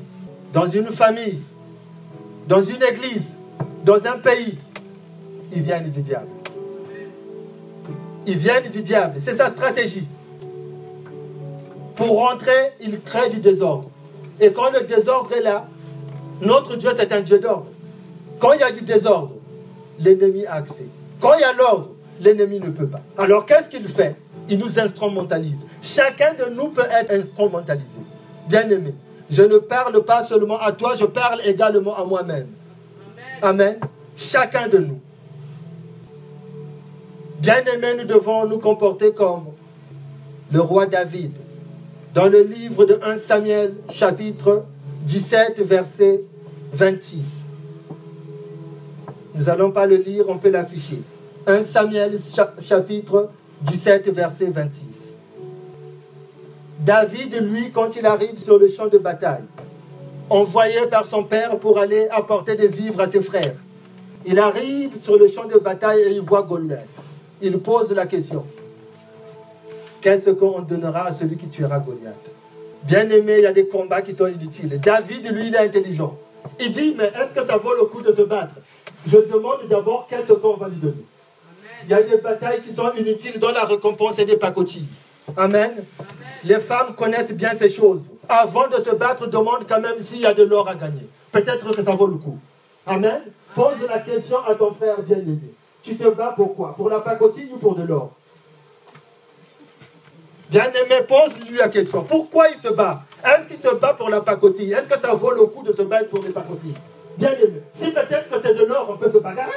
dans 0.53 0.67
une 0.67 0.87
famille, 0.87 1.39
dans 2.47 2.63
une 2.63 2.81
église, 2.83 3.31
dans 3.83 4.05
un 4.05 4.17
pays, 4.17 4.57
ils 5.53 5.61
viennent 5.61 5.89
du 5.89 6.01
diable. 6.01 6.27
Ils 8.25 8.37
viennent 8.37 8.69
du 8.69 8.81
diable. 8.81 9.19
C'est 9.19 9.37
sa 9.37 9.49
stratégie. 9.49 10.07
Pour 11.95 12.19
rentrer, 12.19 12.73
il 12.81 12.99
crée 13.01 13.29
du 13.29 13.39
désordre. 13.39 13.89
Et 14.39 14.51
quand 14.51 14.71
le 14.71 14.81
désordre 14.81 15.31
est 15.33 15.41
là, 15.41 15.67
notre 16.41 16.75
Dieu, 16.75 16.89
c'est 16.95 17.11
un 17.11 17.21
Dieu 17.21 17.39
d'ordre. 17.39 17.67
Quand 18.39 18.53
il 18.53 18.59
y 18.59 18.63
a 18.63 18.71
du 18.71 18.81
désordre, 18.81 19.35
l'ennemi 19.99 20.45
a 20.45 20.55
accès. 20.55 20.85
Quand 21.19 21.33
il 21.33 21.41
y 21.41 21.43
a 21.43 21.53
l'ordre, 21.53 21.89
l'ennemi 22.21 22.59
ne 22.59 22.69
peut 22.69 22.87
pas. 22.87 23.01
Alors 23.17 23.45
qu'est-ce 23.45 23.69
qu'il 23.69 23.87
fait? 23.87 24.15
Il 24.49 24.59
nous 24.59 24.79
instrumentalise. 24.79 25.59
Chacun 25.81 26.33
de 26.33 26.53
nous 26.53 26.69
peut 26.69 26.85
être 26.91 27.11
instrumentalisé. 27.11 27.99
Bien-aimé, 28.47 28.93
je 29.29 29.41
ne 29.41 29.57
parle 29.57 30.03
pas 30.03 30.23
seulement 30.23 30.59
à 30.59 30.71
toi, 30.71 30.95
je 30.97 31.05
parle 31.05 31.41
également 31.45 31.95
à 31.95 32.05
moi-même. 32.05 32.47
Amen. 33.41 33.77
Chacun 34.15 34.67
de 34.67 34.77
nous. 34.79 35.01
Bien-aimés, 37.39 37.95
nous 37.99 38.05
devons 38.05 38.47
nous 38.47 38.59
comporter 38.59 39.13
comme 39.13 39.47
le 40.51 40.61
roi 40.61 40.85
David. 40.85 41.33
Dans 42.13 42.27
le 42.27 42.41
livre 42.41 42.85
de 42.85 42.99
1 43.03 43.17
Samuel, 43.19 43.73
chapitre 43.89 44.63
17, 45.03 45.61
verset 45.61 46.21
26. 46.73 47.36
Nous 49.37 49.43
n'allons 49.43 49.71
pas 49.71 49.85
le 49.85 49.97
lire, 49.97 50.25
on 50.29 50.37
peut 50.37 50.49
l'afficher. 50.49 50.99
1 51.45 51.63
Samuel, 51.63 52.17
chapitre 52.59 53.29
17, 53.61 54.09
verset 54.09 54.47
26. 54.47 54.81
David, 56.79 57.35
lui, 57.43 57.71
quand 57.71 57.95
il 57.95 58.05
arrive 58.07 58.37
sur 58.37 58.57
le 58.57 58.67
champ 58.67 58.87
de 58.87 58.97
bataille, 58.97 59.43
envoyé 60.29 60.87
par 60.89 61.05
son 61.05 61.23
père 61.23 61.59
pour 61.59 61.77
aller 61.77 62.07
apporter 62.09 62.55
des 62.55 62.67
vivres 62.67 62.99
à 62.99 63.09
ses 63.09 63.21
frères, 63.21 63.53
il 64.25 64.39
arrive 64.39 64.99
sur 65.01 65.17
le 65.17 65.27
champ 65.27 65.45
de 65.45 65.59
bataille 65.59 66.01
et 66.01 66.11
il 66.13 66.21
voit 66.21 66.41
Goliath. 66.41 66.87
Il 67.41 67.59
pose 67.59 67.93
la 67.93 68.07
question 68.07 68.43
Qu'est-ce 70.01 70.31
qu'on 70.31 70.61
donnera 70.61 71.07
à 71.07 71.13
celui 71.13 71.37
qui 71.37 71.47
tuera 71.47 71.79
Goliath? 71.79 72.15
Bien 72.83 73.07
aimé, 73.09 73.35
il 73.37 73.43
y 73.43 73.45
a 73.45 73.53
des 73.53 73.67
combats 73.67 74.01
qui 74.01 74.13
sont 74.13 74.27
inutiles. 74.27 74.79
David, 74.79 75.31
lui, 75.31 75.47
il 75.47 75.55
est 75.55 75.59
intelligent. 75.59 76.17
Il 76.59 76.71
dit 76.71 76.95
Mais 76.97 77.05
est-ce 77.05 77.35
que 77.35 77.45
ça 77.45 77.57
vaut 77.57 77.75
le 77.75 77.85
coup 77.85 78.01
de 78.01 78.11
se 78.11 78.23
battre? 78.23 78.55
Je 79.07 79.17
demande 79.17 79.67
d'abord 79.69 80.05
qu'est-ce 80.09 80.33
qu'on 80.33 80.57
va 80.57 80.67
lui 80.67 80.77
donner. 80.77 81.05
Il 81.85 81.89
y 81.89 81.93
a 81.93 82.03
des 82.03 82.17
batailles 82.17 82.61
qui 82.61 82.73
sont 82.73 82.91
inutiles 82.97 83.39
dont 83.39 83.51
la 83.51 83.63
récompense 83.63 84.19
est 84.19 84.25
des 84.25 84.35
pacotilles. 84.35 84.87
Amen. 85.37 85.85
Les 86.43 86.59
femmes 86.59 86.93
connaissent 86.95 87.31
bien 87.31 87.51
ces 87.57 87.69
choses. 87.69 88.01
Avant 88.27 88.67
de 88.67 88.75
se 88.75 88.93
battre, 88.95 89.27
demande 89.29 89.65
quand 89.67 89.79
même 89.79 90.03
s'il 90.03 90.19
y 90.19 90.25
a 90.25 90.33
de 90.33 90.43
l'or 90.43 90.67
à 90.67 90.75
gagner. 90.75 91.07
Peut-être 91.31 91.73
que 91.73 91.83
ça 91.83 91.91
vaut 91.91 92.07
le 92.07 92.15
coup. 92.15 92.37
Amen. 92.85 93.21
Pose 93.55 93.87
la 93.87 93.99
question 93.99 94.37
à 94.45 94.55
ton 94.55 94.73
frère 94.73 95.01
bien-aimé. 95.01 95.39
Tu 95.83 95.95
te 95.95 96.09
bats 96.09 96.33
pour 96.35 96.55
quoi? 96.55 96.73
Pour 96.75 96.89
la 96.89 96.99
pacotille 96.99 97.49
ou 97.53 97.57
pour 97.57 97.75
de 97.75 97.83
l'or? 97.83 98.11
Bien-aimé, 100.49 101.05
pose-lui 101.07 101.57
la 101.57 101.69
question. 101.69 102.03
Pourquoi 102.03 102.49
il 102.49 102.57
se 102.57 102.69
bat? 102.69 103.03
Est-ce 103.23 103.47
qu'il 103.47 103.57
se 103.57 103.73
bat 103.75 103.93
pour 103.93 104.09
la 104.09 104.21
pacotille? 104.21 104.73
Est-ce 104.73 104.87
que 104.87 104.99
ça 104.99 105.13
vaut 105.13 105.31
le 105.31 105.45
coup 105.45 105.63
de 105.63 105.71
se 105.71 105.81
battre 105.83 106.09
pour 106.09 106.23
les 106.23 106.29
pacotilles? 106.29 106.75
Bien-aimé, 107.17 107.61
si 107.73 107.91
peut-être 107.91 108.29
que 108.29 108.35
c'est 108.43 108.53
de 108.53 108.65
l'or, 108.65 108.87
on 108.89 108.97
peut 108.97 109.11
se 109.11 109.17
bagarrer. 109.17 109.51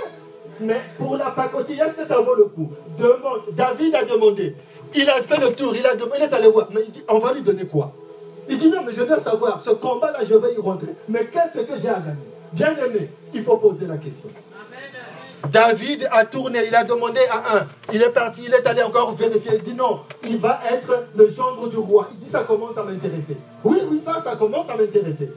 Mais 0.61 0.81
pour 0.99 1.17
la 1.17 1.31
pacotille, 1.31 1.81
est-ce 1.81 2.03
que 2.03 2.07
ça 2.07 2.21
vaut 2.21 2.35
le 2.35 2.45
coup? 2.45 2.71
Demande. 2.99 3.43
David 3.53 3.95
a 3.95 4.05
demandé. 4.05 4.57
Il 4.95 5.09
a 5.09 5.23
fait 5.23 5.39
le 5.39 5.53
tour, 5.53 5.75
il 5.75 5.87
a 5.87 5.95
demandé, 5.95 6.19
il 6.19 6.25
est 6.25 6.35
allé 6.35 6.49
voir. 6.49 6.69
Mais 6.75 6.81
il 6.85 6.91
dit, 6.91 7.03
on 7.09 7.19
va 7.19 7.33
lui 7.33 7.43
donner 7.43 7.67
quoi? 7.67 7.93
Il 8.49 8.59
dit, 8.59 8.69
non, 8.69 8.83
mais 8.85 8.93
je 8.93 9.03
veux 9.03 9.21
savoir, 9.21 9.61
ce 9.65 9.71
combat-là, 9.71 10.21
je 10.29 10.35
vais 10.35 10.55
y 10.55 10.59
rentrer. 10.59 10.95
Mais 11.09 11.27
qu'est-ce 11.27 11.63
que 11.63 11.81
j'ai 11.81 11.89
à 11.89 12.01
gagner? 12.01 12.17
Bien 12.53 12.75
aimé, 12.85 13.11
il 13.33 13.45
faut 13.45 13.57
poser 13.59 13.87
la 13.87 13.97
question. 13.97 14.29
David 15.51 16.09
a 16.11 16.25
tourné, 16.25 16.67
il 16.67 16.75
a 16.75 16.85
demandé 16.85 17.21
à 17.31 17.59
un. 17.59 17.67
Il 17.93 18.03
est 18.03 18.11
parti, 18.11 18.45
il 18.47 18.53
est 18.53 18.67
allé 18.67 18.83
encore 18.83 19.15
vérifier. 19.15 19.53
Il 19.55 19.63
dit 19.63 19.75
non, 19.75 20.01
il 20.25 20.37
va 20.37 20.61
être 20.71 21.07
le 21.17 21.31
gendre 21.31 21.69
du 21.69 21.77
roi. 21.77 22.09
Il 22.13 22.19
dit 22.19 22.31
ça 22.31 22.43
commence 22.43 22.77
à 22.77 22.83
m'intéresser. 22.83 23.37
Oui, 23.65 23.81
oui, 23.91 24.03
ça, 24.05 24.21
ça 24.23 24.37
commence 24.37 24.69
à 24.69 24.77
m'intéresser. 24.77 25.31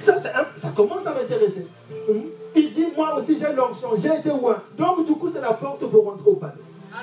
Ça, 0.00 0.14
ça 0.20 0.68
commence 0.74 1.06
à 1.06 1.10
m'intéresser. 1.10 1.66
Hum? 2.08 2.22
Il 2.54 2.72
dit 2.72 2.86
moi 2.96 3.16
aussi 3.16 3.38
j'ai 3.38 3.52
l'onction, 3.54 3.90
j'ai 3.96 4.18
été 4.18 4.28
loin. 4.28 4.56
Donc 4.76 5.06
du 5.06 5.12
coup, 5.12 5.30
c'est 5.32 5.40
la 5.40 5.52
porte 5.52 5.80
pour 5.86 6.04
rentrer 6.04 6.30
au 6.30 6.34
palais. 6.34 6.52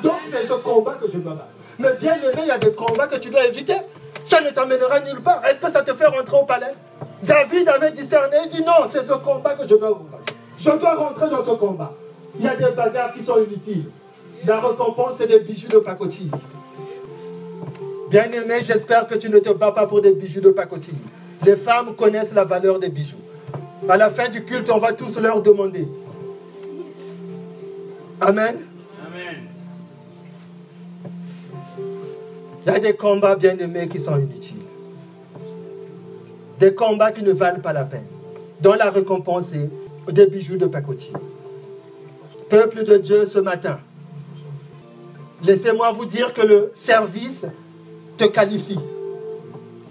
Donc 0.03 0.19
c'est 0.29 0.47
ce 0.47 0.53
combat 0.53 0.97
que 1.01 1.07
je 1.11 1.17
dois 1.17 1.33
battre. 1.33 1.47
Mais 1.79 1.93
bien 1.99 2.15
aimé, 2.15 2.41
il 2.41 2.47
y 2.47 2.51
a 2.51 2.57
des 2.57 2.73
combats 2.73 3.07
que 3.07 3.17
tu 3.17 3.29
dois 3.29 3.45
éviter. 3.45 3.75
Ça 4.25 4.41
ne 4.41 4.49
t'amènera 4.49 4.99
nulle 4.99 5.21
part. 5.21 5.41
Est-ce 5.45 5.59
que 5.59 5.71
ça 5.71 5.81
te 5.81 5.93
fait 5.93 6.05
rentrer 6.05 6.37
au 6.37 6.45
palais? 6.45 6.73
David 7.23 7.67
avait 7.69 7.91
discerné, 7.91 8.37
il 8.45 8.49
dit 8.49 8.63
non, 8.63 8.87
c'est 8.89 9.03
ce 9.03 9.13
combat 9.13 9.55
que 9.55 9.67
je 9.67 9.75
dois 9.75 9.89
rentrer. 9.89 10.33
Je 10.57 10.71
dois 10.71 10.95
rentrer 10.95 11.29
dans 11.29 11.43
ce 11.43 11.51
combat. 11.51 11.93
Il 12.37 12.45
y 12.45 12.47
a 12.47 12.55
des 12.55 12.71
bagarres 12.75 13.13
qui 13.13 13.23
sont 13.23 13.37
inutiles. 13.37 13.85
La 14.45 14.59
récompense, 14.59 15.13
c'est 15.17 15.27
des 15.27 15.39
bijoux 15.39 15.69
de 15.69 15.79
pacotille. 15.79 16.31
Bien-aimé, 18.09 18.55
j'espère 18.61 19.07
que 19.07 19.15
tu 19.15 19.29
ne 19.29 19.39
te 19.39 19.49
bats 19.49 19.71
pas 19.71 19.87
pour 19.87 20.01
des 20.01 20.13
bijoux 20.13 20.41
de 20.41 20.51
pacotille. 20.51 20.97
Les 21.45 21.55
femmes 21.55 21.95
connaissent 21.95 22.33
la 22.33 22.43
valeur 22.43 22.79
des 22.79 22.89
bijoux. 22.89 23.17
À 23.87 23.97
la 23.97 24.09
fin 24.09 24.29
du 24.29 24.43
culte, 24.43 24.69
on 24.71 24.77
va 24.77 24.93
tous 24.93 25.19
leur 25.19 25.41
demander. 25.41 25.87
Amen. 28.21 28.57
Amen. 29.07 29.35
Il 32.65 32.71
y 32.71 32.75
a 32.75 32.79
des 32.79 32.93
combats 32.93 33.35
bien-aimés 33.35 33.87
qui 33.87 33.99
sont 33.99 34.19
inutiles. 34.19 34.57
Des 36.59 36.75
combats 36.75 37.11
qui 37.13 37.23
ne 37.23 37.31
valent 37.31 37.61
pas 37.61 37.71
la 37.71 37.85
peine. 37.85 38.05
Dont 38.59 38.73
la 38.73 38.89
récompense 38.89 39.53
est 39.53 39.69
des 40.11 40.27
bijoux 40.27 40.57
de 40.57 40.65
pacotille. 40.65 41.13
Peuple 42.49 42.83
de 42.83 42.97
Dieu, 42.97 43.25
ce 43.25 43.39
matin, 43.39 43.79
laissez-moi 45.41 45.91
vous 45.93 46.05
dire 46.05 46.33
que 46.33 46.41
le 46.41 46.71
service 46.73 47.45
te 48.17 48.25
qualifie 48.25 48.79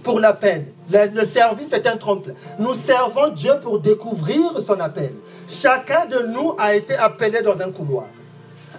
pour 0.03 0.21
la 0.21 0.35
peine. 0.35 0.67
Le, 0.91 1.27
service 1.27 1.73
est 1.73 1.87
un 1.87 1.97
tremplin. 1.97 2.33
Nous 2.59 2.75
servons 2.75 3.29
Dieu 3.29 3.53
pour 3.63 3.79
découvrir 3.81 4.59
son 4.65 4.81
appel. 4.81 5.13
Chacun 5.47 6.07
de 6.07 6.27
nous 6.29 6.55
a 6.59 6.75
été 6.75 6.95
appelé 6.95 7.43
dans 7.43 7.61
un 7.61 7.71
couloir. 7.71 8.07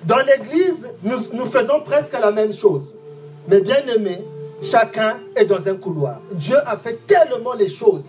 Dans 0.06 0.18
l'église, 0.18 0.88
nous, 1.04 1.46
faisons 1.46 1.82
presque 1.82 2.14
la 2.14 2.32
même 2.32 2.54
chose. 2.54 2.96
Mais 3.48 3.60
bien 3.60 3.82
aimé, 3.96 4.26
chacun 4.62 5.18
est 5.36 5.46
dans 5.46 5.68
un 5.68 5.76
couloir. 5.76 6.20
Dieu 6.34 6.58
a 6.66 6.78
fait 6.78 7.00
tellement 7.06 7.54
les 7.54 7.70
choses. 7.70 8.06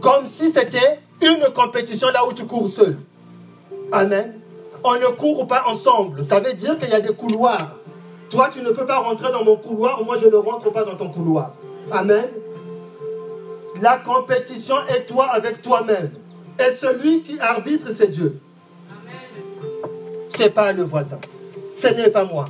Comme 0.00 0.26
si 0.26 0.52
c'était 0.52 1.00
une 1.20 1.44
compétition 1.54 2.08
là 2.10 2.26
où 2.26 2.32
tu 2.32 2.44
cours 2.44 2.68
seul. 2.68 2.96
Amen. 3.90 4.34
On 4.84 4.94
ne 4.94 5.06
court 5.16 5.46
pas 5.46 5.64
ensemble. 5.68 6.24
Ça 6.24 6.40
veut 6.40 6.54
dire 6.54 6.78
qu'il 6.78 6.88
y 6.90 6.94
a 6.94 7.00
des 7.00 7.14
couloirs. 7.14 7.76
Toi, 8.30 8.48
tu 8.52 8.60
ne 8.60 8.70
peux 8.70 8.86
pas 8.86 8.98
rentrer 8.98 9.30
dans 9.30 9.44
mon 9.44 9.56
couloir, 9.56 10.02
moi, 10.04 10.16
je 10.20 10.26
ne 10.26 10.36
rentre 10.36 10.72
pas 10.72 10.84
dans 10.84 10.96
ton 10.96 11.10
couloir. 11.10 11.52
Amen. 11.90 12.24
La 13.80 13.98
compétition 13.98 14.76
est 14.88 15.06
toi 15.06 15.26
avec 15.32 15.62
toi-même. 15.62 16.10
Et 16.58 16.72
celui 16.74 17.22
qui 17.22 17.40
arbitre, 17.40 17.88
c'est 17.96 18.08
Dieu. 18.08 18.38
Ce 20.34 20.42
n'est 20.42 20.50
pas 20.50 20.72
le 20.72 20.82
voisin. 20.82 21.18
Ce 21.80 21.88
n'est 21.88 22.10
pas 22.10 22.24
moi. 22.24 22.44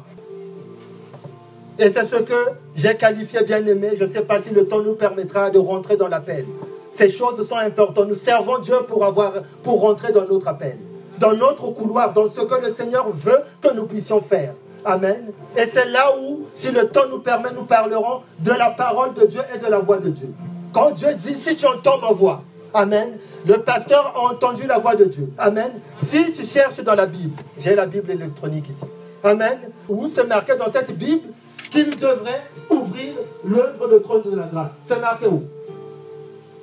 Et 1.78 1.90
c'est 1.90 2.04
ce 2.04 2.16
que 2.16 2.34
j'ai 2.74 2.96
qualifié 2.96 3.42
bien 3.44 3.64
aimé. 3.66 3.90
Je 3.98 4.04
ne 4.04 4.08
sais 4.08 4.22
pas 4.22 4.42
si 4.42 4.50
le 4.50 4.66
temps 4.66 4.82
nous 4.82 4.94
permettra 4.94 5.50
de 5.50 5.58
rentrer 5.58 5.96
dans 5.96 6.08
l'appel. 6.08 6.44
Ces 6.92 7.08
choses 7.08 7.46
sont 7.48 7.56
importantes. 7.56 8.08
Nous 8.08 8.14
servons 8.14 8.58
Dieu 8.58 8.76
pour, 8.86 9.04
avoir, 9.04 9.32
pour 9.62 9.80
rentrer 9.80 10.12
dans 10.12 10.26
notre 10.26 10.48
appel, 10.48 10.76
dans 11.18 11.32
notre 11.32 11.70
couloir, 11.70 12.12
dans 12.12 12.28
ce 12.28 12.42
que 12.42 12.66
le 12.66 12.74
Seigneur 12.74 13.10
veut 13.10 13.40
que 13.62 13.72
nous 13.74 13.86
puissions 13.86 14.20
faire. 14.20 14.54
Amen. 14.84 15.32
Et 15.56 15.66
c'est 15.66 15.86
là 15.86 16.16
où, 16.18 16.46
si 16.54 16.70
le 16.70 16.88
temps 16.88 17.08
nous 17.10 17.20
permet, 17.20 17.50
nous 17.54 17.64
parlerons 17.64 18.22
de 18.40 18.50
la 18.50 18.70
parole 18.70 19.14
de 19.14 19.26
Dieu 19.26 19.40
et 19.54 19.58
de 19.58 19.70
la 19.70 19.78
voix 19.78 19.98
de 19.98 20.10
Dieu. 20.10 20.32
Quand 20.72 20.90
Dieu 20.90 21.14
dit, 21.14 21.34
si 21.34 21.54
tu 21.56 21.66
entends 21.66 21.98
ma 21.98 22.12
voix, 22.12 22.42
Amen. 22.74 23.18
Le 23.46 23.58
pasteur 23.58 24.14
a 24.16 24.32
entendu 24.32 24.66
la 24.66 24.78
voix 24.78 24.94
de 24.94 25.04
Dieu. 25.04 25.30
Amen. 25.38 25.70
Si 26.02 26.32
tu 26.32 26.44
cherches 26.44 26.80
dans 26.82 26.94
la 26.94 27.06
Bible, 27.06 27.36
j'ai 27.58 27.74
la 27.74 27.86
Bible 27.86 28.10
électronique 28.10 28.68
ici. 28.68 28.84
Amen. 29.22 29.58
Où 29.88 30.08
c'est 30.08 30.26
marqué 30.26 30.56
dans 30.56 30.70
cette 30.70 30.96
Bible 30.96 31.28
qu'il 31.70 31.98
devrait 31.98 32.42
ouvrir 32.70 33.14
l'œuvre 33.44 33.88
de 33.88 33.98
trône 33.98 34.22
de 34.24 34.36
la 34.36 34.46
grâce. 34.46 34.70
C'est 34.86 35.00
marqué 35.00 35.26
où? 35.26 35.42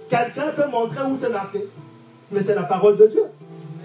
Quelqu'un 0.09 0.51
peut 0.55 0.69
montrer 0.71 1.03
où 1.03 1.17
c'est 1.21 1.29
marqué 1.29 1.67
Mais 2.31 2.41
c'est 2.45 2.55
la 2.55 2.63
parole 2.63 2.97
de 2.97 3.07
Dieu. 3.07 3.23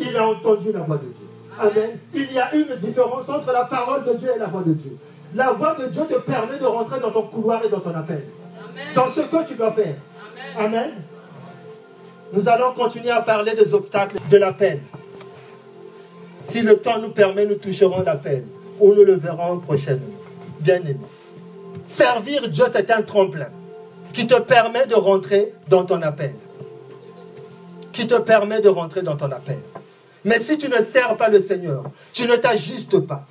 Il 0.01 0.17
a 0.17 0.27
entendu 0.27 0.73
la 0.73 0.81
voix 0.81 0.97
de 0.97 1.03
Dieu. 1.03 1.24
Amen. 1.59 1.99
Il 2.13 2.33
y 2.33 2.39
a 2.39 2.55
une 2.55 2.77
différence 2.77 3.29
entre 3.29 3.53
la 3.53 3.65
parole 3.65 4.05
de 4.05 4.15
Dieu 4.15 4.31
et 4.35 4.39
la 4.39 4.47
voix 4.47 4.63
de 4.63 4.73
Dieu. 4.73 4.97
La 5.35 5.53
voix 5.53 5.75
de 5.75 5.87
Dieu 5.87 6.03
te 6.09 6.19
permet 6.21 6.59
de 6.59 6.65
rentrer 6.67 7.01
dans 7.01 7.11
ton 7.11 7.23
couloir 7.23 7.65
et 7.65 7.69
dans 7.69 7.81
ton 7.81 7.95
appel. 7.95 8.25
Dans 8.95 9.09
ce 9.09 9.21
que 9.21 9.47
tu 9.47 9.55
dois 9.55 9.73
faire. 9.73 9.95
Amen. 10.59 10.91
Nous 12.33 12.49
allons 12.49 12.73
continuer 12.75 13.11
à 13.11 13.21
parler 13.21 13.55
des 13.55 13.75
obstacles 13.75 14.17
de 14.31 14.37
l'appel. 14.37 14.81
Si 16.49 16.63
le 16.63 16.77
temps 16.77 16.99
nous 16.99 17.11
permet, 17.11 17.47
nous 17.47 17.57
toucherons 17.57 18.03
l'appel. 18.03 18.45
Ou 18.81 18.93
nous 18.93 19.05
le 19.05 19.15
verrons 19.15 19.59
prochainement. 19.59 20.15
Bien 20.61 20.81
aimé. 20.81 20.99
Servir 21.87 22.49
Dieu, 22.49 22.65
c'est 22.73 22.91
un 22.91 23.03
tremplin 23.03 23.49
qui 24.13 24.27
te 24.27 24.39
permet 24.41 24.87
de 24.87 24.95
rentrer 24.95 25.53
dans 25.69 25.85
ton 25.85 26.01
appel. 26.03 26.35
Qui 27.93 28.07
te 28.07 28.17
permet 28.17 28.61
de 28.61 28.69
rentrer 28.69 29.03
dans 29.03 29.17
ton 29.17 29.31
appel. 29.31 29.59
Mais 30.25 30.41
si 30.41 30.57
tu 30.57 30.69
ne 30.69 30.77
sers 30.77 31.17
pas 31.17 31.29
le 31.29 31.41
Seigneur, 31.41 31.85
tu 32.13 32.27
ne 32.27 32.37
t'ajustes 32.37 32.99
pas, 33.01 33.27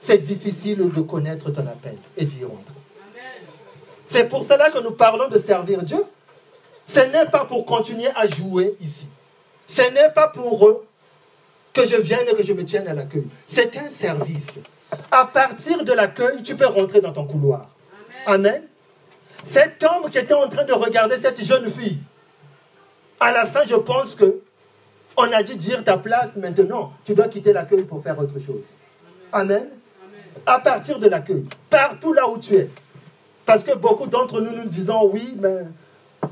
c'est 0.00 0.18
difficile 0.18 0.78
de 0.78 1.00
connaître 1.00 1.50
ton 1.50 1.66
appel 1.66 1.96
et 2.16 2.24
d'y 2.24 2.44
rentrer. 2.44 2.74
C'est 4.06 4.28
pour 4.28 4.44
cela 4.44 4.70
que 4.70 4.78
nous 4.80 4.90
parlons 4.90 5.28
de 5.28 5.38
servir 5.38 5.82
Dieu. 5.82 6.04
Ce 6.86 7.00
n'est 7.00 7.26
pas 7.26 7.44
pour 7.44 7.64
continuer 7.64 8.08
à 8.16 8.26
jouer 8.26 8.76
ici. 8.80 9.06
Ce 9.66 9.82
n'est 9.92 10.10
pas 10.10 10.28
pour 10.28 10.66
eux 10.66 10.84
que 11.72 11.86
je 11.86 11.96
vienne 11.96 12.26
et 12.30 12.34
que 12.34 12.44
je 12.44 12.52
me 12.52 12.64
tienne 12.64 12.86
à 12.88 12.94
l'accueil. 12.94 13.26
C'est 13.46 13.76
un 13.78 13.88
service. 13.88 14.58
À 15.10 15.24
partir 15.24 15.84
de 15.84 15.92
l'accueil, 15.92 16.42
tu 16.42 16.56
peux 16.56 16.66
rentrer 16.66 17.00
dans 17.00 17.12
ton 17.12 17.24
couloir. 17.24 17.68
Amen. 18.26 18.62
Cet 19.44 19.82
homme 19.82 20.10
qui 20.10 20.18
était 20.18 20.34
en 20.34 20.48
train 20.48 20.64
de 20.64 20.72
regarder 20.72 21.16
cette 21.16 21.42
jeune 21.42 21.70
fille, 21.72 21.98
à 23.18 23.32
la 23.32 23.46
fin, 23.46 23.62
je 23.66 23.76
pense 23.76 24.14
que 24.14 24.41
on 25.16 25.30
a 25.32 25.42
dû 25.42 25.56
dire 25.56 25.84
ta 25.84 25.98
place 25.98 26.36
maintenant. 26.36 26.92
Tu 27.04 27.14
dois 27.14 27.28
quitter 27.28 27.52
l'accueil 27.52 27.82
pour 27.82 28.02
faire 28.02 28.18
autre 28.18 28.38
chose. 28.38 28.64
Amen. 29.32 29.64
À 30.46 30.58
partir 30.60 30.98
de 30.98 31.08
l'accueil, 31.08 31.44
partout 31.68 32.12
là 32.12 32.28
où 32.28 32.38
tu 32.38 32.54
es. 32.56 32.68
Parce 33.44 33.64
que 33.64 33.76
beaucoup 33.76 34.06
d'entre 34.06 34.40
nous 34.40 34.52
nous 34.56 34.68
disons 34.68 35.10
oui, 35.10 35.36
mais 35.40 35.62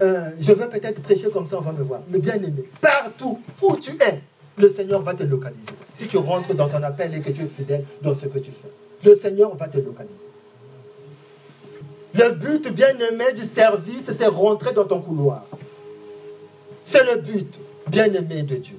euh, 0.02 0.30
je 0.38 0.52
veux 0.52 0.68
peut-être 0.68 1.02
prêcher 1.02 1.30
comme 1.30 1.46
ça, 1.46 1.58
on 1.58 1.62
va 1.62 1.72
me 1.72 1.82
voir. 1.82 2.00
Mais 2.08 2.18
bien 2.18 2.34
aimé, 2.34 2.64
partout 2.80 3.40
où 3.60 3.76
tu 3.76 3.90
es, 4.00 4.20
le 4.56 4.70
Seigneur 4.70 5.02
va 5.02 5.14
te 5.14 5.22
localiser. 5.22 5.60
Si 5.94 6.06
tu 6.06 6.18
rentres 6.18 6.54
dans 6.54 6.68
ton 6.68 6.82
appel 6.82 7.14
et 7.14 7.20
que 7.20 7.30
tu 7.30 7.42
es 7.42 7.46
fidèle 7.46 7.84
dans 8.02 8.14
ce 8.14 8.26
que 8.26 8.38
tu 8.38 8.50
fais, 8.50 9.08
le 9.08 9.16
Seigneur 9.16 9.54
va 9.56 9.68
te 9.68 9.78
localiser. 9.78 10.14
Le 12.14 12.32
but 12.32 12.72
bien 12.72 12.96
aimé 13.10 13.32
du 13.34 13.44
service, 13.44 14.10
c'est 14.16 14.26
rentrer 14.26 14.72
dans 14.72 14.84
ton 14.84 15.00
couloir. 15.00 15.44
C'est 16.84 17.04
le 17.04 17.20
but 17.20 17.54
bien-aimé 17.88 18.42
de 18.42 18.56
Dieu. 18.56 18.76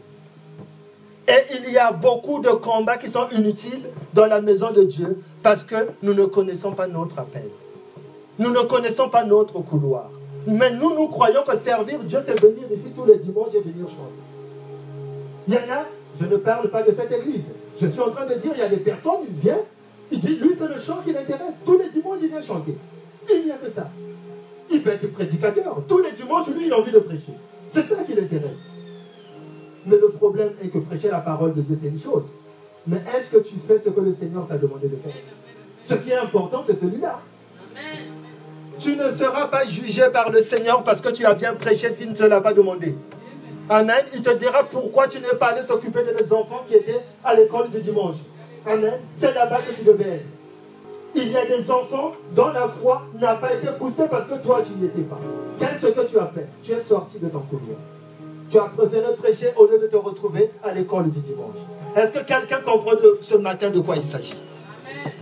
Et 1.27 1.55
il 1.55 1.71
y 1.71 1.77
a 1.77 1.91
beaucoup 1.91 2.41
de 2.41 2.49
combats 2.49 2.97
qui 2.97 3.09
sont 3.09 3.27
inutiles 3.31 3.87
dans 4.13 4.25
la 4.25 4.41
maison 4.41 4.71
de 4.71 4.83
Dieu 4.83 5.21
parce 5.43 5.63
que 5.63 5.75
nous 6.01 6.13
ne 6.13 6.25
connaissons 6.25 6.71
pas 6.73 6.87
notre 6.87 7.19
appel. 7.19 7.49
Nous 8.39 8.49
ne 8.49 8.61
connaissons 8.61 9.09
pas 9.09 9.23
notre 9.23 9.59
couloir. 9.61 10.09
Mais 10.47 10.71
nous, 10.71 10.95
nous 10.95 11.07
croyons 11.07 11.43
que 11.47 11.57
servir 11.57 11.99
Dieu, 11.99 12.19
c'est 12.25 12.39
venir 12.41 12.63
ici 12.71 12.91
tous 12.95 13.05
les 13.05 13.17
dimanches 13.17 13.53
et 13.53 13.59
venir 13.59 13.87
chanter. 13.87 14.21
Il 15.47 15.53
y 15.53 15.57
en 15.57 15.73
a, 15.73 15.85
je 16.19 16.25
ne 16.25 16.37
parle 16.37 16.69
pas 16.69 16.83
de 16.83 16.91
cette 16.91 17.11
église. 17.11 17.43
Je 17.79 17.87
suis 17.87 17.99
en 17.99 18.09
train 18.09 18.25
de 18.25 18.33
dire, 18.35 18.51
il 18.55 18.59
y 18.59 18.63
a 18.63 18.69
des 18.69 18.77
personnes 18.77 19.25
qui 19.27 19.33
viennent 19.41 19.63
Il 20.11 20.19
dit, 20.19 20.35
lui, 20.35 20.51
c'est 20.57 20.67
le 20.67 20.79
chant 20.79 21.01
qui 21.03 21.13
l'intéresse. 21.13 21.55
Tous 21.65 21.77
les 21.77 21.89
dimanches, 21.89 22.19
il 22.21 22.29
vient 22.29 22.41
chanter. 22.41 22.75
Il 23.29 23.45
n'y 23.45 23.51
a 23.51 23.55
que 23.55 23.69
ça. 23.71 23.89
Il 24.69 24.81
peut 24.81 24.91
être 24.91 25.13
prédicateur. 25.13 25.81
Tous 25.87 25.99
les 25.99 26.11
dimanches, 26.11 26.47
lui, 26.47 26.65
il 26.65 26.73
a 26.73 26.79
envie 26.79 26.91
de 26.91 26.99
prêcher. 26.99 27.33
C'est 27.69 27.87
ça 27.87 28.03
qui 28.05 28.13
l'intéresse. 28.13 28.70
Mais 29.85 29.97
le 29.97 30.09
problème 30.09 30.53
est 30.63 30.67
que 30.67 30.79
prêcher 30.79 31.09
la 31.09 31.19
parole 31.19 31.53
de 31.53 31.61
Dieu, 31.61 31.77
c'est 31.81 31.89
une 31.89 31.99
chose. 31.99 32.25
Mais 32.87 32.97
est-ce 32.97 33.35
que 33.35 33.43
tu 33.43 33.55
fais 33.55 33.79
ce 33.83 33.89
que 33.89 34.01
le 34.01 34.13
Seigneur 34.13 34.47
t'a 34.47 34.57
demandé 34.57 34.87
de 34.87 34.97
faire? 34.97 35.13
Ce 35.85 35.95
qui 35.95 36.11
est 36.11 36.17
important, 36.17 36.63
c'est 36.65 36.79
celui-là. 36.79 37.19
Tu 38.79 38.95
ne 38.95 39.11
seras 39.11 39.47
pas 39.47 39.65
jugé 39.65 40.03
par 40.11 40.31
le 40.31 40.41
Seigneur 40.41 40.83
parce 40.83 41.01
que 41.01 41.09
tu 41.09 41.25
as 41.25 41.33
bien 41.33 41.53
prêché 41.53 41.91
s'il 41.91 42.09
ne 42.09 42.15
te 42.15 42.23
l'a 42.23 42.41
pas 42.41 42.53
demandé. 42.53 42.95
Amen. 43.69 44.03
Il 44.13 44.21
te 44.21 44.35
dira 44.35 44.63
pourquoi 44.63 45.07
tu 45.07 45.19
n'es 45.19 45.35
pas 45.39 45.47
allé 45.47 45.65
t'occuper 45.67 45.99
des 46.03 46.33
enfants 46.33 46.63
qui 46.67 46.75
étaient 46.75 47.01
à 47.23 47.35
l'école 47.35 47.69
du 47.69 47.79
dimanche. 47.81 48.17
Amen. 48.65 48.99
C'est 49.15 49.33
là-bas 49.33 49.59
que 49.61 49.73
tu 49.77 49.83
devais 49.83 50.09
être. 50.09 50.25
Il 51.13 51.31
y 51.31 51.37
a 51.37 51.45
des 51.45 51.69
enfants 51.69 52.13
dont 52.35 52.49
la 52.49 52.67
foi 52.67 53.03
n'a 53.19 53.35
pas 53.35 53.53
été 53.53 53.67
poussée 53.77 54.07
parce 54.09 54.27
que 54.27 54.43
toi, 54.43 54.61
tu 54.65 54.73
n'y 54.79 54.87
étais 54.87 55.01
pas. 55.01 55.19
Qu'est-ce 55.59 55.91
que 55.91 56.07
tu 56.07 56.17
as 56.17 56.27
fait? 56.27 56.47
Tu 56.63 56.71
es 56.71 56.81
sorti 56.81 57.19
de 57.19 57.27
ton 57.27 57.41
couloir. 57.41 57.77
Tu 58.51 58.59
as 58.59 58.63
préféré 58.63 59.15
prêcher 59.15 59.47
au 59.55 59.65
lieu 59.65 59.79
de 59.79 59.87
te 59.87 59.95
retrouver 59.95 60.51
à 60.61 60.73
l'école 60.73 61.09
du 61.09 61.21
dimanche. 61.21 61.55
Est-ce 61.95 62.13
que 62.13 62.25
quelqu'un 62.25 62.59
comprend 62.59 62.91
ce 63.21 63.35
matin 63.35 63.69
de 63.69 63.79
quoi 63.79 63.95
il 63.95 64.03
s'agit? 64.03 64.35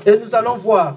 Et 0.03 0.17
nous 0.17 0.34
allons 0.34 0.55
voir. 0.55 0.95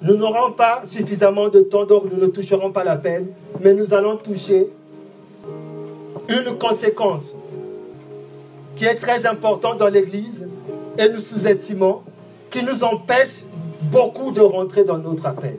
Nous 0.00 0.16
n'aurons 0.16 0.52
pas 0.52 0.82
suffisamment 0.86 1.50
de 1.50 1.60
temps, 1.60 1.84
donc 1.84 2.04
nous 2.10 2.18
ne 2.18 2.26
toucherons 2.28 2.72
pas 2.72 2.84
la 2.84 2.96
peine, 2.96 3.26
mais 3.60 3.74
nous 3.74 3.92
allons 3.92 4.16
toucher 4.16 4.70
une 6.28 6.56
conséquence 6.58 7.32
qui 8.76 8.86
est 8.86 8.96
très 8.96 9.26
importante 9.26 9.76
dans 9.78 9.88
l'Église 9.88 10.48
et 10.98 11.08
nous 11.10 11.20
sous-estimons, 11.20 12.00
qui 12.50 12.62
nous 12.62 12.82
empêche 12.82 13.44
beaucoup 13.82 14.32
de 14.32 14.40
rentrer 14.40 14.84
dans 14.84 14.98
notre 14.98 15.26
appel. 15.26 15.58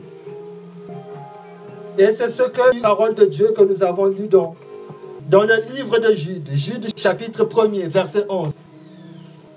Et 1.98 2.08
c'est 2.14 2.30
ce 2.30 2.42
que 2.42 2.74
la 2.74 2.80
parole 2.80 3.14
de 3.14 3.24
Dieu 3.24 3.54
que 3.56 3.62
nous 3.62 3.82
avons 3.82 4.06
lu 4.06 4.28
dans, 4.28 4.54
dans 5.30 5.42
le 5.42 5.54
livre 5.74 5.98
de 5.98 6.14
Jude, 6.14 6.48
Jude 6.52 6.88
chapitre 6.94 7.44
1er, 7.44 7.88
verset 7.88 8.26
11, 8.28 8.52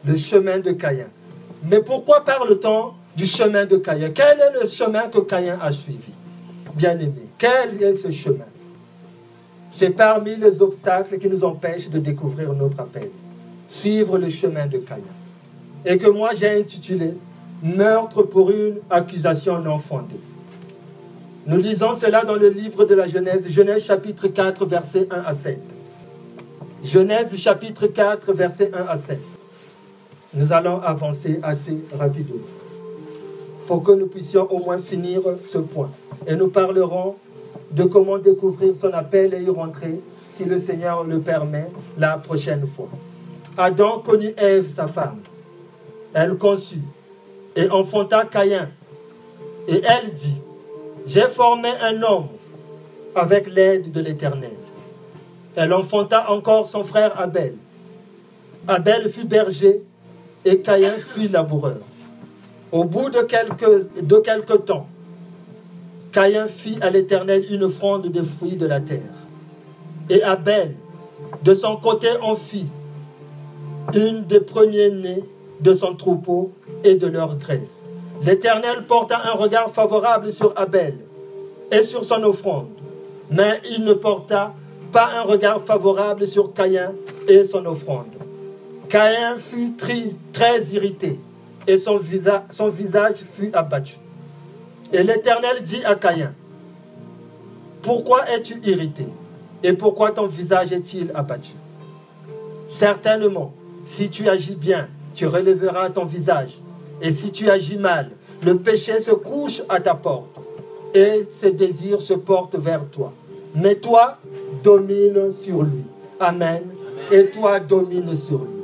le 0.05 0.15
chemin 0.15 0.59
de 0.59 0.71
Caïn. 0.71 1.07
Mais 1.69 1.81
pourquoi 1.81 2.23
parle-t-on 2.23 2.91
du 3.17 3.25
chemin 3.25 3.65
de 3.65 3.75
Caïn? 3.75 4.11
Quel 4.11 4.39
est 4.39 4.61
le 4.61 4.67
chemin 4.67 5.09
que 5.09 5.19
Caïn 5.19 5.57
a 5.61 5.73
suivi? 5.73 6.13
Bien-aimé, 6.75 7.27
quel 7.37 7.81
est 7.83 7.97
ce 7.97 8.09
chemin? 8.11 8.45
C'est 9.71 9.89
parmi 9.89 10.35
les 10.37 10.61
obstacles 10.61 11.19
qui 11.19 11.27
nous 11.27 11.43
empêchent 11.43 11.89
de 11.89 11.99
découvrir 11.99 12.53
notre 12.53 12.79
appel. 12.79 13.09
Suivre 13.67 14.17
le 14.17 14.29
chemin 14.29 14.65
de 14.65 14.77
Caïn. 14.77 15.03
Et 15.85 15.97
que 15.97 16.09
moi 16.09 16.29
j'ai 16.37 16.49
intitulé 16.49 17.15
Meurtre 17.61 18.23
pour 18.23 18.51
une 18.51 18.77
accusation 18.89 19.59
non 19.59 19.77
fondée. 19.77 20.19
Nous 21.49 21.57
lisons 21.57 21.95
cela 21.95 22.23
dans 22.25 22.35
le 22.35 22.49
livre 22.49 22.85
de 22.85 22.93
la 22.93 23.07
Genèse, 23.07 23.49
Genèse 23.49 23.83
chapitre 23.83 24.27
4, 24.27 24.67
verset 24.67 25.07
1 25.09 25.23
à 25.25 25.33
7. 25.33 25.59
Genèse 26.83 27.35
chapitre 27.37 27.87
4, 27.87 28.33
verset 28.33 28.69
1 28.71 28.85
à 28.85 28.95
7. 28.99 29.19
Nous 30.35 30.53
allons 30.53 30.79
avancer 30.79 31.39
assez 31.41 31.75
rapidement 31.97 32.43
pour 33.65 33.81
que 33.81 33.93
nous 33.93 34.05
puissions 34.05 34.43
au 34.51 34.59
moins 34.59 34.77
finir 34.77 35.21
ce 35.43 35.57
point. 35.57 35.89
Et 36.27 36.35
nous 36.35 36.49
parlerons 36.49 37.15
de 37.71 37.83
comment 37.83 38.19
découvrir 38.19 38.75
son 38.75 38.93
appel 38.93 39.33
et 39.33 39.41
y 39.41 39.49
rentrer, 39.49 39.99
si 40.29 40.45
le 40.45 40.59
Seigneur 40.59 41.03
le 41.03 41.17
permet, 41.17 41.71
la 41.97 42.19
prochaine 42.19 42.67
fois. 42.67 42.89
Adam 43.57 44.03
connut 44.05 44.35
Ève, 44.37 44.71
sa 44.71 44.87
femme. 44.87 45.17
Elle 46.13 46.37
conçut 46.37 46.83
et 47.55 47.67
enfanta 47.71 48.25
Caïn. 48.25 48.69
Et 49.67 49.81
elle 49.83 50.13
dit, 50.13 50.35
j'ai 51.09 51.21
formé 51.21 51.69
un 51.81 52.03
homme 52.03 52.27
avec 53.15 53.47
l'aide 53.47 53.91
de 53.91 53.99
l'Éternel. 53.99 54.55
Elle 55.55 55.73
enfanta 55.73 56.29
encore 56.29 56.67
son 56.67 56.83
frère 56.83 57.19
Abel. 57.19 57.55
Abel 58.67 59.09
fut 59.09 59.25
berger 59.25 59.81
et 60.45 60.59
Caïn 60.59 60.93
fut 60.99 61.27
laboureur. 61.27 61.79
Au 62.71 62.83
bout 62.83 63.09
de 63.09 63.21
quelques, 63.21 64.65
temps, 64.65 64.85
Caïn 66.11 66.47
fit 66.47 66.77
à 66.81 66.91
l'Éternel 66.91 67.43
une 67.49 67.63
offrande 67.63 68.07
des 68.07 68.21
fruits 68.21 68.57
de 68.57 68.67
la 68.67 68.79
terre. 68.79 69.15
Et 70.11 70.21
Abel, 70.21 70.75
de 71.43 71.55
son 71.55 71.77
côté, 71.77 72.09
en 72.21 72.35
fit 72.35 72.67
une 73.95 74.25
des 74.25 74.41
premiers-nés 74.41 75.23
de 75.59 75.73
son 75.73 75.95
troupeau 75.95 76.51
et 76.83 76.93
de 76.93 77.07
leur 77.07 77.35
graisse. 77.37 77.78
L'Éternel 78.21 78.85
porta 78.85 79.21
un 79.31 79.33
regard 79.33 79.71
favorable 79.71 80.31
sur 80.33 80.53
Abel 80.57 80.95
et 81.71 81.83
sur 81.83 82.03
son 82.03 82.21
offrande, 82.23 82.67
mais 83.31 83.61
il 83.71 83.85
ne 83.85 83.93
porta 83.93 84.53
pas 84.91 85.09
un 85.15 85.21
regard 85.21 85.61
favorable 85.61 86.27
sur 86.27 86.53
Caïn 86.53 86.91
et 87.27 87.45
son 87.45 87.65
offrande. 87.65 88.07
Caïn 88.89 89.37
fut 89.37 89.73
très, 89.77 90.63
irrité 90.73 91.19
et 91.67 91.77
son 91.77 91.97
visage, 91.97 92.41
son 92.49 92.69
visage 92.69 93.17
fut 93.17 93.55
abattu. 93.55 93.95
Et 94.91 95.03
l'Éternel 95.03 95.63
dit 95.63 95.83
à 95.85 95.95
Caïn, 95.95 96.33
pourquoi 97.81 98.29
es-tu 98.31 98.59
irrité 98.65 99.05
et 99.63 99.73
pourquoi 99.73 100.11
ton 100.11 100.27
visage 100.27 100.73
est-il 100.73 101.11
abattu? 101.13 101.51
Certainement, 102.67 103.53
si 103.85 104.09
tu 104.09 104.27
agis 104.27 104.55
bien, 104.55 104.89
tu 105.13 105.27
relèveras 105.27 105.89
ton 105.91 106.05
visage. 106.05 106.57
Et 107.01 107.13
si 107.13 107.31
tu 107.31 107.49
agis 107.49 107.77
mal, 107.77 108.11
le 108.43 108.57
péché 108.57 108.99
se 109.01 109.11
couche 109.11 109.61
à 109.69 109.79
ta 109.79 109.95
porte 109.95 110.39
et 110.93 111.27
ses 111.31 111.51
désirs 111.51 112.01
se 112.01 112.13
portent 112.13 112.57
vers 112.57 112.85
toi. 112.91 113.13
Mais 113.55 113.75
toi, 113.75 114.17
domine 114.63 115.31
sur 115.31 115.63
lui. 115.63 115.83
Amen. 116.19 116.63
Et 117.11 117.27
toi, 117.27 117.59
domine 117.59 118.15
sur 118.15 118.39
lui. 118.39 118.59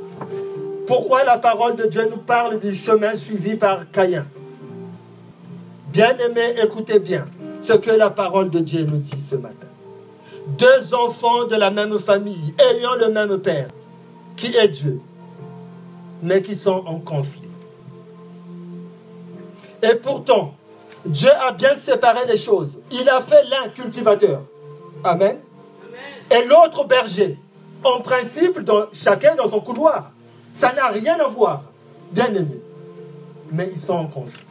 Pourquoi 0.86 1.24
la 1.24 1.38
parole 1.38 1.76
de 1.76 1.86
Dieu 1.86 2.08
nous 2.10 2.18
parle 2.18 2.58
du 2.58 2.74
chemin 2.74 3.14
suivi 3.14 3.56
par 3.56 3.90
Caïn? 3.90 4.24
Bien-aimés, 5.92 6.54
écoutez 6.62 7.00
bien 7.00 7.24
ce 7.62 7.72
que 7.72 7.90
la 7.90 8.10
parole 8.10 8.50
de 8.50 8.60
Dieu 8.60 8.84
nous 8.84 8.98
dit 8.98 9.20
ce 9.20 9.34
matin. 9.34 9.66
Deux 10.58 10.94
enfants 10.94 11.46
de 11.46 11.56
la 11.56 11.72
même 11.72 11.98
famille, 11.98 12.54
ayant 12.58 12.94
le 12.94 13.08
même 13.08 13.38
père, 13.38 13.68
qui 14.36 14.54
est 14.54 14.68
Dieu, 14.68 15.00
mais 16.22 16.42
qui 16.42 16.54
sont 16.54 16.84
en 16.86 17.00
conflit. 17.00 17.45
Et 19.82 19.94
pourtant, 19.96 20.54
Dieu 21.04 21.30
a 21.46 21.52
bien 21.52 21.74
séparé 21.74 22.26
les 22.26 22.36
choses. 22.36 22.78
Il 22.90 23.08
a 23.08 23.20
fait 23.20 23.44
l'un 23.44 23.68
cultivateur. 23.68 24.42
Amen. 25.04 25.38
Et 26.30 26.44
l'autre 26.44 26.84
berger. 26.84 27.38
En 27.84 28.00
principe, 28.00 28.60
dans, 28.60 28.86
chacun 28.92 29.34
dans 29.34 29.48
son 29.48 29.60
couloir. 29.60 30.10
Ça 30.52 30.72
n'a 30.72 30.88
rien 30.88 31.18
à 31.20 31.28
voir, 31.28 31.64
bien 32.10 32.26
aimé. 32.34 32.60
Mais 33.52 33.68
ils 33.72 33.78
sont 33.78 33.92
en 33.92 34.06
conflit. 34.06 34.42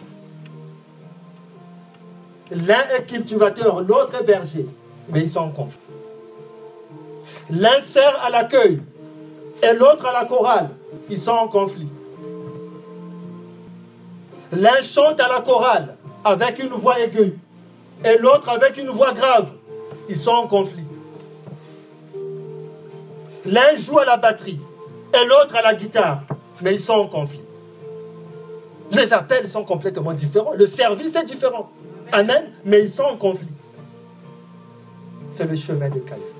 L'un 2.51 2.83
est 2.95 3.05
cultivateur, 3.07 3.81
l'autre 3.81 4.21
est 4.21 4.23
berger. 4.23 4.67
Mais 5.09 5.21
ils 5.21 5.29
sont 5.29 5.39
en 5.39 5.49
conflit. 5.49 5.79
L'un 7.49 7.81
sert 7.81 8.23
à 8.23 8.29
l'accueil 8.29 8.81
et 9.63 9.73
l'autre 9.73 10.05
à 10.05 10.13
la 10.13 10.25
chorale. 10.25 10.69
Ils 11.09 11.19
sont 11.19 11.31
en 11.31 11.47
conflit. 11.47 11.89
L'un 14.55 14.81
chante 14.81 15.19
à 15.19 15.27
la 15.27 15.41
chorale 15.41 15.97
avec 16.23 16.59
une 16.59 16.69
voix 16.69 16.99
aiguë 16.99 17.37
et 18.03 18.17
l'autre 18.17 18.49
avec 18.49 18.77
une 18.77 18.89
voix 18.89 19.13
grave. 19.13 19.51
Ils 20.07 20.15
sont 20.15 20.31
en 20.31 20.47
conflit. 20.47 20.83
L'un 23.45 23.75
joue 23.77 23.99
à 23.99 24.05
la 24.05 24.17
batterie 24.17 24.59
et 25.13 25.25
l'autre 25.25 25.55
à 25.55 25.61
la 25.61 25.75
guitare, 25.75 26.23
mais 26.61 26.73
ils 26.73 26.79
sont 26.79 26.93
en 26.93 27.07
conflit. 27.07 27.41
Les 28.91 29.13
appels 29.13 29.47
sont 29.47 29.63
complètement 29.63 30.13
différents. 30.13 30.53
Le 30.53 30.67
service 30.67 31.15
est 31.15 31.25
différent. 31.25 31.69
Amen. 32.11 32.51
Mais 32.63 32.81
ils 32.81 32.89
sont 32.89 33.03
en 33.03 33.17
conflit. 33.17 33.47
C'est 35.31 35.49
le 35.49 35.55
chemin 35.55 35.89
de 35.89 35.99
Caïn. 35.99 36.34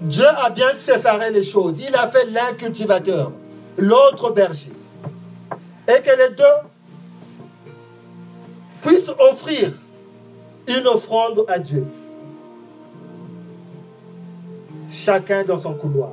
Dieu 0.00 0.26
a 0.26 0.50
bien 0.50 0.72
séparé 0.74 1.30
les 1.30 1.42
choses. 1.42 1.76
Il 1.80 1.94
a 1.94 2.08
fait 2.08 2.26
l'un 2.26 2.52
cultivateur, 2.54 3.32
l'autre 3.76 4.30
berger. 4.30 4.72
Et 5.88 6.02
que 6.02 6.10
les 6.10 6.34
deux 6.34 6.44
puissent 8.82 9.10
offrir 9.18 9.72
une 10.68 10.86
offrande 10.86 11.44
à 11.48 11.58
Dieu. 11.58 11.84
Chacun 14.90 15.44
dans 15.44 15.58
son 15.58 15.74
couloir. 15.74 16.12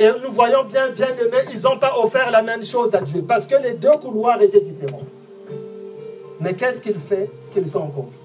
Et 0.00 0.08
nous 0.24 0.32
voyons 0.32 0.64
bien, 0.64 0.90
bien 0.90 1.08
aimé, 1.08 1.38
ils 1.52 1.60
n'ont 1.62 1.78
pas 1.78 1.98
offert 1.98 2.30
la 2.30 2.42
même 2.42 2.62
chose 2.62 2.94
à 2.94 3.00
Dieu 3.00 3.24
parce 3.26 3.46
que 3.46 3.56
les 3.60 3.74
deux 3.74 3.96
couloirs 4.00 4.40
étaient 4.40 4.60
différents. 4.60 5.02
Mais 6.40 6.54
qu'est-ce 6.54 6.80
qu'il 6.80 6.98
fait 6.98 7.28
qu'ils 7.52 7.68
sont 7.68 7.80
en 7.80 7.88
conflit 7.88 8.18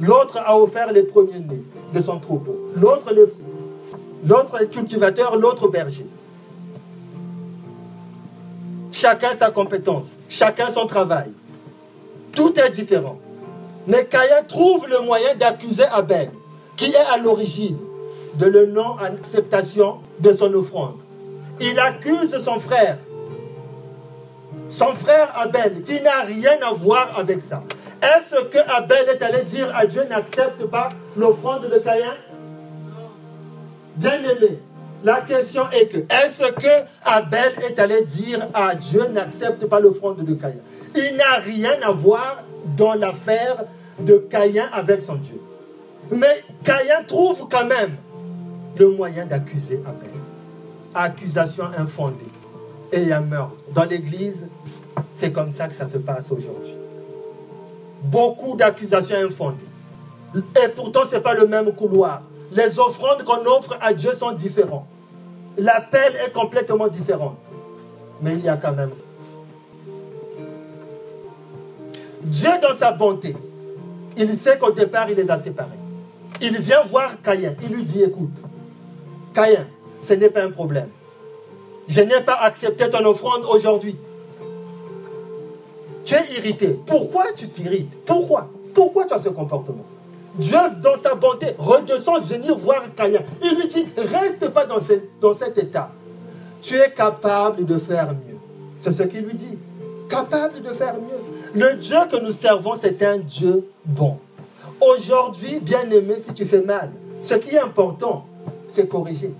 L'autre 0.00 0.38
a 0.38 0.58
offert 0.58 0.92
les 0.92 1.02
premiers-nés 1.04 1.62
de 1.94 2.00
son 2.00 2.18
troupeau, 2.18 2.70
l'autre 2.74 3.12
les 3.12 3.26
L'autre 4.26 4.60
est 4.60 4.70
cultivateur, 4.70 5.36
l'autre 5.36 5.68
berger. 5.68 6.06
Chacun 8.92 9.30
sa 9.38 9.50
compétence, 9.50 10.08
chacun 10.28 10.72
son 10.72 10.86
travail. 10.86 11.30
Tout 12.32 12.58
est 12.58 12.70
différent. 12.70 13.18
Mais 13.86 14.04
Caïn 14.04 14.42
trouve 14.46 14.86
le 14.88 15.00
moyen 15.00 15.34
d'accuser 15.36 15.84
Abel, 15.84 16.30
qui 16.76 16.86
est 16.86 16.96
à 16.96 17.16
l'origine 17.16 17.78
de 18.34 18.46
la 18.46 18.66
non-acceptation 18.66 19.98
de 20.18 20.32
son 20.32 20.52
offrande. 20.54 20.96
Il 21.60 21.78
accuse 21.78 22.36
son 22.42 22.58
frère, 22.58 22.98
son 24.68 24.92
frère 24.94 25.32
Abel, 25.36 25.82
qui 25.82 26.00
n'a 26.00 26.20
rien 26.26 26.56
à 26.62 26.72
voir 26.72 27.18
avec 27.18 27.42
ça. 27.42 27.62
Est-ce 28.02 28.44
que 28.44 28.58
Abel 28.70 29.08
est 29.08 29.22
allé 29.22 29.42
dire 29.44 29.74
à 29.74 29.86
Dieu 29.86 30.02
n'accepte 30.08 30.64
pas 30.66 30.90
l'offrande 31.16 31.68
de 31.70 31.78
Caïn? 31.78 32.14
Bien 33.96 34.18
aimé, 34.22 34.58
la 35.02 35.20
question 35.22 35.62
est 35.70 35.86
que 35.86 35.98
est-ce 35.98 36.52
que 36.52 36.86
Abel 37.04 37.52
est 37.68 37.78
allé 37.78 38.02
dire 38.04 38.48
à 38.54 38.74
Dieu 38.74 39.06
n'accepte 39.08 39.66
pas 39.66 39.80
l'offrande 39.80 40.24
de 40.24 40.34
Caïn? 40.34 40.60
Il 40.94 41.16
n'a 41.16 41.38
rien 41.42 41.74
à 41.82 41.90
voir 41.90 42.42
dans 42.76 42.94
l'affaire 42.94 43.64
de 43.98 44.16
Caïn 44.18 44.68
avec 44.72 45.00
son 45.00 45.16
Dieu. 45.16 45.40
Mais 46.10 46.44
Caïn 46.64 47.02
trouve 47.06 47.48
quand 47.50 47.66
même 47.66 47.96
le 48.76 48.90
moyen 48.90 49.26
d'accuser 49.26 49.80
Abel. 49.86 50.10
Accusation 50.94 51.64
infondée. 51.76 52.16
Et 52.92 53.12
a 53.12 53.20
meurtre. 53.20 53.54
Dans 53.72 53.84
l'église, 53.84 54.46
c'est 55.14 55.32
comme 55.32 55.50
ça 55.50 55.68
que 55.68 55.74
ça 55.74 55.86
se 55.86 55.98
passe 55.98 56.30
aujourd'hui. 56.32 56.74
Beaucoup 58.02 58.56
d'accusations 58.56 59.16
infondées. 59.24 59.58
Et 60.34 60.68
pourtant, 60.74 61.02
ce 61.08 61.16
n'est 61.16 61.20
pas 61.20 61.34
le 61.34 61.46
même 61.46 61.72
couloir. 61.72 62.22
Les 62.52 62.78
offrandes 62.78 63.22
qu'on 63.24 63.44
offre 63.46 63.76
à 63.80 63.92
Dieu 63.92 64.14
sont 64.14 64.32
différentes. 64.32 64.86
L'appel 65.56 66.16
est 66.26 66.32
complètement 66.32 66.88
différent. 66.88 67.36
Mais 68.22 68.34
il 68.34 68.44
y 68.44 68.48
a 68.48 68.56
quand 68.56 68.72
même. 68.72 68.90
Dieu, 72.22 72.50
dans 72.62 72.76
sa 72.76 72.92
bonté, 72.92 73.36
il 74.16 74.36
sait 74.36 74.58
qu'au 74.58 74.72
départ, 74.72 75.08
il 75.10 75.16
les 75.16 75.30
a 75.30 75.40
séparés. 75.40 75.68
Il 76.40 76.58
vient 76.60 76.82
voir 76.82 77.20
Caïn. 77.22 77.54
Il 77.62 77.74
lui 77.74 77.82
dit, 77.82 78.02
écoute, 78.02 78.36
Caïn, 79.34 79.66
ce 80.02 80.14
n'est 80.14 80.30
pas 80.30 80.42
un 80.42 80.50
problème. 80.50 80.88
Je 81.88 82.00
n'ai 82.00 82.20
pas 82.20 82.38
accepté 82.42 82.88
ton 82.90 83.04
offrande 83.04 83.44
aujourd'hui. 83.48 83.96
Tu 86.04 86.14
es 86.14 86.38
irrité. 86.38 86.78
Pourquoi 86.86 87.32
tu 87.34 87.48
t'irrites? 87.48 88.04
Pourquoi? 88.04 88.48
Pourquoi 88.74 89.04
tu 89.06 89.14
as 89.14 89.18
ce 89.18 89.28
comportement? 89.28 89.84
Dieu, 90.40 90.58
dans 90.82 90.96
sa 90.96 91.14
bonté, 91.14 91.48
redescend 91.58 92.24
venir 92.24 92.56
voir 92.56 92.82
Caïn. 92.96 93.20
Il 93.42 93.56
lui 93.56 93.68
dit, 93.68 93.86
reste 93.96 94.48
pas 94.48 94.64
dans, 94.64 94.78
dans 95.20 95.34
cet 95.34 95.58
état. 95.58 95.90
Tu 96.62 96.76
es 96.76 96.90
capable 96.90 97.66
de 97.66 97.78
faire 97.78 98.08
mieux. 98.12 98.38
C'est 98.78 98.92
ce 98.92 99.02
qu'il 99.02 99.26
lui 99.26 99.34
dit. 99.34 99.58
Capable 100.08 100.62
de 100.62 100.70
faire 100.70 100.94
mieux. 100.94 101.20
Le 101.54 101.74
Dieu 101.74 101.98
que 102.10 102.16
nous 102.16 102.32
servons, 102.32 102.72
c'est 102.80 103.02
un 103.02 103.18
Dieu 103.18 103.68
bon. 103.84 104.18
Aujourd'hui, 104.80 105.60
bien 105.60 105.82
aimé, 105.90 106.16
si 106.26 106.32
tu 106.32 106.46
fais 106.46 106.62
mal, 106.62 106.90
ce 107.20 107.34
qui 107.34 107.54
est 107.54 107.60
important, 107.60 108.24
c'est 108.66 108.88
corriger. 108.88 109.34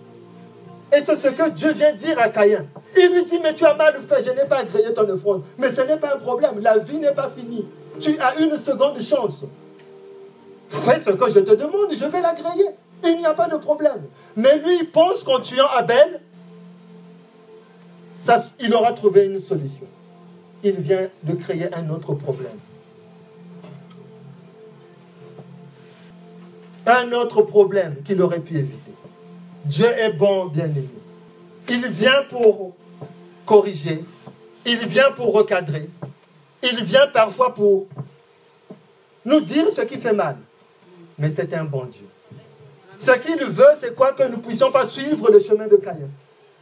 Et 0.94 1.02
c'est 1.02 1.16
ce 1.16 1.28
que 1.28 1.48
Dieu 1.50 1.72
vient 1.72 1.94
dire 1.94 2.18
à 2.18 2.28
Caïn. 2.28 2.66
Il 2.94 3.14
lui 3.14 3.24
dit, 3.24 3.38
mais 3.42 3.54
tu 3.54 3.64
as 3.64 3.74
mal 3.74 3.94
fait, 4.06 4.22
je 4.22 4.30
n'ai 4.30 4.46
pas 4.46 4.58
agréé 4.58 4.92
ton 4.92 5.08
offrande. 5.08 5.44
Mais 5.56 5.72
ce 5.72 5.80
n'est 5.80 5.96
pas 5.96 6.16
un 6.16 6.18
problème, 6.18 6.60
la 6.60 6.76
vie 6.76 6.98
n'est 6.98 7.14
pas 7.14 7.30
finie. 7.34 7.64
Tu 7.98 8.18
as 8.18 8.38
une 8.38 8.58
seconde 8.58 9.00
chance. 9.00 9.44
Fais 10.70 11.00
ce 11.00 11.10
que 11.10 11.30
je 11.30 11.40
te 11.40 11.54
demande, 11.54 11.92
je 11.92 12.04
vais 12.04 12.20
l'agréer. 12.20 12.70
Il 13.04 13.18
n'y 13.18 13.26
a 13.26 13.34
pas 13.34 13.48
de 13.48 13.56
problème. 13.56 14.02
Mais 14.36 14.58
lui, 14.58 14.78
il 14.80 14.90
pense 14.90 15.24
qu'en 15.24 15.40
tuant 15.40 15.66
Abel, 15.66 16.20
ça, 18.14 18.44
il 18.60 18.72
aura 18.72 18.92
trouvé 18.92 19.26
une 19.26 19.40
solution. 19.40 19.86
Il 20.62 20.76
vient 20.76 21.08
de 21.24 21.34
créer 21.34 21.74
un 21.74 21.90
autre 21.90 22.14
problème. 22.14 22.58
Un 26.86 27.12
autre 27.12 27.42
problème 27.42 27.96
qu'il 28.04 28.22
aurait 28.22 28.40
pu 28.40 28.58
éviter. 28.58 28.92
Dieu 29.64 29.86
est 29.86 30.12
bon, 30.12 30.46
bien-aimé. 30.46 30.88
Il 31.68 31.86
vient 31.88 32.22
pour 32.28 32.74
corriger. 33.44 34.04
Il 34.66 34.78
vient 34.78 35.10
pour 35.12 35.32
recadrer. 35.34 35.90
Il 36.62 36.84
vient 36.84 37.08
parfois 37.08 37.54
pour 37.54 37.86
nous 39.24 39.40
dire 39.40 39.68
ce 39.70 39.80
qui 39.82 39.98
fait 39.98 40.12
mal 40.12 40.36
mais 41.20 41.30
c'est 41.30 41.52
un 41.54 41.64
bon 41.64 41.84
Dieu. 41.84 42.06
Ce 42.98 43.12
qu'il 43.12 43.44
veut, 43.44 43.72
c'est 43.78 43.94
quoi 43.94 44.12
Que 44.12 44.24
nous 44.24 44.38
ne 44.38 44.42
puissions 44.42 44.72
pas 44.72 44.86
suivre 44.86 45.30
le 45.30 45.38
chemin 45.38 45.66
de 45.66 45.76
Caïn. 45.76 46.08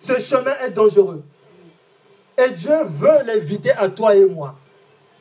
Ce 0.01 0.19
chemin 0.21 0.55
est 0.67 0.71
dangereux. 0.71 1.23
Et 2.37 2.51
Dieu 2.51 2.77
veut 2.85 3.25
l'éviter 3.25 3.71
à 3.73 3.89
toi 3.89 4.15
et 4.15 4.27
moi. 4.27 4.57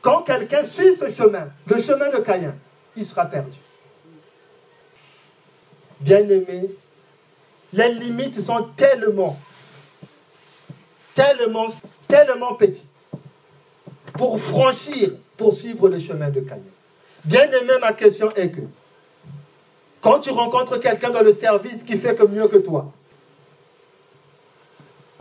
Quand 0.02 0.22
quelqu'un 0.22 0.64
suit 0.64 0.96
ce 0.96 1.08
chemin, 1.10 1.48
le 1.66 1.80
chemin 1.80 2.10
de 2.10 2.18
Caïn, 2.18 2.54
il 2.96 3.06
sera 3.06 3.26
perdu. 3.26 3.58
Bien-aimé, 6.00 6.70
les 7.72 7.94
limites 7.94 8.40
sont 8.40 8.68
tellement, 8.76 9.38
tellement, 11.14 11.68
tellement 12.08 12.54
petites 12.54 12.84
pour 14.14 14.40
franchir, 14.40 15.10
pour 15.36 15.54
suivre 15.54 15.88
le 15.88 16.00
chemin 16.00 16.30
de 16.30 16.40
Caïn. 16.40 16.62
Bien-aimé, 17.24 17.74
ma 17.80 17.92
question 17.92 18.32
est 18.34 18.50
que 18.50 18.62
quand 20.00 20.20
tu 20.20 20.30
rencontres 20.30 20.78
quelqu'un 20.78 21.10
dans 21.10 21.22
le 21.22 21.32
service 21.32 21.82
qui 21.82 21.96
fait 21.96 22.14
que 22.14 22.24
mieux 22.24 22.48
que 22.48 22.58
toi, 22.58 22.92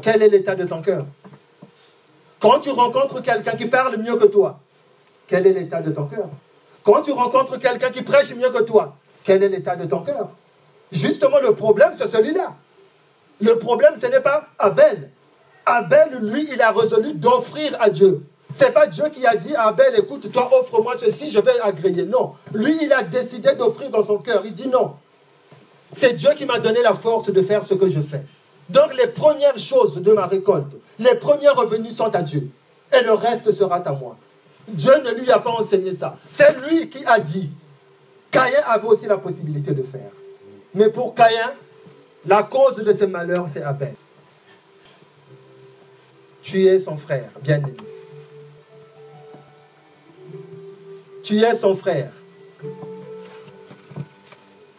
quel 0.02 0.22
est 0.22 0.30
l'état 0.30 0.56
de 0.56 0.66
ton 0.66 0.82
cœur? 0.82 1.06
Quand 2.40 2.60
tu 2.60 2.70
rencontres 2.70 3.22
quelqu'un 3.22 3.56
qui 3.56 3.66
parle 3.66 3.98
mieux 3.98 4.16
que 4.16 4.26
toi, 4.26 4.60
quel 5.28 5.48
est 5.48 5.54
l'état 5.54 5.82
de 5.82 5.92
ton 5.92 6.06
cœur? 6.06 6.30
Quand 6.84 7.02
tu 7.02 7.12
rencontres 7.12 7.58
quelqu'un 7.60 7.90
qui 7.90 8.04
prêche 8.04 8.34
mieux 8.36 8.50
que 8.50 8.64
toi, 8.64 8.96
quel 9.24 9.42
est 9.44 9.50
l'état 9.50 9.76
de 9.76 9.86
ton 9.86 10.02
cœur? 10.02 10.30
Justement, 10.92 11.40
le 11.40 11.54
problème, 11.54 11.92
c'est 11.98 12.08
celui-là. 12.08 12.56
Le 13.42 13.56
problème, 13.60 13.94
ce 14.02 14.08
n'est 14.08 14.22
pas 14.22 14.48
Abel. 14.58 15.10
Abel, 15.66 16.20
lui, 16.22 16.48
il 16.52 16.62
a 16.62 16.72
résolu 16.72 17.14
d'offrir 17.14 17.76
à 17.82 17.90
Dieu. 17.90 18.24
Ce 18.54 18.64
n'est 18.64 18.72
pas 18.72 18.88
Dieu 18.88 19.06
qui 19.14 19.26
a 19.26 19.36
dit 19.36 19.54
Abel, 19.56 20.00
écoute, 20.00 20.32
toi 20.32 20.50
offre-moi 20.60 20.96
ceci, 20.98 21.32
je 21.32 21.40
vais 21.40 21.60
agréer. 21.62 22.06
Non. 22.06 22.34
Lui, 22.54 22.78
il 22.82 22.94
a 22.94 23.04
décidé 23.04 23.54
d'offrir 23.56 23.90
dans 23.90 24.04
son 24.04 24.18
cœur. 24.18 24.42
Il 24.46 24.54
dit 24.54 24.68
non. 24.68 24.94
C'est 25.94 26.14
Dieu 26.14 26.30
qui 26.38 26.46
m'a 26.46 26.60
donné 26.60 26.82
la 26.82 26.94
force 26.94 27.32
de 27.32 27.42
faire 27.42 27.64
ce 27.64 27.74
que 27.74 27.90
je 27.90 28.00
fais. 28.00 28.24
Donc 28.70 28.94
les 28.96 29.08
premières 29.08 29.58
choses 29.58 30.02
de 30.02 30.12
ma 30.12 30.28
récolte, 30.28 30.74
les 31.00 31.16
premiers 31.16 31.50
revenus 31.50 31.96
sont 31.96 32.14
à 32.14 32.22
Dieu. 32.22 32.50
Et 32.94 33.04
le 33.04 33.14
reste 33.14 33.52
sera 33.52 33.78
à 33.78 33.92
moi. 33.94 34.18
Dieu 34.68 34.94
ne 35.04 35.12
lui 35.12 35.32
a 35.32 35.40
pas 35.40 35.52
enseigné 35.52 35.94
ça. 35.94 36.18
C'est 36.30 36.58
lui 36.60 36.90
qui 36.90 37.06
a 37.06 37.20
dit. 37.20 37.50
Caïn 38.32 38.62
avait 38.66 38.88
aussi 38.88 39.06
la 39.06 39.18
possibilité 39.18 39.72
de 39.72 39.84
faire. 39.84 40.12
Mais 40.74 40.90
pour 40.90 41.16
Caïn, 41.16 41.54
la 42.26 42.44
cause 42.44 42.76
de 42.78 42.94
ses 42.94 43.08
malheurs, 43.08 43.48
c'est 43.52 43.64
Abel. 43.64 43.96
Tu 46.44 46.66
es 46.66 46.80
son 46.80 46.98
frère, 46.98 47.30
bien-aimé. 47.42 47.76
Tu 51.28 51.44
es 51.44 51.58
son 51.58 51.76
frère. 51.76 52.10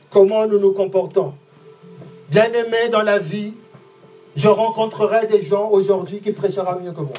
Comment 0.08 0.46
nous 0.46 0.58
nous 0.58 0.72
comportons? 0.72 1.34
Bien-aimé 2.30 2.88
dans 2.90 3.02
la 3.02 3.18
vie, 3.18 3.52
je 4.34 4.48
rencontrerai 4.48 5.26
des 5.26 5.44
gens 5.44 5.68
aujourd'hui 5.68 6.20
qui 6.22 6.32
prêcheront 6.32 6.80
mieux 6.80 6.92
que 6.92 7.02
moi. 7.02 7.18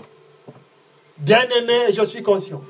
Bien-aimé, 1.20 1.94
je 1.94 2.04
suis 2.06 2.24
conscient. 2.24 2.64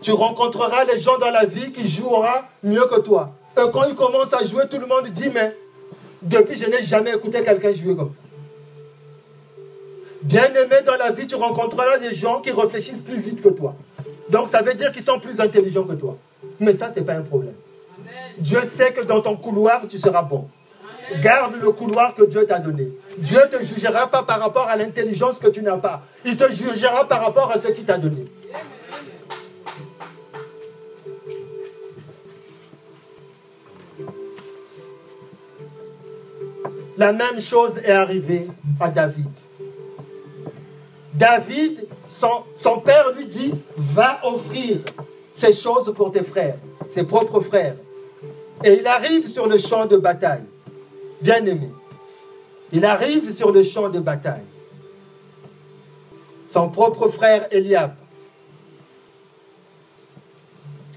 Tu 0.00 0.10
rencontreras 0.10 0.86
les 0.86 0.98
gens 0.98 1.18
dans 1.18 1.30
la 1.30 1.44
vie 1.44 1.70
qui 1.70 1.86
joueront 1.86 2.42
mieux 2.64 2.84
que 2.86 2.98
toi. 2.98 3.30
Et 3.56 3.70
quand 3.72 3.84
ils 3.84 3.94
commencent 3.94 4.34
à 4.34 4.44
jouer, 4.44 4.64
tout 4.68 4.78
le 4.78 4.86
monde 4.86 5.06
dit, 5.06 5.30
mais 5.32 5.56
depuis, 6.20 6.58
je 6.58 6.68
n'ai 6.68 6.82
jamais 6.84 7.14
écouté 7.14 7.44
quelqu'un 7.44 7.72
jouer 7.72 7.94
comme 7.94 8.12
ça. 8.12 8.22
Bien-aimé 10.22 10.82
dans 10.84 10.96
la 10.96 11.12
vie, 11.12 11.28
tu 11.28 11.36
rencontreras 11.36 11.98
des 11.98 12.12
gens 12.12 12.40
qui 12.40 12.50
réfléchissent 12.50 13.02
plus 13.02 13.20
vite 13.20 13.40
que 13.40 13.50
toi. 13.50 13.76
Donc 14.32 14.48
ça 14.48 14.62
veut 14.62 14.72
dire 14.72 14.90
qu'ils 14.92 15.04
sont 15.04 15.20
plus 15.20 15.38
intelligents 15.40 15.84
que 15.84 15.92
toi. 15.92 16.16
Mais 16.58 16.74
ça, 16.74 16.90
ce 16.92 16.98
n'est 16.98 17.04
pas 17.04 17.12
un 17.12 17.20
problème. 17.22 17.54
Dieu 18.38 18.60
sait 18.62 18.94
que 18.94 19.02
dans 19.02 19.20
ton 19.20 19.36
couloir, 19.36 19.86
tu 19.86 19.98
seras 19.98 20.22
bon. 20.22 20.48
Garde 21.20 21.56
le 21.60 21.70
couloir 21.70 22.14
que 22.14 22.24
Dieu 22.24 22.46
t'a 22.46 22.58
donné. 22.58 22.88
Dieu 23.18 23.38
ne 23.38 23.58
te 23.58 23.62
jugera 23.62 24.10
pas 24.10 24.22
par 24.22 24.40
rapport 24.40 24.68
à 24.68 24.76
l'intelligence 24.78 25.38
que 25.38 25.48
tu 25.48 25.60
n'as 25.60 25.76
pas. 25.76 26.02
Il 26.24 26.38
te 26.38 26.50
jugera 26.50 27.06
par 27.06 27.20
rapport 27.20 27.50
à 27.50 27.58
ce 27.58 27.68
qu'il 27.68 27.84
t'a 27.84 27.98
donné. 27.98 28.24
La 36.96 37.12
même 37.12 37.38
chose 37.38 37.76
est 37.84 37.90
arrivée 37.90 38.46
à 38.80 38.88
David. 38.88 39.28
David 41.12 41.86
son, 42.12 42.80
père 42.80 43.12
lui 43.16 43.26
dit, 43.26 43.54
va 43.76 44.20
offrir 44.24 44.78
ces 45.34 45.52
choses 45.52 45.92
pour 45.94 46.12
tes 46.12 46.22
frères, 46.22 46.56
ses 46.90 47.04
propres 47.04 47.40
frères. 47.40 47.76
Et 48.64 48.74
il 48.80 48.86
arrive 48.86 49.28
sur 49.28 49.48
le 49.48 49.58
champ 49.58 49.86
de 49.86 49.96
bataille. 49.96 50.44
Bien 51.20 51.44
aimé, 51.46 51.70
Il 52.72 52.84
arrive 52.84 53.32
sur 53.32 53.50
le 53.52 53.62
champ 53.62 53.88
de 53.88 54.00
bataille. 54.00 54.44
Son 56.46 56.68
propre 56.68 57.08
frère 57.08 57.46
Eliab. 57.50 57.94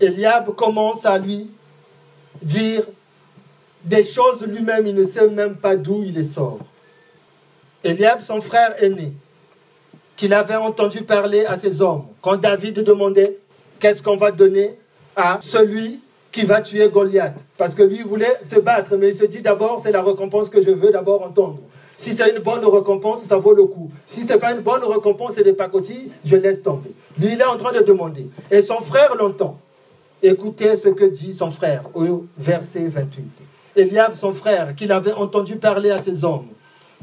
Eliab 0.01 0.53
commence 0.55 1.05
à 1.05 1.18
lui 1.18 1.49
dire 2.41 2.84
des 3.84 4.03
choses 4.03 4.41
lui-même, 4.45 4.86
il 4.88 4.95
ne 4.95 5.03
sait 5.03 5.30
même 5.30 5.55
pas 5.55 5.76
d'où 5.76 6.03
il 6.03 6.16
les 6.16 6.26
sort. 6.26 6.59
Eliab, 7.84 8.20
son 8.20 8.41
frère 8.41 8.82
aîné, 8.84 9.13
qu'il 10.16 10.34
avait 10.34 10.55
entendu 10.55 11.01
parler 11.03 11.45
à 11.45 11.57
ses 11.57 11.82
hommes, 11.82 12.05
quand 12.22 12.38
David 12.38 12.80
demandait 12.84 13.38
qu'est-ce 13.80 14.01
qu'on 14.01 14.18
va 14.18 14.32
donner 14.32 14.78
à 15.16 15.39
celui 15.41 15.99
qui 16.32 16.45
va 16.45 16.61
tuer 16.61 16.88
Goliath? 16.89 17.36
Parce 17.57 17.76
que 17.76 17.84
lui 17.84 18.01
voulait 18.01 18.39
se 18.43 18.59
battre, 18.59 18.95
mais 18.97 19.09
il 19.09 19.16
se 19.16 19.26
dit 19.26 19.41
d'abord, 19.41 19.82
c'est 19.84 19.91
la 19.91 20.01
récompense 20.01 20.49
que 20.49 20.61
je 20.61 20.72
veux 20.72 20.91
d'abord 20.91 21.24
entendre. 21.24 21.59
Si 21.97 22.13
c'est 22.13 22.36
une 22.36 22.43
bonne 22.43 22.66
récompense, 22.66 23.24
ça 23.24 23.38
vaut 23.38 23.53
le 23.53 23.66
coup. 23.66 23.89
Si 24.05 24.26
ce 24.26 24.34
n'est 24.34 24.39
pas 24.39 24.51
une 24.51 24.61
bonne 24.61 24.84
récompense, 24.84 25.32
c'est 25.36 25.43
des 25.43 25.53
pacotilles, 25.53 26.11
je 26.26 26.36
laisse 26.36 26.61
tomber. 26.61 26.91
Lui, 27.18 27.34
il 27.34 27.39
est 27.39 27.45
en 27.45 27.57
train 27.57 27.72
de 27.72 27.80
demander. 27.80 28.28
Et 28.51 28.61
son 28.61 28.82
frère 28.82 29.16
l'entend. 29.16 29.59
Écoutez 30.22 30.76
ce 30.76 30.89
que 30.89 31.05
dit 31.05 31.34
son 31.34 31.51
frère 31.51 31.84
au 31.93 32.26
verset 32.38 32.88
28. 32.88 33.26
Eliab, 33.78 34.13
son 34.13 34.34
frère, 34.34 34.76
qu'il 34.76 34.91
avait 34.91 35.13
entendu 35.13 35.57
parler 35.57 35.91
à 35.91 36.01
ses 36.01 36.24
hommes, 36.24 36.47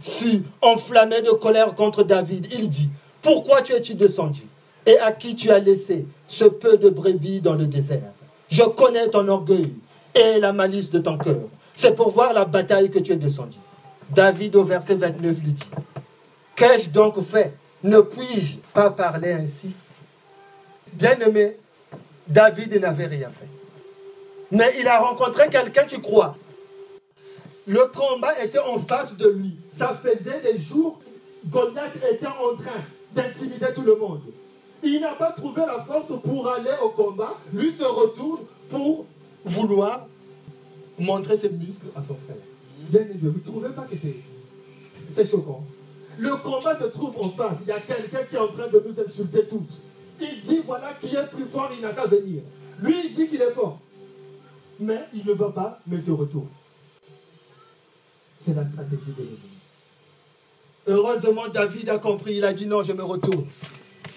fut 0.03 0.43
enflammé 0.61 1.23
de 1.23 1.31
colère 1.31 1.75
contre 1.75 2.03
David. 2.03 2.49
Il 2.53 2.69
dit, 2.69 2.89
pourquoi 3.23 3.62
tu 3.62 3.73
es-tu 3.73 3.95
descendu? 3.95 4.43
Et 4.85 4.99
à 4.99 5.12
qui 5.12 5.37
tu 5.37 5.51
as 5.51 5.61
laissé 5.61 6.07
ce 6.27 6.45
peu 6.45 6.77
de 6.77 6.91
brebis 6.91 7.41
dans 7.41 7.55
le 7.55 7.66
désert? 7.66 8.12
Je 8.51 8.64
connais 8.64 9.09
ton 9.09 9.29
orgueil 9.29 9.73
et 10.14 10.41
la 10.41 10.53
malice 10.53 10.91
de 10.91 10.99
ton 10.99 11.16
cœur. 11.16 11.49
C'est 11.75 11.95
pour 11.95 12.11
voir 12.11 12.33
la 12.33 12.45
bataille 12.45 12.91
que 12.91 12.99
tu 12.99 13.12
es 13.12 13.16
descendu. 13.16 13.57
David 14.11 14.57
au 14.57 14.64
verset 14.64 14.97
29 14.97 15.39
lui 15.43 15.53
dit, 15.53 15.70
Qu'ai-je 16.57 16.91
donc 16.91 17.23
fait? 17.25 17.55
Ne 17.85 18.01
puis-je 18.01 18.57
pas 18.75 18.91
parler 18.91 19.33
ainsi 19.33 19.73
Bien-aimé, 20.93 21.57
David 22.29 22.75
n'avait 22.81 23.07
rien 23.07 23.31
fait. 23.31 23.49
Mais 24.51 24.75
il 24.79 24.87
a 24.87 25.01
rencontré 25.01 25.49
quelqu'un 25.49 25.85
qui 25.85 26.01
croit. 26.01 26.37
Le 27.66 27.91
combat 27.95 28.39
était 28.43 28.59
en 28.59 28.79
face 28.79 29.16
de 29.16 29.29
lui. 29.29 29.57
Ça 29.77 29.99
faisait 30.03 30.41
des 30.41 30.59
jours, 30.59 31.01
Goliath 31.47 31.97
était 31.97 32.27
en 32.27 32.57
train 32.57 32.83
d'intimider 33.15 33.73
tout 33.75 33.83
le 33.83 33.97
monde. 33.97 34.21
Il 34.83 35.01
n'a 35.01 35.13
pas 35.15 35.31
trouvé 35.33 35.63
la 35.67 35.81
force 35.81 36.13
pour 36.23 36.49
aller 36.49 36.73
au 36.83 36.89
combat. 36.91 37.39
Lui 37.53 37.73
se 37.73 37.85
retourne 37.85 38.41
pour 38.69 39.07
vouloir 39.45 40.07
montrer 40.99 41.37
ses 41.37 41.51
muscles 41.51 41.87
à 41.95 42.03
son 42.03 42.15
frère. 42.15 42.37
Bien 42.91 43.07
vous 43.21 43.29
ne 43.29 43.39
trouvez 43.39 43.71
pas 43.71 43.83
que 43.83 43.97
c'est 43.97 45.27
choquant? 45.27 45.65
Le 46.19 46.37
combat 46.37 46.79
se 46.79 46.85
trouve 46.87 47.17
en 47.19 47.29
face. 47.31 47.59
Il 47.63 47.69
y 47.69 47.73
a 47.73 47.81
quelqu'un 47.81 48.25
qui 48.29 48.37
est 48.37 48.39
en 48.39 48.49
train 48.49 48.69
de 48.69 48.85
nous 48.87 49.01
insulter 49.01 49.45
tous. 49.45 49.79
Il 50.21 50.41
dit 50.41 50.61
voilà 50.65 50.93
qui 51.01 51.15
est 51.15 51.31
plus 51.31 51.45
fort, 51.45 51.71
il 51.75 51.81
n'a 51.81 51.93
qu'à 51.93 52.07
venir. 52.07 52.43
Lui, 52.81 52.95
il 53.05 53.15
dit 53.15 53.29
qu'il 53.29 53.41
est 53.41 53.51
fort. 53.51 53.79
Mais 54.81 55.01
il 55.15 55.25
ne 55.27 55.33
va 55.33 55.51
pas, 55.51 55.81
mais 55.87 56.01
se 56.01 56.11
retourne. 56.11 56.49
C'est 58.39 58.55
la 58.55 58.67
stratégie 58.67 59.13
de 59.17 59.23
l'ennemi. 59.23 59.52
Heureusement, 60.87 61.49
David 61.53 61.89
a 61.89 61.99
compris. 61.99 62.37
Il 62.37 62.45
a 62.45 62.53
dit 62.53 62.66
non, 62.66 62.83
je 62.83 62.93
me 62.93 63.03
retourne. 63.03 63.47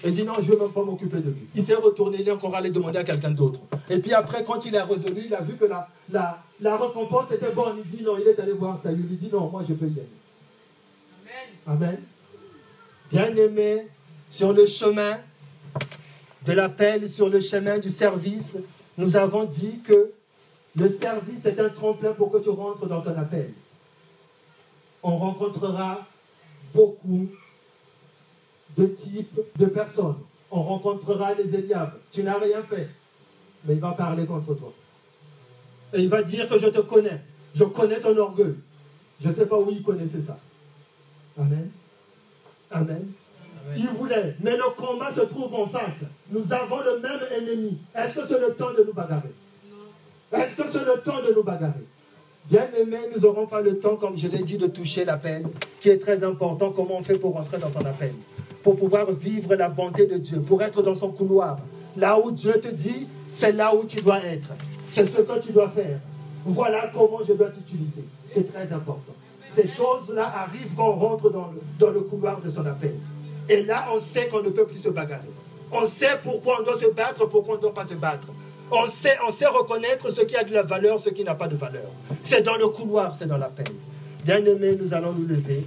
Il 0.04 0.12
dit 0.12 0.24
non, 0.24 0.34
je 0.36 0.42
ne 0.42 0.56
veux 0.56 0.58
même 0.58 0.72
pas 0.72 0.82
m'occuper 0.82 1.18
de 1.18 1.30
lui. 1.30 1.48
Il 1.54 1.64
s'est 1.64 1.74
retourné, 1.74 2.18
il 2.20 2.28
est 2.28 2.32
encore 2.32 2.54
allé 2.54 2.70
demander 2.70 2.98
à 2.98 3.04
quelqu'un 3.04 3.30
d'autre. 3.30 3.60
Et 3.88 3.98
puis 3.98 4.12
après, 4.12 4.44
quand 4.44 4.64
il 4.64 4.74
est 4.74 4.82
résolu, 4.82 5.24
il 5.26 5.34
a 5.34 5.40
vu 5.40 5.56
que 5.56 5.64
la, 5.64 5.88
la, 6.10 6.38
la 6.60 6.76
récompense 6.76 7.30
était 7.32 7.50
bonne. 7.50 7.78
Il 7.84 7.96
dit 7.96 8.04
non, 8.04 8.16
il 8.20 8.28
est 8.28 8.38
allé 8.38 8.52
voir 8.52 8.78
ça. 8.82 8.92
Il 8.92 8.98
lui 8.98 9.16
dit 9.16 9.30
non, 9.32 9.48
moi 9.48 9.64
je 9.68 9.74
peux 9.74 9.86
y 9.86 9.92
aller. 9.92 10.08
Amen. 11.66 11.82
Amen. 11.82 12.00
Bien-aimé, 13.10 13.88
sur 14.30 14.52
le 14.52 14.66
chemin 14.66 15.18
de 16.44 16.52
l'appel, 16.52 17.08
sur 17.08 17.28
le 17.28 17.40
chemin 17.40 17.78
du 17.78 17.88
service, 17.88 18.56
nous 18.98 19.16
avons 19.16 19.44
dit 19.44 19.80
que 19.80 20.12
le 20.76 20.88
service 20.88 21.44
est 21.46 21.58
un 21.58 21.70
tremplin 21.70 22.12
pour 22.12 22.30
que 22.30 22.38
tu 22.38 22.50
rentres 22.50 22.86
dans 22.86 23.00
ton 23.00 23.16
appel. 23.16 23.52
On 25.02 25.16
rencontrera 25.16 26.04
beaucoup 26.76 27.28
de 28.76 28.86
types 28.86 29.40
de 29.56 29.66
personnes. 29.66 30.18
On 30.50 30.62
rencontrera 30.62 31.34
les 31.34 31.54
Eliab. 31.54 31.90
Tu 32.12 32.22
n'as 32.22 32.38
rien 32.38 32.62
fait, 32.62 32.88
mais 33.64 33.74
il 33.74 33.80
va 33.80 33.92
parler 33.92 34.26
contre 34.26 34.54
toi. 34.54 34.72
Et 35.94 36.02
il 36.02 36.08
va 36.08 36.22
dire 36.22 36.48
que 36.48 36.58
je 36.58 36.68
te 36.68 36.80
connais. 36.80 37.20
Je 37.54 37.64
connais 37.64 38.00
ton 38.00 38.16
orgueil. 38.16 38.54
Je 39.22 39.28
ne 39.28 39.34
sais 39.34 39.46
pas 39.46 39.58
où 39.58 39.70
il 39.70 39.82
connaissait 39.82 40.22
ça. 40.22 40.38
Amen. 41.38 41.70
Amen. 42.70 43.04
Il 43.76 43.88
voulait, 43.88 44.36
mais 44.40 44.56
le 44.56 44.70
combat 44.76 45.12
se 45.12 45.22
trouve 45.22 45.52
en 45.54 45.66
face. 45.66 46.04
Nous 46.30 46.52
avons 46.52 46.80
le 46.82 47.00
même 47.00 47.20
ennemi. 47.36 47.78
Est-ce 47.94 48.20
que 48.20 48.26
c'est 48.26 48.40
le 48.40 48.54
temps 48.54 48.72
de 48.72 48.84
nous 48.84 48.92
bagarrer? 48.92 49.34
Est-ce 50.32 50.56
que 50.56 50.68
c'est 50.70 50.84
le 50.84 51.00
temps 51.02 51.22
de 51.22 51.34
nous 51.34 51.42
bagarrer? 51.42 51.86
Bien 52.48 52.68
aimé, 52.80 52.98
nous 53.12 53.22
n'aurons 53.22 53.46
pas 53.46 53.60
le 53.60 53.78
temps, 53.78 53.96
comme 53.96 54.16
je 54.16 54.28
l'ai 54.28 54.44
dit, 54.44 54.56
de 54.56 54.68
toucher 54.68 55.04
l'appel, 55.04 55.44
qui 55.80 55.88
est 55.88 55.98
très 55.98 56.22
important. 56.22 56.70
Comment 56.70 56.98
on 56.98 57.02
fait 57.02 57.18
pour 57.18 57.34
rentrer 57.34 57.58
dans 57.58 57.70
son 57.70 57.84
appel 57.84 58.12
Pour 58.62 58.76
pouvoir 58.76 59.10
vivre 59.10 59.56
la 59.56 59.68
bonté 59.68 60.06
de 60.06 60.18
Dieu, 60.18 60.40
pour 60.40 60.62
être 60.62 60.80
dans 60.82 60.94
son 60.94 61.10
couloir. 61.10 61.58
Là 61.96 62.20
où 62.20 62.30
Dieu 62.30 62.52
te 62.60 62.68
dit, 62.68 63.08
c'est 63.32 63.50
là 63.52 63.74
où 63.74 63.84
tu 63.84 64.00
dois 64.00 64.22
être. 64.22 64.50
C'est 64.92 65.10
ce 65.10 65.22
que 65.22 65.38
tu 65.40 65.52
dois 65.52 65.68
faire. 65.70 65.98
Voilà 66.44 66.92
comment 66.94 67.18
je 67.26 67.32
dois 67.32 67.48
t'utiliser. 67.48 68.04
C'est 68.30 68.52
très 68.52 68.72
important. 68.72 69.14
Ces 69.52 69.66
choses-là 69.66 70.32
arrivent 70.36 70.74
quand 70.76 70.90
on 70.90 70.96
rentre 70.96 71.30
dans 71.30 71.50
le, 71.50 71.60
dans 71.80 71.90
le 71.90 72.02
couloir 72.02 72.40
de 72.40 72.48
son 72.48 72.64
appel. 72.64 72.94
Et 73.48 73.62
là, 73.62 73.86
on 73.92 74.00
sait 74.00 74.28
qu'on 74.28 74.42
ne 74.42 74.50
peut 74.50 74.66
plus 74.66 74.78
se 74.78 74.90
bagarrer. 74.90 75.30
On 75.72 75.84
sait 75.86 76.18
pourquoi 76.22 76.58
on 76.60 76.62
doit 76.62 76.78
se 76.78 76.90
battre, 76.92 77.26
pourquoi 77.28 77.54
on 77.54 77.56
ne 77.56 77.62
doit 77.62 77.74
pas 77.74 77.86
se 77.86 77.94
battre. 77.94 78.28
On 78.70 78.86
sait, 78.86 79.16
on 79.26 79.30
sait 79.30 79.46
reconnaître 79.46 80.10
ce 80.10 80.22
qui 80.22 80.36
a 80.36 80.42
de 80.42 80.52
la 80.52 80.62
valeur, 80.62 80.98
ce 80.98 81.10
qui 81.10 81.22
n'a 81.22 81.34
pas 81.34 81.46
de 81.48 81.56
valeur. 81.56 81.90
C'est 82.22 82.42
dans 82.42 82.56
le 82.56 82.66
couloir, 82.68 83.14
c'est 83.14 83.26
dans 83.26 83.38
l'appel. 83.38 83.66
Bien-aimés, 84.24 84.76
nous 84.80 84.92
allons 84.92 85.12
nous 85.12 85.26
lever. 85.26 85.64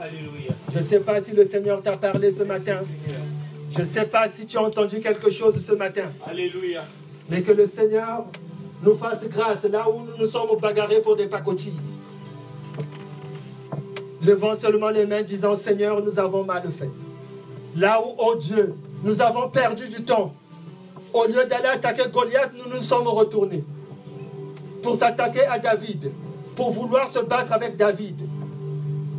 Alléluia. 0.00 0.52
Je 0.72 0.78
ne 0.78 0.84
sais 0.84 1.00
pas 1.00 1.20
si 1.20 1.32
le 1.32 1.46
Seigneur 1.46 1.82
t'a 1.82 1.98
parlé 1.98 2.32
ce 2.32 2.44
matin. 2.44 2.76
Je 3.70 3.80
ne 3.80 3.84
sais 3.86 4.06
pas 4.06 4.26
si 4.30 4.46
tu 4.46 4.56
as 4.56 4.62
entendu 4.62 5.00
quelque 5.00 5.30
chose 5.30 5.62
ce 5.62 5.72
matin. 5.72 6.04
Alléluia. 6.26 6.82
Mais 7.28 7.42
que 7.42 7.52
le 7.52 7.68
Seigneur 7.68 8.24
nous 8.82 8.96
fasse 8.96 9.28
grâce 9.28 9.64
là 9.64 9.88
où 9.90 10.00
nous 10.04 10.16
nous 10.18 10.26
sommes 10.26 10.58
bagarrés 10.58 11.02
pour 11.02 11.16
des 11.16 11.26
pacotilles. 11.26 11.76
Levant 14.22 14.56
seulement 14.56 14.90
les 14.90 15.06
mains, 15.06 15.22
disant 15.22 15.54
Seigneur, 15.54 16.02
nous 16.02 16.18
avons 16.18 16.44
mal 16.44 16.62
fait. 16.70 16.90
Là 17.76 18.00
où, 18.00 18.14
oh 18.18 18.34
Dieu, 18.36 18.74
nous 19.04 19.20
avons 19.20 19.48
perdu 19.50 19.88
du 19.88 20.02
temps. 20.02 20.34
Au 21.12 21.24
lieu 21.26 21.44
d'aller 21.46 21.66
attaquer 21.66 22.08
Goliath, 22.12 22.52
nous 22.54 22.72
nous 22.72 22.80
sommes 22.80 23.08
retournés 23.08 23.64
pour 24.82 24.96
s'attaquer 24.96 25.44
à 25.46 25.58
David, 25.58 26.12
pour 26.56 26.70
vouloir 26.70 27.10
se 27.10 27.18
battre 27.20 27.52
avec 27.52 27.76
David. 27.76 28.16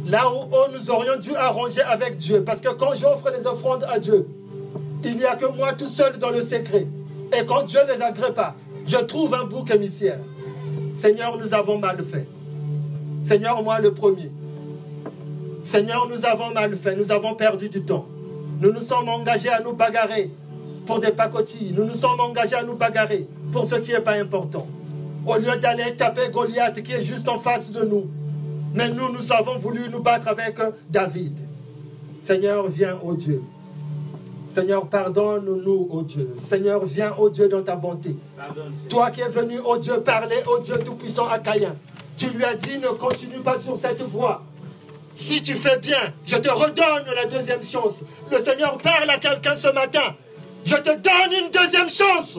Là 0.08 0.24
où 0.32 0.74
nous 0.74 0.90
aurions 0.90 1.18
dû 1.20 1.36
arranger 1.36 1.82
avec 1.82 2.18
Dieu. 2.18 2.44
Parce 2.44 2.60
que 2.62 2.70
quand 2.70 2.94
j'offre 2.96 3.32
des 3.32 3.46
offrandes 3.46 3.86
à 3.92 4.00
Dieu, 4.00 4.28
il 5.04 5.18
n'y 5.18 5.26
a 5.26 5.36
que 5.36 5.46
moi 5.56 5.74
tout 5.74 5.88
seul 5.88 6.18
dans 6.18 6.32
le 6.32 6.42
secret. 6.42 6.88
Et 7.38 7.46
quand 7.46 7.64
Dieu 7.64 7.80
ne 7.88 7.94
les 7.94 8.02
agrée 8.02 8.34
pas, 8.34 8.56
je 8.86 8.98
trouve 8.98 9.34
un 9.36 9.46
bouc 9.46 9.70
émissaire. 9.72 10.20
Seigneur, 10.94 11.38
nous 11.38 11.54
avons 11.54 11.78
mal 11.78 12.04
fait. 12.04 12.28
Seigneur, 13.24 13.62
moi 13.64 13.80
le 13.80 13.94
premier. 13.94 14.32
Seigneur, 15.64 16.08
nous 16.10 16.26
avons 16.26 16.52
mal 16.52 16.76
fait, 16.76 16.96
nous 16.96 17.12
avons 17.12 17.36
perdu 17.36 17.70
du 17.70 17.84
temps. 17.84 18.06
Nous 18.60 18.74
nous 18.74 18.82
sommes 18.82 19.08
engagés 19.08 19.50
à 19.50 19.62
nous 19.62 19.74
bagarrer 19.74 20.32
pour 20.92 21.00
des 21.00 21.12
pacotilles. 21.12 21.74
Nous 21.74 21.86
nous 21.86 21.96
sommes 21.96 22.20
engagés 22.20 22.56
à 22.56 22.64
nous 22.64 22.76
bagarrer 22.76 23.26
pour 23.54 23.64
ce 23.64 23.76
qui 23.76 23.92
n'est 23.92 24.02
pas 24.02 24.20
important. 24.20 24.68
Au 25.26 25.38
lieu 25.38 25.56
d'aller 25.56 25.96
taper 25.96 26.30
Goliath 26.30 26.84
qui 26.84 26.92
est 26.92 27.02
juste 27.02 27.30
en 27.30 27.40
face 27.40 27.72
de 27.72 27.86
nous. 27.86 28.10
Mais 28.74 28.90
nous, 28.90 29.10
nous 29.14 29.32
avons 29.32 29.58
voulu 29.58 29.90
nous 29.90 30.02
battre 30.02 30.28
avec 30.28 30.58
David. 30.90 31.40
Seigneur, 32.22 32.68
viens, 32.68 33.00
ô 33.02 33.14
Dieu. 33.14 33.42
Seigneur, 34.50 34.86
pardonne-nous, 34.88 35.88
ô 35.90 36.02
Dieu. 36.02 36.28
Seigneur, 36.38 36.84
viens, 36.84 37.14
ô 37.18 37.30
Dieu, 37.30 37.48
dans 37.48 37.64
ta 37.64 37.78
bonté. 37.78 38.18
Toi 38.90 39.12
qui 39.12 39.22
es 39.22 39.30
venu, 39.30 39.60
ô 39.60 39.78
Dieu, 39.78 40.02
parler, 40.02 40.44
ô 40.46 40.60
Dieu 40.60 40.78
Tout-Puissant 40.84 41.28
à 41.28 41.40
Caïn. 41.40 41.74
Tu 42.18 42.30
lui 42.32 42.44
as 42.44 42.56
dit, 42.56 42.80
ne 42.80 42.90
continue 42.90 43.40
pas 43.40 43.58
sur 43.58 43.78
cette 43.80 44.02
voie. 44.02 44.44
Si 45.16 45.42
tu 45.42 45.54
fais 45.54 45.78
bien, 45.80 46.02
je 46.26 46.36
te 46.36 46.50
redonne 46.50 47.16
la 47.16 47.26
deuxième 47.28 47.64
chance. 47.64 48.02
Le 48.30 48.40
Seigneur 48.40 48.78
parle 48.78 49.10
à 49.10 49.18
quelqu'un 49.18 49.56
ce 49.56 49.72
matin. 49.74 50.16
Je 50.66 50.76
te 50.76 50.90
donne 50.90 51.44
une 51.44 51.52
deuxième 51.52 51.90
chance. 51.90 52.38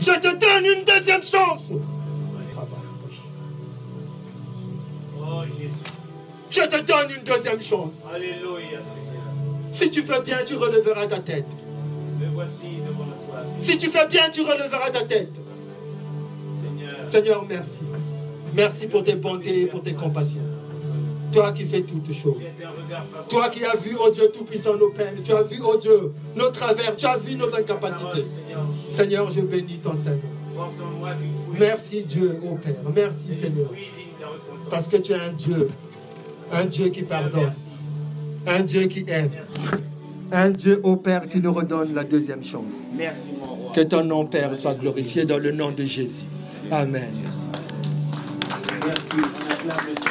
Je 0.00 0.12
te 0.12 0.36
donne 0.36 0.76
une 0.76 0.84
deuxième 0.84 1.22
chance. 1.22 1.70
Oh 5.18 5.42
Jésus. 5.58 5.84
Je 6.50 6.60
te 6.62 6.82
donne 6.82 7.10
une 7.16 7.24
deuxième 7.24 7.60
chance. 7.62 7.94
Alléluia 8.12 8.82
Seigneur. 8.82 9.16
Si 9.72 9.90
tu 9.90 10.02
fais 10.02 10.20
bien, 10.22 10.38
tu 10.44 10.56
relèveras 10.56 11.06
ta 11.06 11.18
tête. 11.18 11.46
Me 12.20 12.28
voici 12.34 12.66
devant 12.86 13.04
toi. 13.04 13.40
Si 13.60 13.76
tu 13.78 13.88
fais 13.88 14.06
bien, 14.06 14.28
tu 14.30 14.42
relèveras 14.42 14.90
ta 14.90 15.02
tête. 15.04 15.32
Seigneur. 16.60 17.08
Seigneur, 17.08 17.44
merci. 17.48 17.78
Merci 18.54 18.86
pour 18.86 19.04
tes 19.04 19.16
bontés 19.16 19.62
et 19.62 19.66
pour 19.66 19.82
tes 19.82 19.92
compassions. 19.92 20.40
Toi 21.32 21.52
qui 21.52 21.66
fais 21.66 21.82
toutes 21.82 22.12
choses. 22.12 22.36
Toi 23.28 23.48
qui 23.48 23.64
as 23.64 23.76
vu, 23.76 23.96
oh 24.00 24.10
Dieu 24.10 24.30
Tout-Puissant, 24.32 24.76
nos 24.76 24.90
peines. 24.90 25.16
Tu 25.24 25.32
as 25.32 25.42
vu, 25.42 25.56
oh 25.64 25.76
Dieu, 25.76 26.12
nos 26.34 26.50
travers. 26.50 26.96
Tu 26.96 27.06
as 27.06 27.16
vu 27.18 27.36
nos 27.36 27.54
incapacités. 27.54 28.24
Seigneur, 28.88 29.30
je 29.32 29.40
bénis 29.40 29.78
ton 29.82 29.94
Seigneur. 29.94 30.20
Merci 31.58 32.02
Dieu, 32.04 32.40
oh 32.44 32.56
Père. 32.56 32.74
Merci 32.94 33.40
Seigneur. 33.40 33.70
Parce 34.70 34.88
que 34.88 34.96
tu 34.96 35.12
es 35.12 35.16
un 35.16 35.32
Dieu. 35.32 35.68
Un 36.52 36.64
Dieu 36.64 36.88
qui 36.88 37.02
pardonne. 37.02 37.50
Un 38.46 38.60
Dieu 38.60 38.86
qui 38.86 39.04
aime. 39.08 39.30
Un 40.32 40.50
Dieu, 40.50 40.80
ô 40.82 40.96
Père, 40.96 41.28
qui 41.28 41.38
nous 41.38 41.52
redonne 41.52 41.94
la 41.94 42.04
deuxième 42.04 42.42
chance. 42.42 42.82
Merci, 42.94 43.28
mon 43.38 43.54
roi. 43.54 43.72
Que 43.74 43.80
ton 43.82 44.04
nom, 44.04 44.26
Père, 44.26 44.56
soit 44.56 44.74
glorifié 44.74 45.24
dans 45.24 45.38
le 45.38 45.52
nom 45.52 45.70
de 45.70 45.84
Jésus. 45.84 46.24
Amen. 46.70 47.12
Merci. 48.84 50.05